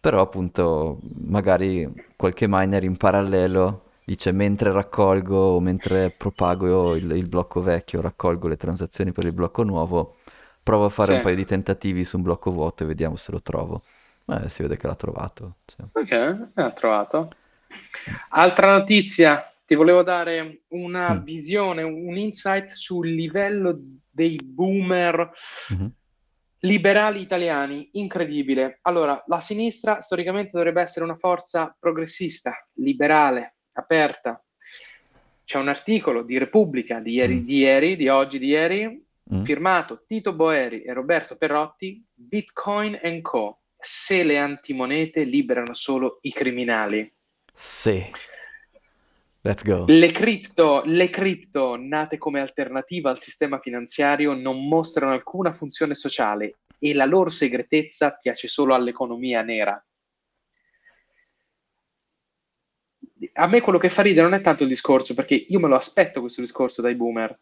Però 0.01 0.21
appunto 0.21 1.01
magari 1.27 1.91
qualche 2.17 2.47
miner 2.49 2.85
in 2.85 2.97
parallelo 2.97 3.83
dice 4.05 4.31
mentre 4.33 4.71
raccolgo 4.73 5.37
o 5.37 5.61
mentre 5.61 6.11
propago 6.11 6.95
il, 6.97 7.11
il 7.13 7.29
blocco 7.29 7.61
vecchio, 7.61 8.01
raccolgo 8.01 8.47
le 8.49 8.57
transazioni 8.57 9.13
per 9.13 9.25
il 9.25 9.33
blocco 9.33 9.63
nuovo, 9.65 10.17
provo 10.63 10.85
a 10.87 10.89
fare 10.91 11.13
un 11.13 11.19
sì. 11.19 11.21
paio 11.21 11.35
di 11.37 11.45
tentativi 11.45 12.05
su 12.05 12.17
un 12.17 12.23
blocco 12.23 12.51
vuoto 12.53 12.85
e 12.85 12.87
vediamo 12.87 13.17
se 13.17 13.33
lo 13.33 13.43
trovo. 13.43 13.83
Eh, 14.27 14.49
si 14.49 14.63
vede 14.63 14.77
che 14.77 14.87
l'ha 14.87 14.95
trovato. 14.97 15.57
cioè. 15.67 15.87
Ok, 15.93 16.11
eh, 16.13 16.63
ha 16.63 16.71
trovato. 16.73 17.31
Altra 18.31 18.77
notizia, 18.79 19.51
ti 19.67 19.75
volevo 19.75 20.03
dare 20.03 20.63
una 20.69 21.15
Mm, 21.15 21.23
visione, 21.25 21.83
un 21.83 22.17
insight 22.17 22.69
sul 22.69 23.09
livello 23.09 23.77
dei 24.09 24.41
boomer 24.43 25.31
mhm, 25.71 25.93
liberali 26.61 27.21
italiani, 27.21 27.91
incredibile. 27.95 28.79
Allora, 28.83 29.23
la 29.27 29.41
sinistra 29.41 30.01
storicamente 30.01 30.51
dovrebbe 30.53 30.81
essere 30.81 31.05
una 31.05 31.17
forza 31.17 31.77
progressista, 31.79 32.55
liberale, 32.75 33.57
aperta. 33.73 34.43
C'è 35.45 35.59
un 35.59 35.69
articolo 35.69 36.23
di 36.23 36.39
Repubblica 36.39 37.01
di 37.01 37.13
ieri, 37.13 37.35
mm, 37.37 37.45
di 37.45 37.57
ieri, 37.59 37.97
di 37.97 38.09
oggi, 38.09 38.39
di 38.39 38.47
ieri, 38.47 39.07
mm. 39.35 39.43
firmato 39.43 40.05
Tito 40.07 40.33
Boeri 40.33 40.83
e 40.83 40.93
Roberto 40.93 41.37
Perrotti, 41.37 42.05
Bitcoin 42.13 42.99
Co. 43.21 43.61
Se 43.79 44.25
le 44.25 44.39
antimonete 44.39 45.23
liberano 45.23 45.75
solo 45.75 46.19
i 46.23 46.33
criminali. 46.33 47.13
Sì, 47.55 48.05
let's 49.47 49.63
go. 49.63 49.85
Le 49.87 50.11
cripto, 50.11 50.83
le 50.85 51.09
cripto, 51.09 51.77
nate 51.77 52.19
come 52.19 52.41
alternativa 52.41 53.11
al 53.11 53.21
sistema 53.21 53.59
finanziario, 53.59 54.35
non 54.35 54.67
mostrano 54.69 55.13
alcuna 55.13 55.53
funzione 55.53 55.95
sociale 55.95 56.57
e 56.79 56.93
la 56.93 57.07
loro 57.07 57.31
segretezza 57.31 58.19
piace 58.21 58.49
solo 58.49 58.75
all'economia 58.75 59.43
nera. 59.43 59.83
A 63.33 63.47
me 63.47 63.61
quello 63.61 63.79
che 63.79 63.89
fa 63.89 64.03
ridere 64.03 64.29
non 64.29 64.39
è 64.39 64.43
tanto 64.43 64.63
il 64.63 64.69
discorso, 64.69 65.15
perché 65.15 65.35
io 65.35 65.59
me 65.59 65.69
lo 65.69 65.77
aspetto 65.77 66.21
questo 66.21 66.43
discorso 66.43 66.83
dai 66.83 66.95
boomer. 66.95 67.39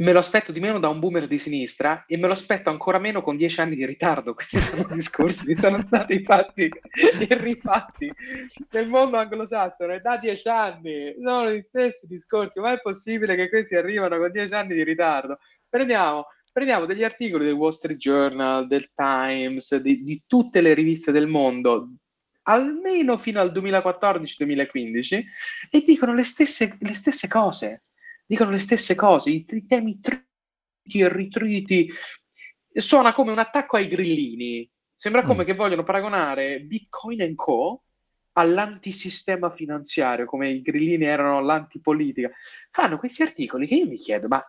Me 0.00 0.12
lo 0.12 0.20
aspetto 0.20 0.52
di 0.52 0.60
meno 0.60 0.78
da 0.78 0.86
un 0.86 1.00
boomer 1.00 1.26
di 1.26 1.38
sinistra 1.38 2.04
e 2.06 2.16
me 2.16 2.28
lo 2.28 2.32
aspetto 2.32 2.70
ancora 2.70 3.00
meno 3.00 3.20
con 3.20 3.36
dieci 3.36 3.60
anni 3.60 3.74
di 3.74 3.84
ritardo. 3.84 4.32
Questi 4.32 4.60
sono 4.60 4.86
discorsi 4.92 5.44
che 5.44 5.56
sono 5.56 5.76
stati 5.78 6.22
fatti 6.22 6.68
e 6.68 7.36
rifatti 7.36 8.08
nel 8.70 8.88
mondo 8.88 9.16
anglosassone 9.16 10.00
da 10.00 10.16
dieci 10.16 10.48
anni. 10.48 11.16
Sono 11.20 11.50
gli 11.50 11.60
stessi 11.60 12.06
discorsi. 12.06 12.60
Ma 12.60 12.74
è 12.74 12.80
possibile 12.80 13.34
che 13.34 13.48
questi 13.48 13.74
arrivano 13.74 14.18
con 14.18 14.30
dieci 14.30 14.54
anni 14.54 14.74
di 14.74 14.84
ritardo? 14.84 15.40
Prendiamo, 15.68 16.26
prendiamo 16.52 16.86
degli 16.86 17.02
articoli 17.02 17.46
del 17.46 17.54
Wall 17.54 17.72
Street 17.72 17.98
Journal, 17.98 18.68
del 18.68 18.92
Times, 18.94 19.74
di, 19.78 20.04
di 20.04 20.22
tutte 20.28 20.60
le 20.60 20.74
riviste 20.74 21.10
del 21.10 21.26
mondo, 21.26 21.94
almeno 22.42 23.18
fino 23.18 23.40
al 23.40 23.50
2014-2015, 23.50 25.22
e 25.72 25.82
dicono 25.84 26.14
le 26.14 26.22
stesse, 26.22 26.76
le 26.78 26.94
stesse 26.94 27.26
cose 27.26 27.82
dicono 28.28 28.50
le 28.50 28.58
stesse 28.58 28.94
cose, 28.94 29.30
i, 29.30 29.44
i 29.48 29.66
temi 29.66 29.98
triti 30.00 31.00
e 31.00 31.08
ritriti. 31.08 31.90
Suona 32.72 33.14
come 33.14 33.32
un 33.32 33.38
attacco 33.38 33.76
ai 33.76 33.88
grillini. 33.88 34.70
Sembra 34.94 35.24
come 35.24 35.44
Mm. 35.44 35.46
che 35.46 35.54
vogliono 35.54 35.84
paragonare 35.84 36.60
Bitcoin 36.60 37.34
Co. 37.34 37.84
all'antisistema 38.32 39.50
finanziario, 39.50 40.26
come 40.26 40.50
i 40.50 40.62
grillini 40.62 41.04
erano 41.04 41.40
l'antipolitica. 41.40 42.30
Fanno 42.70 42.98
questi 42.98 43.22
articoli 43.22 43.66
che 43.66 43.74
io 43.76 43.86
mi 43.86 43.96
chiedo, 43.96 44.28
ma 44.28 44.44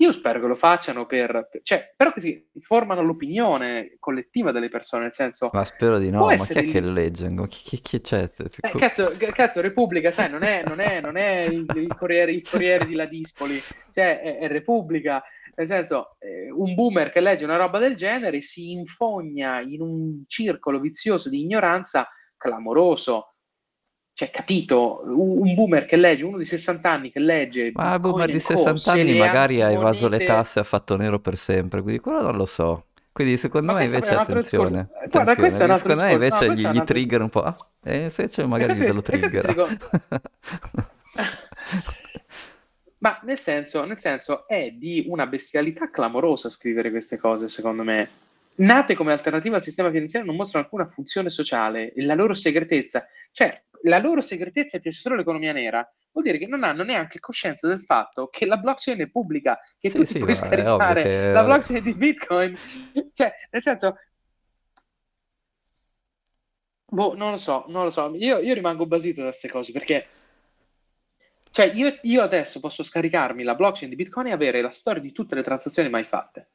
io 0.00 0.12
spero 0.12 0.40
che 0.40 0.46
lo 0.46 0.54
facciano 0.54 1.06
per... 1.06 1.48
cioè, 1.62 1.92
però 1.96 2.12
così 2.12 2.48
formano 2.60 3.02
l'opinione 3.02 3.96
collettiva 3.98 4.52
delle 4.52 4.68
persone, 4.68 5.02
nel 5.02 5.12
senso, 5.12 5.50
Ma 5.52 5.64
spero 5.64 5.98
di 5.98 6.10
no, 6.10 6.26
ma 6.26 6.36
chi 6.36 6.52
è 6.52 6.64
che 6.64 6.80
legge? 6.80 7.32
Chi, 7.48 7.62
chi- 7.64 7.80
chi 7.80 8.00
c'è? 8.00 8.30
Eh, 8.36 8.70
Co- 8.70 8.78
cazzo, 8.78 9.12
cazzo, 9.32 9.60
Repubblica, 9.60 10.12
sai, 10.12 10.30
non 10.30 10.44
è, 10.44 10.62
non 10.64 10.80
è, 10.80 11.00
non 11.00 11.16
è 11.16 11.42
il, 11.42 11.66
il 11.74 11.94
Corriere, 11.96 12.32
il 12.32 12.48
Corriere 12.48 12.86
di 12.86 12.94
Ladispoli, 12.94 13.60
cioè 13.92 14.20
è, 14.20 14.38
è 14.38 14.48
Repubblica, 14.48 15.22
nel 15.56 15.66
senso, 15.66 16.16
eh, 16.20 16.50
un 16.50 16.74
boomer 16.74 17.10
che 17.10 17.20
legge 17.20 17.44
una 17.44 17.56
roba 17.56 17.78
del 17.78 17.96
genere 17.96 18.40
si 18.40 18.70
infogna 18.70 19.60
in 19.60 19.80
un 19.80 20.22
circolo 20.26 20.78
vizioso 20.78 21.28
di 21.28 21.40
ignoranza 21.40 22.08
clamoroso. 22.36 23.34
Cioè, 24.18 24.30
capito? 24.32 25.02
Un, 25.04 25.54
boomer 25.54 25.84
che 25.86 25.96
legge, 25.96 26.24
uno 26.24 26.38
di 26.38 26.44
60 26.44 26.90
anni 26.90 27.12
che 27.12 27.20
legge 27.20 27.70
Ma 27.72 27.94
il 27.94 28.00
boomer 28.00 28.26
di 28.28 28.40
Co., 28.40 28.56
60 28.56 28.76
se 28.76 28.90
anni 28.90 29.16
magari 29.16 29.62
ha 29.62 29.70
evaso 29.70 30.08
le 30.08 30.24
tasse 30.24 30.58
ha 30.58 30.64
fatto 30.64 30.96
nero 30.96 31.20
per 31.20 31.36
sempre, 31.36 31.82
quindi 31.82 32.00
quello 32.00 32.22
non 32.22 32.34
lo 32.34 32.44
so. 32.44 32.86
Quindi 33.12 33.36
secondo 33.36 33.74
me 33.74 33.84
invece 33.84 34.14
attenzione, 34.14 34.88
Eh, 35.04 35.08
Guarda, 35.08 35.36
questo 35.36 35.62
è 35.62 35.66
un 35.66 35.70
attenzione, 35.70 35.72
altro 35.72 35.90
secondo 35.90 36.02
me. 36.02 36.08
No, 36.08 36.14
invece 36.14 36.46
questo 36.46 36.54
gli, 36.60 36.66
altro 36.66 36.84
trigger 36.84 37.20
un 37.22 37.30
po'. 37.30 37.42
Ah, 37.44 37.56
e 37.84 38.10
se 38.10 38.26
c'è 38.28 38.44
magari 38.44 38.74
te 38.74 38.90
lo 38.92 39.04
dico, 39.06 39.68
Ma 42.98 43.20
nel 43.22 43.38
senso, 43.38 43.84
nel 43.84 43.98
senso, 44.00 44.48
è 44.48 44.72
di 44.72 45.04
una 45.06 45.28
bestialità 45.28 45.90
clamorosa 45.90 46.50
scrivere 46.50 46.90
queste 46.90 47.18
cose, 47.18 47.46
secondo 47.46 47.84
me. 47.84 48.08
Nate 48.58 48.94
come 48.94 49.12
alternativa 49.12 49.56
al 49.56 49.62
sistema 49.62 49.90
finanziario 49.90 50.28
non 50.28 50.36
mostrano 50.36 50.64
alcuna 50.64 50.88
funzione 50.88 51.30
sociale 51.30 51.92
e 51.92 52.04
la 52.04 52.14
loro 52.14 52.34
segretezza, 52.34 53.06
cioè 53.30 53.52
la 53.82 53.98
loro 53.98 54.20
segretezza 54.20 54.80
piace 54.80 54.98
solo 54.98 55.14
l'economia 55.14 55.52
nera, 55.52 55.88
vuol 56.10 56.24
dire 56.24 56.38
che 56.38 56.46
non 56.46 56.64
hanno 56.64 56.82
neanche 56.82 57.20
coscienza 57.20 57.68
del 57.68 57.80
fatto 57.80 58.28
che 58.28 58.46
la 58.46 58.56
blockchain 58.56 58.98
è 58.98 59.08
pubblica, 59.08 59.60
che 59.78 59.90
sì, 59.90 59.98
tu 59.98 60.04
sì, 60.04 60.18
puoi 60.18 60.34
scaricare 60.34 61.02
che... 61.02 61.32
la 61.32 61.44
blockchain 61.44 61.82
di 61.82 61.94
Bitcoin. 61.94 62.58
cioè, 63.12 63.32
nel 63.50 63.62
senso, 63.62 63.96
boh, 66.86 67.14
non 67.14 67.30
lo 67.30 67.36
so, 67.36 67.64
non 67.68 67.84
lo 67.84 67.90
so. 67.90 68.12
Io, 68.16 68.38
io 68.38 68.54
rimango 68.54 68.86
basito 68.86 69.20
da 69.20 69.28
queste 69.28 69.48
cose 69.48 69.70
perché 69.70 70.06
cioè, 71.50 71.70
io, 71.74 71.96
io, 72.02 72.22
adesso 72.22 72.60
posso 72.60 72.82
scaricarmi 72.82 73.42
la 73.42 73.54
blockchain 73.54 73.88
di 73.88 73.96
Bitcoin 73.96 74.26
e 74.26 74.32
avere 74.32 74.60
la 74.60 74.70
storia 74.70 75.00
di 75.00 75.12
tutte 75.12 75.34
le 75.34 75.42
transazioni 75.42 75.88
mai 75.88 76.04
fatte. 76.04 76.50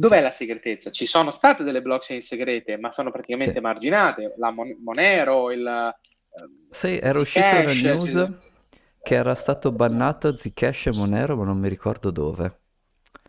Dov'è 0.00 0.20
la 0.20 0.30
segretezza? 0.30 0.92
Ci 0.92 1.06
sono 1.06 1.32
state 1.32 1.64
delle 1.64 1.82
blockchain 1.82 2.20
segrete, 2.20 2.76
ma 2.76 2.92
sono 2.92 3.10
praticamente 3.10 3.54
sì. 3.54 3.60
marginate. 3.60 4.34
La 4.36 4.52
Mon- 4.52 4.76
Monero, 4.80 5.50
il... 5.50 5.92
Uh, 6.30 6.68
sì, 6.70 6.98
era 6.98 7.18
uscito 7.18 7.44
una 7.44 7.72
news 7.72 8.12
ci... 8.12 8.78
che 9.02 9.14
era 9.16 9.34
stato 9.34 9.72
bannato 9.72 10.36
Zcash 10.36 10.86
e 10.86 10.92
Monero, 10.92 11.34
ma 11.34 11.44
non 11.44 11.58
mi 11.58 11.68
ricordo 11.68 12.12
dove. 12.12 12.60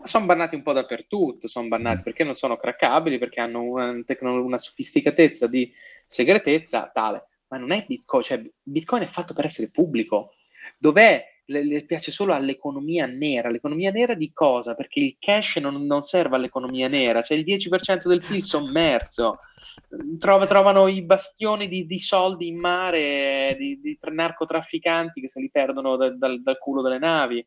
Sono 0.04 0.28
bannati 0.28 0.54
un 0.54 0.62
po' 0.62 0.74
dappertutto, 0.74 1.48
sono 1.48 1.68
bannati 1.68 2.02
mm. 2.02 2.04
perché 2.04 2.24
non 2.24 2.36
sono 2.36 2.56
craccabili, 2.56 3.18
perché 3.18 3.42
hanno 3.42 3.64
una, 3.64 4.00
tecno- 4.06 4.40
una 4.44 4.60
sofisticatezza 4.60 5.48
di 5.48 5.74
segretezza 6.06 6.92
tale. 6.94 7.30
Ma 7.48 7.58
non 7.58 7.72
è 7.72 7.84
Bitcoin, 7.88 8.24
cioè 8.24 8.44
Bitcoin 8.62 9.02
è 9.02 9.08
fatto 9.08 9.34
per 9.34 9.46
essere 9.46 9.72
pubblico 9.72 10.34
Dov'è? 10.78 11.29
Le, 11.50 11.66
le, 11.66 11.84
piace 11.86 12.12
solo 12.12 12.34
all'economia 12.34 13.06
nera. 13.06 13.50
L'economia 13.50 13.92
nera 13.92 14.14
di 14.14 14.32
cosa? 14.32 14.76
Perché 14.76 15.00
il 15.00 15.18
cash 15.20 15.58
non, 15.58 15.86
non 15.86 16.02
serve 16.02 16.36
all'economia 16.36 16.88
nera, 16.88 17.22
c'è 17.22 17.34
il 17.34 17.44
10% 17.44 18.08
del 18.08 18.24
PIL 18.26 18.44
sommerso. 18.44 19.40
Trova, 20.20 20.46
trovano 20.46 20.88
i 20.88 21.02
bastioni 21.02 21.68
di, 21.68 21.86
di, 21.86 22.00
soldi 22.00 22.48
in 22.48 22.60
mare 22.60 23.56
di, 23.58 23.80
di, 23.82 23.98
narcotrafficanti 24.02 25.22
che 25.22 25.30
se 25.30 25.40
li 25.40 25.50
perdono 25.50 25.96
da, 25.96 26.10
dal, 26.12 26.42
dal 26.42 26.58
culo 26.60 26.82
delle 26.82 27.00
navi. 27.00 27.44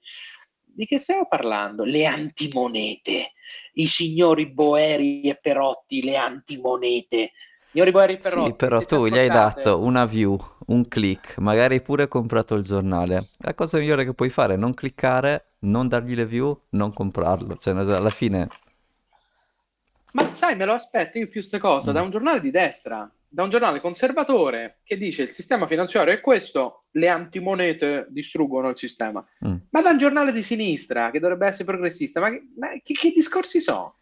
Di 0.75 0.87
che 0.87 0.99
stiamo 0.99 1.27
parlando? 1.29 1.85
Le 1.85 2.07
antimonete, 2.07 3.33
i 3.75 3.87
signori 3.87 4.47
Boeri 4.51 5.21
e 5.23 5.39
Perotti, 5.41 6.03
le 6.03 6.17
antimonete. 6.17 7.33
Signori 7.63 7.91
Boeri 7.91 8.15
e 8.15 8.19
Perotti, 8.19 8.51
sì, 8.51 8.57
però 8.57 8.85
tu 8.85 9.07
gli 9.07 9.19
hai 9.19 9.29
dato 9.29 9.79
una 9.79 10.07
view 10.07 10.39
un 10.67 10.89
click, 10.89 11.39
magari 11.39 11.81
pure 11.81 12.03
hai 12.03 12.09
comprato 12.09 12.55
il 12.55 12.65
giornale. 12.65 13.29
La 13.39 13.55
cosa 13.55 13.79
migliore 13.79 14.05
che 14.05 14.15
puoi 14.15 14.31
fare 14.31 14.55
è 14.55 14.57
non 14.57 14.75
cliccare, 14.75 15.53
non 15.61 15.89
dargli 15.89 16.15
le 16.15 16.27
view, 16.27 16.59
non 16.71 16.93
comprarlo. 16.93 17.57
Cioè, 17.57 17.75
alla 17.75 18.11
fine... 18.11 18.49
Ma 20.13 20.33
sai, 20.35 20.57
me 20.57 20.67
lo 20.67 20.75
aspetto 20.75 21.17
io 21.19 21.25
più 21.25 21.41
queste 21.41 21.59
cose 21.59 21.91
mm. 21.91 21.95
da 21.95 22.03
un 22.03 22.11
giornale 22.11 22.41
di 22.41 22.51
destra, 22.51 23.11
da 23.27 23.45
un 23.45 23.49
giornale 23.49 23.81
conservatore 23.81 24.81
che 24.85 24.99
dice 24.99 25.23
il 25.23 25.33
sistema 25.33 25.67
finanziario 25.67 26.13
è 26.13 26.21
questo, 26.21 26.85
le 26.91 27.09
antimonete 27.09 28.09
distruggono 28.11 28.69
il 28.69 28.77
sistema. 28.77 29.25
Mm. 29.47 29.57
Ma 29.71 29.81
da 29.81 29.89
un 29.89 29.97
giornale 29.97 30.33
di 30.33 30.43
sinistra 30.43 31.11
che 31.11 31.19
dovrebbe 31.19 31.47
essere 31.47 31.65
progressista, 31.65 32.21
ma 32.21 32.29
che, 32.29 32.47
ma 32.59 32.69
che, 32.83 32.93
che 32.93 33.11
discorsi 33.15 33.59
sono? 33.59 33.95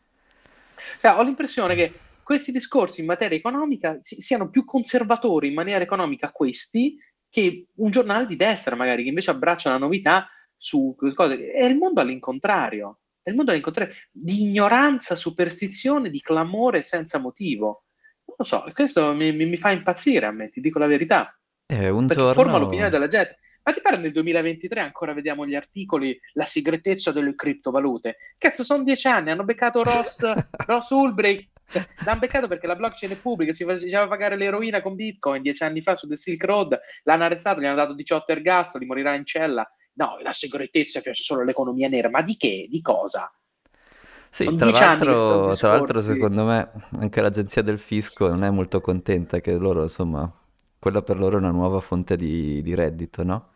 Cioè, 1.01 1.17
ho 1.17 1.23
l'impressione 1.23 1.77
che 1.77 1.93
questi 2.31 2.53
discorsi 2.53 3.01
in 3.01 3.09
materia 3.09 3.37
economica 3.37 3.99
siano 4.03 4.51
più 4.51 4.65
conservatori 4.65 5.49
in 5.49 5.55
maniera 5.55 5.83
economica 5.83 6.31
questi 6.31 6.97
che 7.29 7.67
un 7.75 7.91
giornale 7.91 8.27
di 8.27 8.37
destra 8.37 8.77
magari 8.77 9.03
che 9.03 9.09
invece 9.09 9.33
abbraccia 9.33 9.71
la 9.71 9.79
novità 9.79 10.29
su 10.57 10.95
cose. 11.17 11.51
È 11.51 11.65
il 11.65 11.77
mondo 11.77 12.01
all'incontrario, 12.01 13.01
è 13.21 13.31
il 13.31 13.35
mondo 13.35 13.51
all'incontrario 13.51 13.93
di 14.13 14.43
ignoranza, 14.43 15.17
superstizione, 15.17 16.09
di 16.09 16.21
clamore 16.21 16.83
senza 16.83 17.19
motivo. 17.19 17.87
Non 18.27 18.37
lo 18.39 18.45
so, 18.45 18.65
questo 18.75 19.13
mi, 19.13 19.33
mi, 19.33 19.47
mi 19.47 19.57
fa 19.57 19.73
impazzire 19.73 20.27
a 20.27 20.31
me, 20.31 20.51
ti 20.51 20.61
dico 20.61 20.79
la 20.79 20.87
verità. 20.87 21.37
Eh, 21.67 21.89
un 21.89 22.07
perché 22.07 22.23
giorno... 22.23 22.43
forma 22.43 22.59
l'opinione 22.59 22.91
della 22.91 23.09
gente. 23.09 23.41
Ma 23.65 23.73
ti 23.73 23.81
pare 23.81 23.97
nel 23.97 24.13
2023 24.13 24.81
ancora 24.81 25.15
vediamo 25.15 25.45
gli 25.45 25.57
articoli, 25.57 26.17
la 26.35 26.45
segretezza 26.45 27.11
delle 27.11 27.35
criptovalute? 27.35 28.19
Cazzo, 28.39 28.63
sono 28.63 28.85
dieci 28.85 29.09
anni, 29.09 29.31
hanno 29.31 29.43
beccato 29.43 29.83
Ross, 29.83 30.21
Ross 30.67 30.91
Ulbricht, 30.91 31.50
L'hanno 32.05 32.19
beccato 32.19 32.49
perché 32.49 32.67
la 32.67 32.77
blockchain 32.77 33.13
è 33.13 33.17
pubblica, 33.17 33.53
si 33.53 33.65
faceva 33.65 34.09
pagare 34.09 34.37
l'eroina 34.37 34.81
con 34.81 34.95
Bitcoin 34.95 35.43
dieci 35.43 35.63
anni 35.63 35.83
fa 35.83 35.95
su 35.95 36.07
The 36.07 36.17
Silk 36.17 36.43
Road, 36.45 36.79
l'hanno 37.05 37.25
arrestato, 37.25 37.61
gli 37.61 37.67
hanno 37.67 37.77
dato 37.77 37.95
18 37.95 38.33
ergastoli, 38.33 38.87
morirà 38.87 39.15
in 39.15 39.25
cella. 39.25 39.69
No, 39.95 40.19
la 40.23 40.33
segretezza 40.33 41.01
piace 41.01 41.23
solo 41.23 41.43
all'economia 41.43 41.89
nera, 41.89 42.09
ma 42.09 42.23
di 42.23 42.37
che? 42.37 42.67
Di 42.69 42.81
cosa? 42.81 43.31
Sì, 44.33 44.55
tra 44.55 44.71
l'altro, 44.71 45.55
tra 45.57 45.73
l'altro, 45.73 46.01
secondo 46.01 46.45
me 46.45 46.71
anche 46.99 47.21
l'agenzia 47.21 47.63
del 47.63 47.79
fisco 47.79 48.29
non 48.29 48.45
è 48.45 48.51
molto 48.51 48.81
contenta 48.81 49.41
che 49.41 49.57
loro, 49.57 49.83
insomma, 49.83 50.33
quella 50.79 51.03
per 51.03 51.19
loro 51.19 51.37
è 51.37 51.39
una 51.41 51.51
nuova 51.51 51.81
fonte 51.81 52.17
di, 52.17 52.63
di 52.63 52.75
reddito, 52.75 53.25
no? 53.25 53.49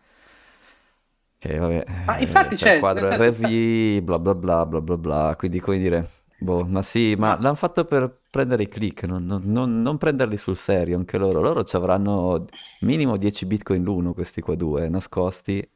Che 1.38 1.58
vabbè, 1.58 1.84
ma 2.06 2.18
infatti 2.18 2.54
eh, 2.54 2.56
c'è 2.56 2.72
il 2.74 2.80
quadro 2.80 3.06
RV, 3.08 4.00
bla 4.00 4.18
bla 4.18 4.34
bla 4.34 4.66
bla 4.66 4.80
bla 4.80 4.96
bla, 4.96 5.34
quindi 5.38 5.60
come 5.60 5.78
dire, 5.78 6.08
Boh, 6.45 6.64
ma 6.66 6.82
sì, 6.82 7.14
ma 7.16 7.38
l'hanno 7.40 7.55
fatto 7.55 7.84
per 7.86 8.20
prendere 8.28 8.64
i 8.64 8.68
click, 8.68 9.05
non, 9.05 9.24
non- 9.24 9.42
non- 9.51 9.80
non 9.80 9.97
prenderli 9.97 10.36
sul 10.36 10.57
serio 10.57 10.97
anche 10.99 11.16
loro. 11.16 11.40
Loro 11.40 11.64
ci 11.64 11.74
avranno 11.76 12.51
minimo 12.80 13.16
10 13.16 13.47
bitcoin 13.47 13.82
l'uno, 13.82 14.12
questi 14.12 14.40
qua 14.42 14.55
due, 14.55 14.88
nascosti. 14.90 15.66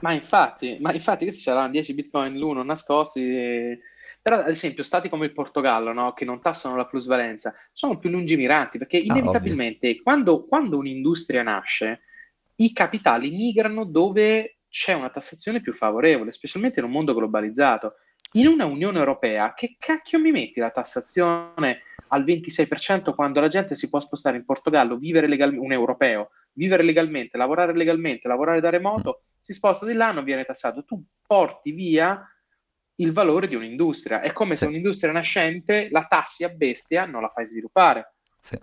Ma 0.00 0.12
infatti, 0.12 0.78
ma 0.80 0.92
infatti 0.92 1.24
questi 1.24 1.44
c'erano 1.44 1.70
10 1.70 1.94
bitcoin 1.94 2.36
l'uno 2.36 2.64
nascosti. 2.64 3.78
Però, 4.20 4.38
ad 4.40 4.48
esempio, 4.48 4.82
stati 4.82 5.08
come 5.08 5.26
il 5.26 5.32
Portogallo, 5.32 5.92
no, 5.92 6.12
che 6.12 6.24
non 6.24 6.40
tassano 6.40 6.74
la 6.76 6.86
plusvalenza, 6.86 7.54
sono 7.72 7.98
più 7.98 8.10
lungimiranti 8.10 8.78
perché 8.78 8.96
Ah, 9.08 9.20
ovvio. 9.30 9.58
inevitabilmente 9.58 10.02
quando, 10.02 10.44
quando 10.44 10.76
un'industria 10.78 11.42
nasce, 11.44 12.02
i 12.56 12.72
capitali 12.72 13.30
migrano 13.30 13.84
dove 13.84 14.58
c'è 14.68 14.92
una 14.94 15.10
tassazione 15.10 15.60
più 15.60 15.72
favorevole, 15.72 16.32
specialmente 16.32 16.80
in 16.80 16.86
un 16.86 16.92
mondo 16.92 17.14
globalizzato 17.14 17.94
in 18.32 18.46
una 18.46 18.64
Unione 18.64 18.98
Europea, 18.98 19.52
che 19.54 19.76
cacchio 19.78 20.18
mi 20.18 20.30
metti 20.30 20.60
la 20.60 20.70
tassazione 20.70 21.82
al 22.08 22.24
26% 22.24 23.14
quando 23.14 23.40
la 23.40 23.48
gente 23.48 23.74
si 23.74 23.88
può 23.88 24.00
spostare 24.00 24.36
in 24.36 24.44
Portogallo, 24.44 24.96
vivere 24.96 25.26
legalmente, 25.26 25.64
un 25.64 25.72
europeo, 25.72 26.30
vivere 26.52 26.82
legalmente, 26.82 27.36
lavorare 27.36 27.74
legalmente, 27.74 28.28
lavorare 28.28 28.60
da 28.60 28.70
remoto, 28.70 29.22
si 29.40 29.52
sposta 29.52 29.86
di 29.86 29.94
là, 29.94 30.12
non 30.12 30.24
viene 30.24 30.44
tassato. 30.44 30.84
Tu 30.84 31.02
porti 31.26 31.72
via 31.72 32.26
il 32.96 33.12
valore 33.12 33.48
di 33.48 33.54
un'industria. 33.54 34.20
È 34.20 34.32
come 34.32 34.52
sì. 34.52 34.58
se 34.58 34.66
un'industria 34.66 35.12
nascente 35.12 35.88
la 35.90 36.04
tassi 36.04 36.44
a 36.44 36.48
bestia, 36.48 37.06
non 37.06 37.22
la 37.22 37.28
fai 37.28 37.46
sviluppare. 37.46 38.14
Sì. 38.40 38.58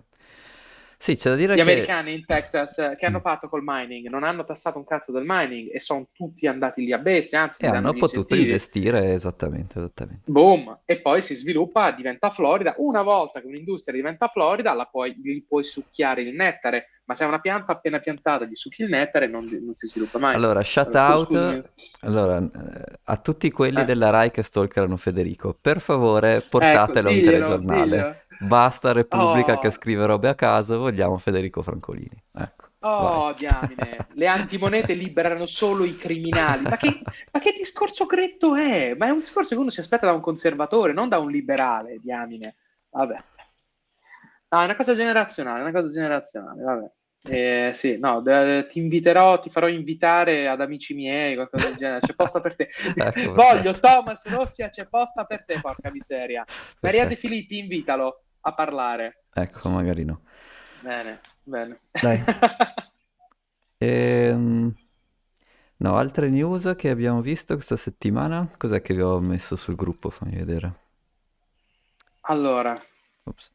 Sì, 1.01 1.15
c'è 1.15 1.29
da 1.29 1.35
dire 1.37 1.53
Gli 1.53 1.55
che... 1.55 1.61
americani 1.61 2.13
in 2.13 2.25
Texas 2.25 2.77
eh, 2.77 2.95
che 2.97 3.05
hanno 3.05 3.21
fatto 3.21 3.47
col 3.47 3.61
mining 3.63 4.09
non 4.09 4.25
hanno 4.25 4.43
tassato 4.43 4.77
un 4.77 4.83
cazzo 4.83 5.13
del 5.13 5.23
mining 5.25 5.73
e 5.73 5.79
sono 5.79 6.09
tutti 6.11 6.45
andati 6.45 6.83
lì 6.83 6.91
a 6.91 6.97
bestia, 6.97 7.43
anzi, 7.43 7.65
hanno 7.65 7.93
potuto 7.93 8.35
investire 8.35 9.13
esattamente, 9.13 9.79
esattamente. 9.79 10.29
Boom! 10.29 10.79
E 10.83 10.99
poi 10.99 11.21
si 11.21 11.35
sviluppa, 11.35 11.91
diventa 11.91 12.29
Florida. 12.31 12.73
Una 12.79 13.01
volta 13.01 13.39
che 13.39 13.47
un'industria 13.47 13.95
diventa 13.95 14.27
Florida, 14.27 14.73
la 14.73 14.89
puoi, 14.91 15.15
gli 15.17 15.41
puoi 15.47 15.63
succhiare 15.63 16.21
il 16.21 16.35
nettare, 16.35 16.87
ma 17.05 17.15
se 17.15 17.23
è 17.23 17.27
una 17.27 17.39
pianta 17.39 17.71
appena 17.71 17.99
piantata 17.99 18.43
gli 18.43 18.55
succhi 18.55 18.81
il 18.81 18.89
nettare 18.89 19.27
non, 19.27 19.45
non 19.45 19.73
si 19.73 19.87
sviluppa 19.87 20.19
mai. 20.19 20.35
Allora, 20.35 20.61
shout 20.63 20.95
out 20.95 21.63
allora, 22.01 22.45
a 23.03 23.17
tutti 23.17 23.49
quelli 23.51 23.79
eh. 23.79 23.85
della 23.85 24.09
Rai 24.09 24.31
che 24.31 24.43
stalkerano 24.43 24.97
Federico, 24.97 25.57
per 25.59 25.79
favore 25.79 26.41
portatelo 26.41 27.07
ecco, 27.07 27.17
diglielo, 27.17 27.45
un 27.55 27.65
telegiornale. 27.65 27.85
Diglielo. 27.85 28.15
Basta 28.39 28.93
Repubblica 28.93 29.53
oh. 29.53 29.59
che 29.59 29.69
scrive 29.69 30.05
robe 30.05 30.29
a 30.29 30.35
caso, 30.35 30.77
vogliamo 30.77 31.17
Federico 31.17 31.61
Francolini. 31.61 32.23
Ecco. 32.33 32.67
Oh, 32.81 33.23
vai. 33.23 33.35
diamine, 33.35 34.07
le 34.13 34.27
antimonete 34.27 34.93
liberano 34.93 35.45
solo 35.45 35.83
i 35.83 35.97
criminali. 35.97 36.63
Ma 36.63 36.77
che, 36.77 37.01
ma 37.31 37.39
che, 37.39 37.51
discorso 37.51 38.05
gretto 38.05 38.55
è? 38.55 38.95
Ma 38.97 39.07
è 39.07 39.09
un 39.09 39.19
discorso 39.19 39.55
che 39.55 39.61
uno 39.61 39.69
si 39.69 39.81
aspetta 39.81 40.05
da 40.05 40.13
un 40.13 40.21
conservatore, 40.21 40.93
non 40.93 41.09
da 41.09 41.19
un 41.19 41.29
liberale, 41.29 41.99
diamine. 42.01 42.55
Vabbè. 42.91 43.23
No, 44.51 44.61
è 44.61 44.63
una 44.63 44.75
cosa 44.75 44.95
generazionale, 44.95 45.61
una 45.61 45.71
cosa 45.71 45.91
generazionale, 45.91 46.61
vabbè. 46.61 46.91
Eh, 47.21 47.71
sì, 47.73 47.99
no, 47.99 48.21
de- 48.21 48.65
ti 48.67 48.79
inviterò, 48.79 49.41
ti 49.41 49.49
farò 49.49 49.67
invitare 49.67 50.47
ad 50.47 50.61
amici 50.61 50.93
miei, 50.93 51.35
qualcosa 51.35 51.67
del 51.67 51.75
genere. 51.75 51.99
C'è 51.99 52.15
posta 52.15 52.39
per 52.39 52.55
te. 52.55 52.69
ecco, 52.95 53.33
Voglio 53.33 53.73
Thomas 53.73 54.25
Rossia, 54.29 54.69
c'è 54.69 54.87
posta 54.87 55.25
per 55.25 55.43
te, 55.43 55.59
porca 55.59 55.91
miseria. 55.91 56.45
Maria 56.79 57.05
De 57.05 57.15
Filippi, 57.15 57.57
invitalo 57.57 58.23
a 58.41 58.53
parlare. 58.53 59.23
Ecco, 59.33 59.69
magari 59.69 60.03
no. 60.05 60.21
Bene, 60.81 61.21
bene. 61.43 61.79
Dai. 61.91 62.23
ehm... 63.77 64.73
No, 65.81 65.95
altre 65.95 66.27
news 66.29 66.73
che 66.75 66.89
abbiamo 66.89 67.21
visto 67.21 67.53
questa 67.53 67.77
settimana? 67.77 68.49
Cos'è 68.57 68.81
che 68.81 68.93
vi 68.93 69.01
ho 69.01 69.19
messo 69.19 69.55
sul 69.55 69.75
gruppo? 69.75 70.09
Fammi 70.09 70.35
vedere. 70.35 70.73
Allora. 72.21 72.75
Ops. 73.23 73.51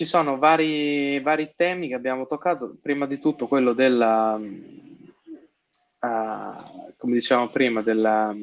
ci 0.00 0.06
sono 0.06 0.38
vari, 0.38 1.20
vari 1.20 1.52
temi 1.54 1.88
che 1.88 1.94
abbiamo 1.94 2.26
toccato. 2.26 2.74
Prima 2.80 3.04
di 3.06 3.18
tutto 3.18 3.46
quello 3.46 3.74
della, 3.74 4.34
uh, 4.34 4.46
come 6.96 7.12
dicevamo 7.12 7.50
prima, 7.50 7.82
della, 7.82 8.34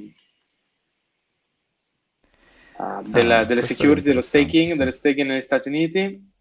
uh, 2.77 2.81
ah, 2.81 3.01
delle 3.45 3.61
security, 3.61 4.07
dello 4.07 4.21
staking, 4.21 4.71
sì. 4.71 4.77
delle 4.77 4.91
staking 4.91 5.27
negli 5.27 5.41
Stati 5.41 5.67
Uniti. 5.67 6.31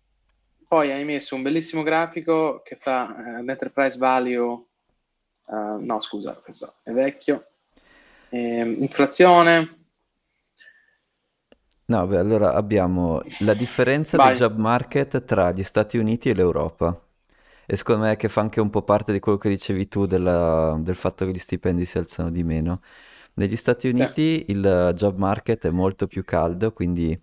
Poi 0.69 0.91
hai 0.91 1.05
messo 1.05 1.35
un 1.35 1.43
bellissimo 1.43 1.83
grafico 1.83 2.63
che 2.65 2.77
fa 2.77 3.15
uh, 3.39 3.43
l'enterprise 3.45 3.99
value, 3.99 4.65
no 5.49 6.01
scusa, 6.01 6.33
questo 6.35 6.75
è 6.83 6.91
vecchio, 6.91 7.47
ehm, 8.31 8.83
inflazione, 8.83 9.77
No, 11.89 12.05
beh, 12.05 12.19
allora 12.19 12.55
abbiamo 12.55 13.23
la 13.41 13.55
differenza 13.55 14.17
del 14.17 14.35
job 14.35 14.57
market 14.57 15.25
tra 15.25 15.53
gli 15.53 15.63
Stati 15.63 15.99
Uniti 15.99 16.29
e 16.29 16.35
l'Europa. 16.35 17.01
E 17.65 17.77
secondo 17.77 18.07
me 18.07 18.17
che 18.17 18.29
fa 18.29 18.41
anche 18.41 18.61
un 18.61 18.71
po' 18.71 18.83
parte 18.83 19.13
di 19.13 19.21
quello 19.21 19.39
che 19.39 19.49
dicevi 19.49 19.87
tu 19.89 20.05
della- 20.07 20.77
del 20.81 20.97
fatto 20.97 21.25
che 21.25 21.31
gli 21.33 21.39
stipendi 21.39 21.85
si 21.85 21.99
alzano 21.99 22.31
di 22.31 22.43
meno. 22.43 22.81
Negli 23.39 23.57
Stati 23.57 23.89
Uniti 23.89 24.47
il 24.49 24.93
job 24.95 25.19
market 25.19 25.67
è 25.67 25.71
molto 25.71 26.07
più 26.07 26.25
caldo, 26.25 26.73
quindi 26.73 27.19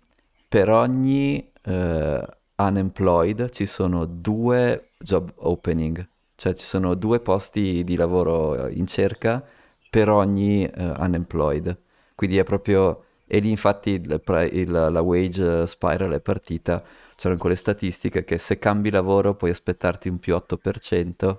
per 0.48 0.70
ogni 0.70 1.50
eh, 1.62 2.26
unemployed 2.56 3.50
ci 3.50 3.66
sono 3.66 4.04
due 4.04 4.90
job 4.96 5.32
opening, 5.36 6.06
cioè 6.36 6.54
ci 6.54 6.64
sono 6.64 6.94
due 6.94 7.18
posti 7.18 7.82
di 7.82 7.96
lavoro 7.96 8.68
in 8.68 8.86
cerca 8.86 9.44
per 9.90 10.08
ogni 10.08 10.64
eh, 10.64 10.84
unemployed. 10.98 11.76
Quindi 12.14 12.38
è 12.38 12.44
proprio 12.44 13.06
e 13.26 13.40
lì 13.40 13.50
infatti 13.50 13.90
il, 13.90 14.22
il, 14.52 14.70
la 14.70 15.00
wage 15.00 15.66
spiral 15.66 16.12
è 16.12 16.20
partita, 16.20 16.80
c'erano 17.16 17.40
quelle 17.40 17.56
statistiche 17.56 18.22
che 18.24 18.38
se 18.38 18.60
cambi 18.60 18.90
lavoro 18.90 19.34
puoi 19.34 19.50
aspettarti 19.50 20.08
un 20.08 20.18
più 20.20 20.36
8% 20.36 21.38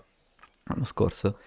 l'anno 0.63 0.85
scorso, 0.85 1.37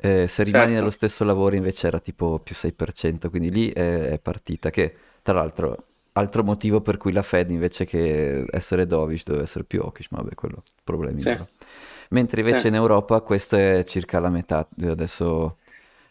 eh, 0.00 0.26
se 0.28 0.42
rimani 0.42 0.64
certo. 0.66 0.78
nello 0.78 0.90
stesso 0.90 1.24
lavoro 1.24 1.56
invece 1.56 1.86
era 1.86 1.98
tipo 1.98 2.38
più 2.38 2.54
6%, 2.54 3.28
quindi 3.28 3.50
lì 3.50 3.70
è, 3.70 4.10
è 4.10 4.18
partita, 4.18 4.70
che 4.70 4.94
tra 5.22 5.34
l'altro 5.34 5.84
altro 6.12 6.42
motivo 6.42 6.80
per 6.80 6.96
cui 6.96 7.12
la 7.12 7.22
Fed 7.22 7.50
invece 7.50 7.84
che 7.84 8.44
essere 8.50 8.86
dovish 8.86 9.24
doveva 9.24 9.44
essere 9.44 9.64
più 9.64 9.80
hawkish, 9.82 10.08
ma 10.10 10.18
vabbè 10.18 10.34
quello 10.34 10.62
problemi 10.82 11.20
sì. 11.20 11.36
Mentre 12.10 12.40
invece 12.40 12.62
sì. 12.62 12.66
in 12.68 12.74
Europa 12.74 13.20
questo 13.20 13.56
è 13.56 13.84
circa 13.84 14.18
la 14.18 14.30
metà, 14.30 14.66
adesso 14.82 15.58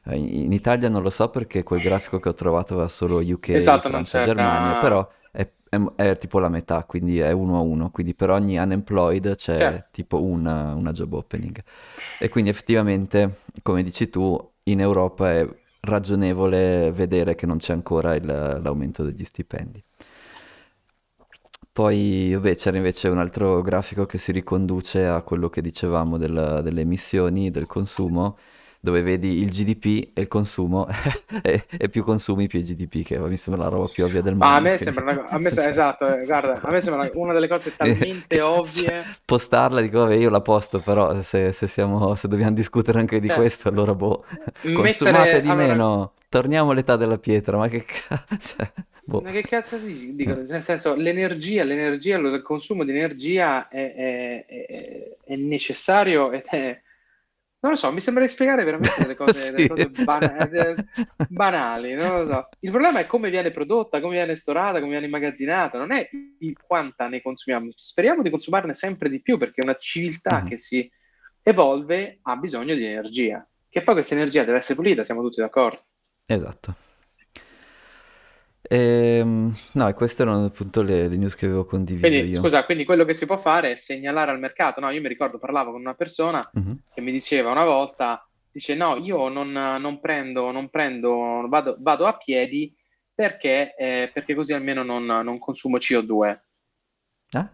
eh, 0.05 0.15
in 0.15 0.53
Italia 0.53 0.87
non 0.87 1.01
lo 1.01 1.09
so 1.09 1.29
perché 1.29 1.63
quel 1.63 1.81
grafico 1.81 2.19
che 2.19 2.29
ho 2.29 2.33
trovato 2.33 2.75
va 2.75 2.87
solo 2.87 3.17
UK, 3.17 3.49
esatto, 3.49 3.89
Francia, 3.89 4.23
Germania, 4.23 4.79
però 4.79 5.09
è, 5.31 5.47
è, 5.69 5.77
è, 5.95 6.17
tipo 6.17 6.39
la 6.39 6.49
metà, 6.49 6.83
quindi 6.83 7.19
è 7.19 7.31
uno 7.31 7.57
a 7.57 7.61
uno, 7.61 7.91
quindi 7.91 8.15
per 8.15 8.31
ogni 8.31 8.57
unemployed 8.57 9.35
c'è 9.35 9.57
certo. 9.57 9.87
tipo 9.91 10.21
una, 10.21 10.73
una 10.73 10.91
job 10.91 11.13
opening. 11.13 11.63
E 12.19 12.29
quindi 12.29 12.49
effettivamente, 12.49 13.41
come 13.61 13.83
dici 13.83 14.09
tu, 14.09 14.37
in 14.63 14.81
Europa 14.81 15.31
è 15.31 15.47
ragionevole 15.81 16.91
vedere 16.91 17.35
che 17.35 17.45
non 17.45 17.57
c'è 17.57 17.73
ancora 17.73 18.15
il, 18.15 18.25
l'aumento 18.25 19.03
degli 19.03 19.23
stipendi. 19.23 19.83
Poi, 21.71 22.33
vabbè, 22.33 22.55
c'era 22.55 22.75
invece 22.77 23.07
un 23.07 23.19
altro 23.19 23.61
grafico 23.61 24.05
che 24.05 24.17
si 24.17 24.31
riconduce 24.33 25.05
a 25.05 25.21
quello 25.21 25.49
che 25.49 25.61
dicevamo 25.61 26.17
del, 26.17 26.59
delle 26.61 26.81
emissioni, 26.81 27.51
del 27.51 27.67
consumo, 27.67 28.37
dove 28.81 29.01
vedi 29.01 29.41
il 29.41 29.49
GDP 29.49 30.11
e 30.13 30.21
il 30.21 30.27
consumo 30.27 30.87
e, 31.43 31.65
e, 31.69 31.89
più 31.89 32.03
consumi 32.03 32.47
più 32.47 32.59
il 32.59 32.65
GDP, 32.65 33.05
che 33.05 33.19
mi 33.19 33.35
sembra 33.35 33.63
la 33.63 33.69
roba 33.69 33.89
più 33.91 34.05
ovvia 34.05 34.21
del 34.21 34.35
mondo. 34.35 34.45
Ma 34.45 34.55
a 34.55 34.59
me 34.59 34.77
sembra, 34.77 35.03
una, 35.03 35.27
a 35.27 35.37
me, 35.37 35.49
esatto, 35.49 36.07
eh, 36.07 36.25
guarda, 36.25 36.61
a 36.61 36.71
me 36.71 36.81
sembra 36.81 37.09
una 37.13 37.33
delle 37.33 37.49
cose 37.49 37.75
talmente 37.75 38.39
ovvie. 38.41 39.03
Postarla, 39.25 39.81
dico, 39.81 39.99
vabbè, 39.99 40.15
io 40.15 40.29
la 40.29 40.41
posto, 40.41 40.79
però 40.79 41.21
se, 41.21 41.51
se, 41.51 41.67
siamo, 41.67 42.15
se 42.15 42.27
dobbiamo 42.29 42.53
discutere 42.53 42.99
anche 42.99 43.19
di 43.19 43.27
cioè, 43.27 43.35
questo, 43.35 43.67
allora 43.67 43.93
boh, 43.93 44.23
consumate 44.61 45.17
mettere, 45.17 45.41
di 45.41 45.49
allora... 45.49 45.67
meno, 45.67 46.13
torniamo 46.29 46.71
all'età 46.71 46.95
della 46.95 47.17
pietra, 47.17 47.57
ma 47.57 47.67
che 47.67 47.83
cazzo... 47.83 48.37
Cioè, 48.55 48.71
boh. 49.03 49.21
Ma 49.21 49.31
che 49.31 49.41
cazzo 49.41 49.77
dici? 49.77 50.15
Dico, 50.15 50.35
nel 50.35 50.61
senso, 50.61 50.93
l'energia, 50.95 51.63
l'energia, 51.63 52.17
il 52.17 52.41
consumo 52.43 52.83
di 52.83 52.91
energia 52.91 53.67
è, 53.67 53.93
è, 53.93 54.45
è, 54.45 55.17
è 55.25 55.35
necessario 55.35 56.31
ed 56.31 56.43
è 56.45 56.79
non 57.61 57.71
lo 57.71 57.77
so, 57.77 57.91
mi 57.91 57.99
sembra 57.99 58.23
di 58.23 58.29
spiegare 58.29 58.63
veramente 58.63 59.01
delle 59.01 59.15
cose, 59.15 59.33
sì. 59.45 59.51
delle 59.51 59.67
cose 59.67 59.89
ban- 59.89 60.89
banali. 61.27 61.93
Non 61.93 62.25
lo 62.25 62.31
so. 62.31 62.49
Il 62.59 62.71
problema 62.71 62.99
è 62.99 63.05
come 63.05 63.29
viene 63.29 63.51
prodotta, 63.51 63.99
come 63.99 64.13
viene 64.13 64.35
storata, 64.35 64.79
come 64.79 64.91
viene 64.91 65.07
immagazzinata, 65.07 65.77
non 65.77 65.91
è 65.91 66.09
il 66.39 66.57
quanta 66.61 67.07
ne 67.07 67.21
consumiamo. 67.21 67.71
Speriamo 67.75 68.21
di 68.21 68.29
consumarne 68.29 68.73
sempre 68.73 69.09
di 69.09 69.21
più 69.21 69.37
perché 69.37 69.61
una 69.61 69.75
civiltà 69.75 70.41
mm. 70.41 70.47
che 70.47 70.57
si 70.57 70.89
evolve 71.43 72.19
ha 72.21 72.35
bisogno 72.37 72.75
di 72.75 72.85
energia. 72.85 73.45
Che 73.67 73.81
poi 73.83 73.93
questa 73.95 74.15
energia 74.15 74.43
deve 74.43 74.59
essere 74.59 74.75
pulita, 74.75 75.03
siamo 75.03 75.21
tutti 75.21 75.41
d'accordo. 75.41 75.83
Esatto. 76.25 76.87
Ehm, 78.71 79.55
no, 79.73 79.87
e 79.87 79.93
queste 79.93 80.21
erano 80.21 80.45
appunto 80.45 80.81
le, 80.83 81.07
le 81.07 81.17
news 81.17 81.33
che 81.35 81.45
avevo 81.45 81.65
condiviso 81.65 82.05
Quindi, 82.07 82.29
io. 82.29 82.39
scusa, 82.39 82.65
quindi 82.65 82.85
quello 82.85 83.03
che 83.03 83.13
si 83.15 83.25
può 83.25 83.37
fare 83.37 83.71
è 83.71 83.75
segnalare 83.75 84.31
al 84.31 84.39
mercato. 84.39 84.79
No, 84.79 84.89
io 84.91 85.01
mi 85.01 85.07
ricordo, 85.07 85.39
parlavo 85.39 85.71
con 85.71 85.81
una 85.81 85.95
persona 85.95 86.47
Mhm. 86.53 86.77
che 86.93 87.01
mi 87.01 87.11
diceva 87.11 87.51
una 87.51 87.65
volta, 87.65 88.27
dice 88.51 88.75
no, 88.75 88.95
io 88.97 89.27
non, 89.27 89.51
non 89.51 89.99
prendo, 89.99 90.51
non 90.51 90.69
prendo, 90.69 91.45
vado, 91.47 91.77
vado 91.79 92.05
a 92.05 92.15
piedi 92.15 92.73
perché, 93.13 93.75
eh, 93.75 94.11
perché 94.13 94.35
così 94.35 94.53
almeno 94.53 94.83
non, 94.83 95.03
non 95.05 95.39
consumo 95.39 95.77
CO2. 95.79 96.39
Eh? 97.33 97.45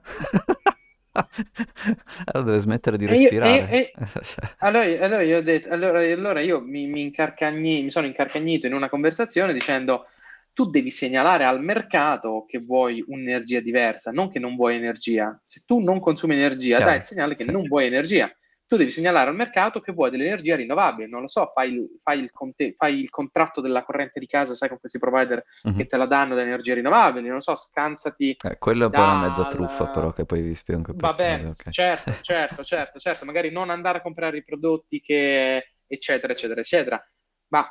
Allora 2.26 2.52
deve 2.52 2.60
smettere 2.60 2.98
di 2.98 3.06
E 3.06 3.16
io, 3.16 3.30
e- 3.30 3.32
respirare. 3.36 3.70
e- 3.70 3.92
allora, 4.60 4.86
allora 4.86 5.22
io 5.22 5.38
ho 5.38 5.42
detto, 5.42 5.70
allora, 5.70 6.00
allora 6.00 6.42
io 6.42 6.60
mi, 6.62 6.88
mi 6.88 7.02
incarcagni- 7.02 7.84
mi 7.84 7.92
sono 7.92 8.06
incarcagnito 8.08 8.68
in 8.68 8.74
una 8.74 8.90
conversazione 8.90 9.54
dicendo 9.54 10.08
tu 10.56 10.70
devi 10.70 10.90
segnalare 10.90 11.44
al 11.44 11.62
mercato 11.62 12.46
che 12.48 12.60
vuoi 12.60 13.04
un'energia 13.06 13.60
diversa, 13.60 14.14
non 14.14 14.32
che 14.32 14.40
non 14.40 14.56
vuoi 14.56 14.76
energia. 14.76 15.38
Se 15.44 15.64
tu 15.66 15.80
non 15.80 16.00
consumi 16.00 16.34
energia, 16.34 16.78
Chiaro. 16.78 16.92
dai 16.92 17.00
il 17.00 17.04
segnale 17.04 17.36
che 17.36 17.44
sì. 17.44 17.52
non 17.52 17.68
vuoi 17.68 17.88
energia. 17.88 18.34
Tu 18.66 18.78
devi 18.78 18.90
segnalare 18.90 19.30
al 19.30 19.36
mercato 19.36 19.82
che 19.82 19.92
vuoi 19.92 20.12
dell'energia 20.12 20.56
rinnovabile. 20.56 21.10
Non 21.10 21.20
lo 21.20 21.28
so, 21.28 21.52
fai 21.54 21.74
il, 21.74 22.00
fai 22.02 22.22
il, 22.22 22.32
conte- 22.32 22.74
fai 22.78 23.02
il 23.02 23.10
contratto 23.10 23.60
della 23.60 23.84
corrente 23.84 24.18
di 24.18 24.28
casa, 24.28 24.56
sai, 24.56 24.70
con 24.70 24.80
questi 24.80 24.98
provider 24.98 25.44
mm-hmm. 25.68 25.78
che 25.78 25.88
te 25.88 25.98
la 25.98 26.06
danno 26.06 26.36
da 26.36 26.42
energie 26.42 26.74
rinnovabili. 26.74 27.26
Non 27.26 27.36
lo 27.36 27.42
so, 27.42 27.56
scansati. 27.56 28.38
Eh, 28.42 28.58
quello 28.58 28.84
è 28.84 28.86
un 28.86 28.92
po' 28.92 29.02
una 29.02 29.28
mezza 29.28 29.48
truffa, 29.48 29.88
però, 29.88 30.14
che 30.14 30.24
poi 30.24 30.42
vi 30.42 30.56
spiego 30.56 30.80
anche 30.80 30.94
Vabbè, 30.96 31.48
okay. 31.48 31.74
certo, 31.74 32.14
certo, 32.22 32.64
certo, 32.64 32.98
certo. 32.98 33.26
Magari 33.26 33.52
non 33.52 33.70
andare 33.70 33.98
a 33.98 34.02
comprare 34.02 34.38
i 34.38 34.44
prodotti 34.46 35.02
che 35.02 35.74
eccetera, 35.86 36.32
eccetera, 36.32 36.62
eccetera. 36.62 37.10
Ma 37.50 37.70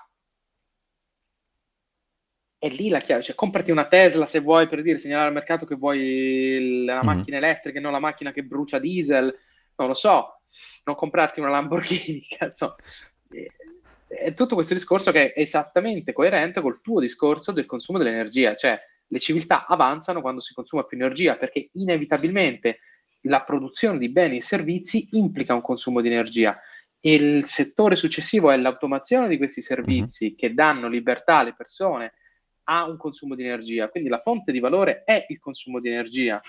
è 2.64 2.70
lì 2.70 2.88
la 2.88 3.00
chiave, 3.00 3.20
cioè 3.20 3.34
comprati 3.34 3.70
una 3.70 3.86
Tesla 3.86 4.24
se 4.24 4.40
vuoi 4.40 4.66
per 4.68 4.80
dire, 4.80 4.96
segnalare 4.96 5.28
al 5.28 5.34
mercato 5.34 5.66
che 5.66 5.74
vuoi 5.74 6.82
la 6.86 6.94
mm-hmm. 6.94 7.04
macchina 7.04 7.36
elettrica 7.36 7.78
e 7.78 7.82
non 7.82 7.92
la 7.92 7.98
macchina 7.98 8.32
che 8.32 8.42
brucia 8.42 8.78
diesel, 8.78 9.38
non 9.76 9.88
lo 9.88 9.92
so, 9.92 10.40
non 10.84 10.94
comprarti 10.94 11.40
una 11.40 11.50
Lamborghini, 11.50 12.24
cazzo. 12.38 12.76
È 14.08 14.32
tutto 14.32 14.54
questo 14.54 14.72
discorso 14.72 15.12
che 15.12 15.34
è 15.34 15.42
esattamente 15.42 16.14
coerente 16.14 16.62
col 16.62 16.80
tuo 16.80 17.00
discorso 17.00 17.52
del 17.52 17.66
consumo 17.66 17.98
dell'energia, 17.98 18.54
cioè 18.54 18.80
le 19.08 19.20
civiltà 19.20 19.66
avanzano 19.66 20.22
quando 20.22 20.40
si 20.40 20.54
consuma 20.54 20.84
più 20.84 20.96
energia 20.96 21.36
perché 21.36 21.68
inevitabilmente 21.72 22.78
la 23.26 23.42
produzione 23.42 23.98
di 23.98 24.08
beni 24.08 24.38
e 24.38 24.42
servizi 24.42 25.10
implica 25.12 25.52
un 25.52 25.60
consumo 25.60 26.00
di 26.00 26.08
energia. 26.08 26.58
Il 27.00 27.44
settore 27.44 27.94
successivo 27.94 28.50
è 28.50 28.56
l'automazione 28.56 29.28
di 29.28 29.36
questi 29.36 29.60
servizi 29.60 30.28
mm-hmm. 30.28 30.34
che 30.34 30.54
danno 30.54 30.88
libertà 30.88 31.40
alle 31.40 31.54
persone 31.54 32.14
ha 32.64 32.84
un 32.84 32.96
consumo 32.96 33.34
di 33.34 33.44
energia, 33.44 33.88
quindi 33.88 34.08
la 34.08 34.18
fonte 34.18 34.52
di 34.52 34.60
valore 34.60 35.04
è 35.04 35.26
il 35.28 35.38
consumo 35.38 35.80
di 35.80 35.88
energia, 35.88 36.40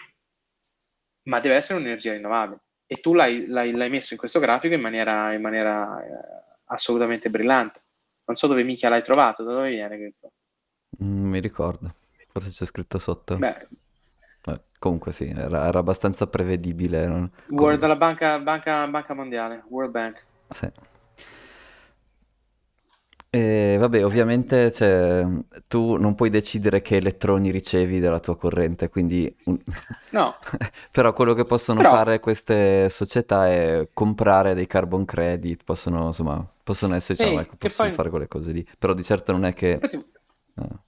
ma 1.23 1.39
deve 1.39 1.55
essere 1.55 1.79
un'energia 1.79 2.13
rinnovabile. 2.13 2.61
E 2.87 2.97
tu 2.97 3.13
l'hai, 3.13 3.47
l'hai, 3.47 3.71
l'hai 3.71 3.89
messo 3.89 4.13
in 4.13 4.19
questo 4.19 4.39
grafico 4.39 4.75
in 4.75 4.81
maniera, 4.81 5.33
in 5.33 5.41
maniera 5.41 6.03
eh, 6.03 6.09
assolutamente 6.65 7.29
brillante. 7.29 7.83
Non 8.25 8.35
so 8.35 8.47
dove 8.47 8.63
mica 8.63 8.89
l'hai 8.89 9.03
trovato, 9.03 9.43
da 9.43 9.53
dove 9.53 9.69
viene 9.69 9.97
questo? 9.97 10.31
Mm, 11.03 11.29
mi 11.29 11.39
ricordo, 11.39 11.95
forse 12.31 12.49
c'è 12.49 12.65
scritto 12.65 12.97
sotto. 12.99 13.37
Beh, 13.37 13.67
comunque 14.85 15.11
sì, 15.11 15.27
era, 15.29 15.67
era 15.67 15.79
abbastanza 15.79 16.27
prevedibile. 16.27 17.07
Non... 17.07 17.31
World, 17.49 17.79
dalla 17.79 17.95
banca, 17.95 18.39
banca, 18.39 18.87
banca 18.87 19.13
mondiale, 19.15 19.63
World 19.67 19.91
Bank. 19.91 20.25
Sì. 20.49 20.69
E 23.35 23.75
vabbè, 23.77 24.05
ovviamente 24.05 24.71
cioè, 24.71 25.27
tu 25.67 25.97
non 25.97 26.15
puoi 26.15 26.29
decidere 26.29 26.81
che 26.81 26.95
elettroni 26.95 27.51
ricevi 27.51 27.99
dalla 27.99 28.21
tua 28.21 28.37
corrente, 28.37 28.87
quindi... 28.87 29.35
No. 30.11 30.37
Però 30.89 31.11
quello 31.11 31.33
che 31.33 31.43
possono 31.43 31.81
Però... 31.81 31.91
fare 31.91 32.21
queste 32.21 32.87
società 32.87 33.49
è 33.49 33.89
comprare 33.93 34.53
dei 34.53 34.67
carbon 34.67 35.03
credit, 35.03 35.65
possono, 35.65 36.05
insomma, 36.05 36.49
possono 36.63 36.95
esserci, 36.95 37.23
Ehi, 37.23 37.35
ecco, 37.35 37.57
possono 37.57 37.89
poi... 37.89 37.97
fare 37.97 38.09
quelle 38.09 38.29
cose 38.29 38.53
lì. 38.53 38.65
Però 38.79 38.93
di 38.93 39.03
certo 39.03 39.33
non 39.33 39.43
è 39.43 39.53
che... 39.53 39.71
Infatti... 39.71 40.05
No. 40.53 40.83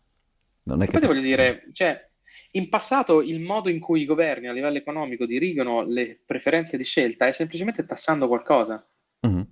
Non 0.63 0.83
è 0.83 0.87
che... 0.87 0.99
Ti... 1.01 1.05
voglio 1.05 1.19
dire, 1.19 1.65
cioè, 1.73 2.09
in 2.51 2.69
passato 2.69 3.21
il 3.21 3.41
modo 3.41 3.67
in 3.67 3.81
cui 3.81 4.03
i 4.03 4.05
governi 4.05 4.47
a 4.47 4.53
livello 4.53 4.77
economico 4.77 5.25
dirigono 5.25 5.83
le 5.83 6.17
preferenze 6.25 6.77
di 6.77 6.85
scelta 6.85 7.27
è 7.27 7.33
semplicemente 7.33 7.85
tassando 7.85 8.29
qualcosa. 8.29 8.87
Mhm. 9.19 9.45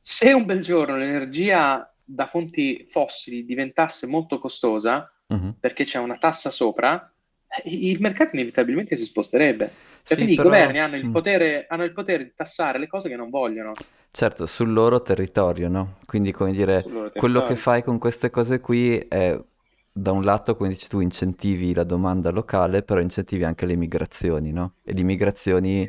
Se 0.00 0.32
un 0.32 0.46
bel 0.46 0.60
giorno 0.60 0.96
l'energia 0.96 1.92
da 2.10 2.26
fonti 2.26 2.86
fossili 2.88 3.44
diventasse 3.44 4.06
molto 4.06 4.38
costosa, 4.38 5.12
Mhm. 5.26 5.56
perché 5.60 5.84
c'è 5.84 5.98
una 5.98 6.16
tassa 6.16 6.48
sopra, 6.48 7.12
eh, 7.46 7.68
il 7.68 8.00
mercato 8.00 8.34
inevitabilmente 8.34 8.96
si 8.96 9.04
sposterebbe. 9.04 9.70
Sì, 10.02 10.14
Cioè, 10.14 10.16
quindi 10.16 10.36
però- 10.36 10.48
i 10.48 10.50
governi 10.52 10.78
hanno 10.80 10.96
il, 10.96 11.06
mm. 11.06 11.12
potere, 11.12 11.66
hanno 11.68 11.84
il 11.84 11.92
potere 11.92 12.24
di 12.24 12.32
tassare 12.34 12.78
le 12.78 12.86
cose 12.86 13.10
che 13.10 13.16
non 13.16 13.28
vogliono. 13.28 13.72
Certo, 14.10 14.46
sul 14.46 14.72
loro 14.72 15.02
territorio, 15.02 15.68
no? 15.68 15.98
Quindi, 16.06 16.32
come 16.32 16.52
dire, 16.52 16.82
quello 17.14 17.44
che 17.44 17.56
fai 17.56 17.82
con 17.82 17.98
queste 17.98 18.30
cose 18.30 18.58
qui 18.58 18.96
è, 18.96 19.38
da 19.92 20.12
un 20.12 20.22
lato, 20.24 20.56
come 20.56 20.70
dici 20.70 20.88
tu, 20.88 21.00
incentivi 21.00 21.74
la 21.74 21.84
domanda 21.84 22.30
locale, 22.30 22.82
però 22.82 23.00
incentivi 23.00 23.44
anche 23.44 23.66
le 23.66 23.76
migrazioni, 23.76 24.50
no? 24.50 24.76
E 24.82 24.94
le 24.94 25.02
migrazioni, 25.02 25.86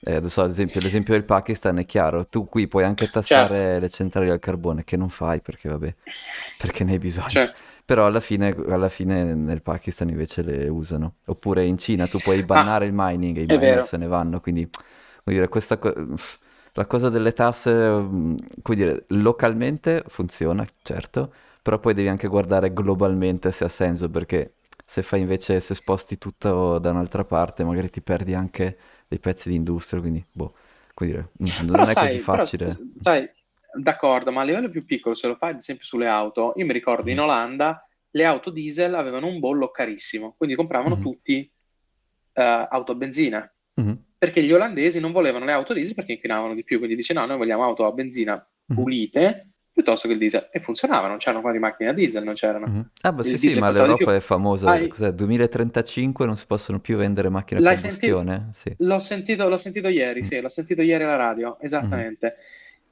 eh, 0.00 0.14
adesso 0.16 0.42
ad 0.42 0.50
esempio, 0.50 0.80
l'esempio 0.80 1.14
del 1.14 1.24
Pakistan 1.24 1.78
è 1.78 1.84
chiaro, 1.86 2.26
tu 2.28 2.46
qui 2.46 2.68
puoi 2.68 2.84
anche 2.84 3.08
tassare 3.10 3.78
Certo. 3.78 3.80
le 3.80 3.88
centrali 3.90 4.30
al 4.30 4.38
carbone, 4.38 4.84
che 4.84 4.96
non 4.96 5.08
fai 5.10 5.40
perché, 5.40 5.68
vabbè, 5.68 5.94
perché 6.56 6.84
ne 6.84 6.92
hai 6.92 6.98
bisogno. 6.98 7.28
Certo. 7.28 7.60
Però 7.84 8.06
alla 8.06 8.20
fine, 8.20 8.54
alla 8.68 8.88
fine 8.88 9.34
nel 9.34 9.62
Pakistan 9.62 10.08
invece 10.08 10.42
le 10.42 10.68
usano. 10.68 11.16
Oppure 11.26 11.64
in 11.64 11.78
Cina 11.78 12.06
tu 12.08 12.20
puoi 12.20 12.42
bannare 12.42 12.86
il 12.86 12.92
mining 12.94 13.38
e 13.38 13.42
i 13.42 13.46
miner 13.46 13.82
vero. 13.82 13.84
se 13.84 13.96
ne 13.96 14.06
vanno. 14.06 14.40
Quindi, 14.40 14.68
come 14.70 15.36
dire, 15.36 15.48
questa 15.48 15.78
co- 15.78 15.94
la 16.72 16.86
cosa 16.86 17.08
delle 17.08 17.32
tasse, 17.32 17.72
mm, 17.88 18.34
come 18.62 18.76
dire, 18.76 19.04
localmente 19.08 20.04
funziona, 20.08 20.64
certo, 20.82 21.32
però 21.62 21.78
poi 21.78 21.94
devi 21.94 22.08
anche 22.08 22.28
guardare 22.28 22.72
globalmente 22.72 23.50
se 23.52 23.64
ha 23.64 23.68
senso, 23.68 24.08
perché 24.10 24.54
se 24.84 25.02
fai 25.02 25.20
invece, 25.20 25.60
se 25.60 25.74
sposti 25.74 26.18
tutto 26.18 26.78
da 26.78 26.90
un'altra 26.90 27.24
parte, 27.24 27.64
magari 27.64 27.90
ti 27.90 28.00
perdi 28.00 28.34
anche 28.34 28.78
dei 29.08 29.18
pezzi 29.18 29.48
di 29.48 29.54
industria, 29.54 30.00
quindi, 30.00 30.24
boh, 30.30 30.54
dire, 30.98 31.30
mm, 31.42 31.46
non 31.66 31.66
Però 31.66 31.82
è 31.82 31.94
così 31.94 31.94
sai, 31.94 32.18
però, 32.18 32.36
facile. 32.36 32.76
sai, 32.96 33.30
d'accordo, 33.80 34.30
ma 34.30 34.42
a 34.42 34.44
livello 34.44 34.68
più 34.68 34.84
piccolo, 34.84 35.14
se 35.14 35.28
lo 35.28 35.36
fai 35.36 35.50
ad 35.52 35.56
esempio 35.58 35.86
sulle 35.86 36.06
auto, 36.06 36.52
io 36.56 36.66
mi 36.66 36.72
ricordo 36.72 37.08
in 37.10 37.16
Mhm. 37.16 37.22
Olanda 37.24 37.82
le 38.10 38.24
auto 38.24 38.50
diesel 38.50 38.94
avevano 38.94 39.26
un 39.26 39.38
bollo 39.38 39.70
carissimo, 39.70 40.34
quindi 40.36 40.54
compravano 40.56 40.96
Mhm. 40.96 41.02
tutti 41.02 41.50
eh, 42.32 42.66
auto 42.70 42.92
a 42.92 42.94
benzina, 42.94 43.52
Mhm, 43.74 44.04
perché 44.16 44.42
gli 44.42 44.52
olandesi 44.52 45.00
non 45.00 45.12
volevano 45.12 45.44
le 45.44 45.52
auto 45.52 45.72
diesel 45.72 45.94
perché 45.94 46.12
inquinavano 46.12 46.54
di 46.54 46.64
più, 46.64 46.78
quindi 46.78 46.96
dice 46.96 47.12
no, 47.14 47.24
noi 47.26 47.36
vogliamo 47.36 47.64
auto 47.64 47.84
a 47.84 47.92
benzina 47.92 48.34
mhm, 48.66 48.74
pulite 48.76 49.48
piuttosto 49.78 50.08
che 50.08 50.14
il 50.14 50.18
diesel, 50.18 50.48
e 50.50 50.58
funzionava, 50.58 51.06
non 51.06 51.18
c'erano 51.18 51.40
quasi 51.40 51.60
macchine 51.60 51.90
a 51.90 51.92
diesel, 51.92 52.24
non 52.24 52.34
c'erano. 52.34 52.66
mhm. 52.66 52.90
Ah, 53.02 53.12
beh, 53.12 53.22
sì, 53.22 53.38
sì, 53.38 53.58
ma 53.60 53.70
l'Europa 53.70 54.12
è 54.12 54.18
famosa, 54.18 54.70
Hai- 54.70 54.88
cos'è? 54.88 55.12
2035 55.12 56.26
non 56.26 56.36
si 56.36 56.46
possono 56.46 56.80
più 56.80 56.96
vendere 56.96 57.28
macchine 57.28 57.60
a 57.60 57.62
L'hai 57.62 57.76
combustione? 57.80 58.50
Sì. 58.54 58.74
L'ho 58.78 58.98
sentito, 58.98 59.48
l'ho 59.48 59.56
sentito 59.56 59.86
ieri, 59.86 60.20
Mm. 60.20 60.24
sì, 60.24 60.40
l'ho 60.40 60.48
sentito 60.48 60.82
ieri 60.82 61.04
alla 61.04 61.14
radio, 61.14 61.58
esattamente. 61.60 62.34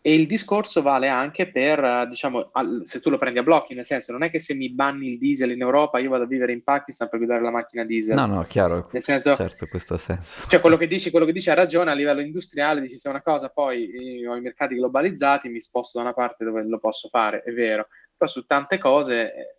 E 0.07 0.14
il 0.14 0.28
discorso 0.28 0.82
vale 0.82 1.09
anche 1.09 1.50
per, 1.50 1.82
eh, 1.82 2.07
diciamo, 2.09 2.50
al- 2.52 2.82
se 2.84 3.00
tu 3.00 3.11
lo 3.11 3.18
prendi 3.18 3.40
a 3.40 3.42
blocchi, 3.42 3.74
nel 3.74 3.84
senso, 3.84 4.12
non 4.12 4.22
è 4.22 4.30
che 4.30 4.38
se 4.38 4.54
mi 4.54 4.70
banni 4.70 5.09
il 5.09 5.18
diesel 5.18 5.50
in 5.50 5.61
Europa 5.61 5.98
io 5.98 6.11
vado 6.11 6.22
a 6.22 6.26
vivere 6.28 6.52
in 6.52 6.62
Pakistan 6.62 7.09
per 7.09 7.18
guidare 7.18 7.42
la 7.42 7.50
macchina 7.50 7.84
diesel. 7.84 8.14
No, 8.14 8.26
no, 8.26 8.42
chiaro, 8.44 8.88
Nel 8.92 9.02
senso, 9.02 9.34
certo, 9.34 9.66
questo 9.66 9.94
ha 9.94 9.98
senso. 9.98 10.46
cioè 10.46 10.61
quello 10.61 10.76
che 10.76 10.86
dici, 10.86 11.11
quello 11.11 11.26
che 11.26 11.32
dici 11.32 11.50
ha 11.50 11.54
ragione 11.54 11.90
a 11.90 11.94
livello 11.94 12.20
industriale, 12.20 12.80
dici 12.82 12.98
se 12.98 13.09
una 13.09 13.20
cosa 13.20 13.48
poi 13.48 13.90
io 14.20 14.30
ho 14.30 14.36
i 14.36 14.40
mercati 14.40 14.76
globalizzati, 14.76 15.48
mi 15.48 15.61
sposto 15.61 15.98
da 15.98 16.04
una 16.04 16.14
parte 16.14 16.44
dove 16.44 16.62
lo 16.62 16.78
posso 16.78 17.09
fare, 17.09 17.42
è 17.42 17.50
vero. 17.50 17.88
Però 18.16 18.30
su 18.30 18.46
tante 18.46 18.78
cose, 18.78 19.34
eh, 19.34 19.54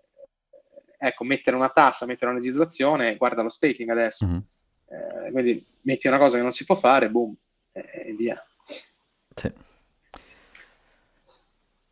ecco, 0.97 1.25
mettere 1.25 1.57
una 1.57 1.67
tassa, 1.71 2.05
mettere 2.05 2.27
una 2.31 2.39
legislazione, 2.39 3.17
guarda 3.17 3.41
lo 3.41 3.49
staking 3.49 3.89
adesso. 3.89 4.25
Mhm, 4.25 4.43
Eh, 4.89 5.31
quindi 5.31 5.61
metti 5.81 6.07
una 6.07 6.17
cosa 6.17 6.37
che 6.37 6.41
non 6.43 6.53
si 6.53 6.63
può 6.63 6.75
fare, 6.75 7.09
boom, 7.09 7.35
e 7.73 8.15
via. 8.17 8.41
Sì. 9.35 9.51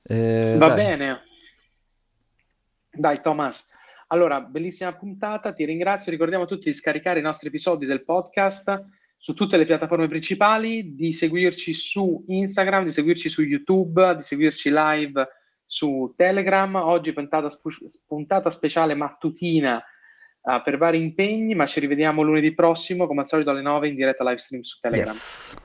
Eh, 0.07 0.55
Va 0.57 0.67
dai. 0.67 0.75
bene. 0.75 1.21
Dai, 2.91 3.19
Thomas. 3.21 3.71
Allora, 4.07 4.39
bellissima 4.41 4.93
puntata, 4.93 5.51
ti 5.51 5.65
ringrazio. 5.65 6.11
Ricordiamo 6.11 6.43
a 6.43 6.47
tutti 6.47 6.65
di 6.65 6.73
scaricare 6.73 7.19
i 7.19 7.23
nostri 7.23 7.47
episodi 7.47 7.85
del 7.85 8.03
podcast 8.03 8.85
su 9.17 9.33
tutte 9.33 9.57
le 9.57 9.65
piattaforme 9.65 10.07
principali, 10.07 10.95
di 10.95 11.11
seguirci 11.11 11.73
su 11.73 12.23
Instagram, 12.27 12.83
di 12.83 12.91
seguirci 12.91 13.29
su 13.29 13.41
YouTube, 13.41 14.15
di 14.15 14.21
seguirci 14.21 14.69
live 14.71 15.27
su 15.65 16.13
Telegram. 16.15 16.75
Oggi 16.75 17.11
puntata, 17.13 17.49
spu- 17.49 17.87
puntata 18.07 18.51
speciale 18.51 18.93
mattutina 18.93 19.79
eh, 19.79 20.61
per 20.63 20.77
vari 20.77 21.01
impegni, 21.01 21.55
ma 21.55 21.65
ci 21.65 21.79
rivediamo 21.79 22.21
lunedì 22.21 22.53
prossimo, 22.53 23.07
come 23.07 23.21
al 23.21 23.27
solito 23.27 23.49
alle 23.49 23.63
9 23.63 23.87
in 23.87 23.95
diretta 23.95 24.23
live 24.23 24.37
stream 24.37 24.61
su 24.61 24.79
Telegram. 24.79 25.13
Yes. 25.13 25.55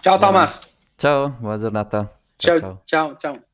Ciao. 0.00 0.18
Thomas. 0.18 0.76
Ciao, 0.96 1.30
buona 1.40 1.56
giornata. 1.56 2.18
Ciao, 2.38 2.58
ciao, 2.58 2.82
ciao. 2.86 3.16
ciao. 3.16 3.34
ciao. 3.34 3.53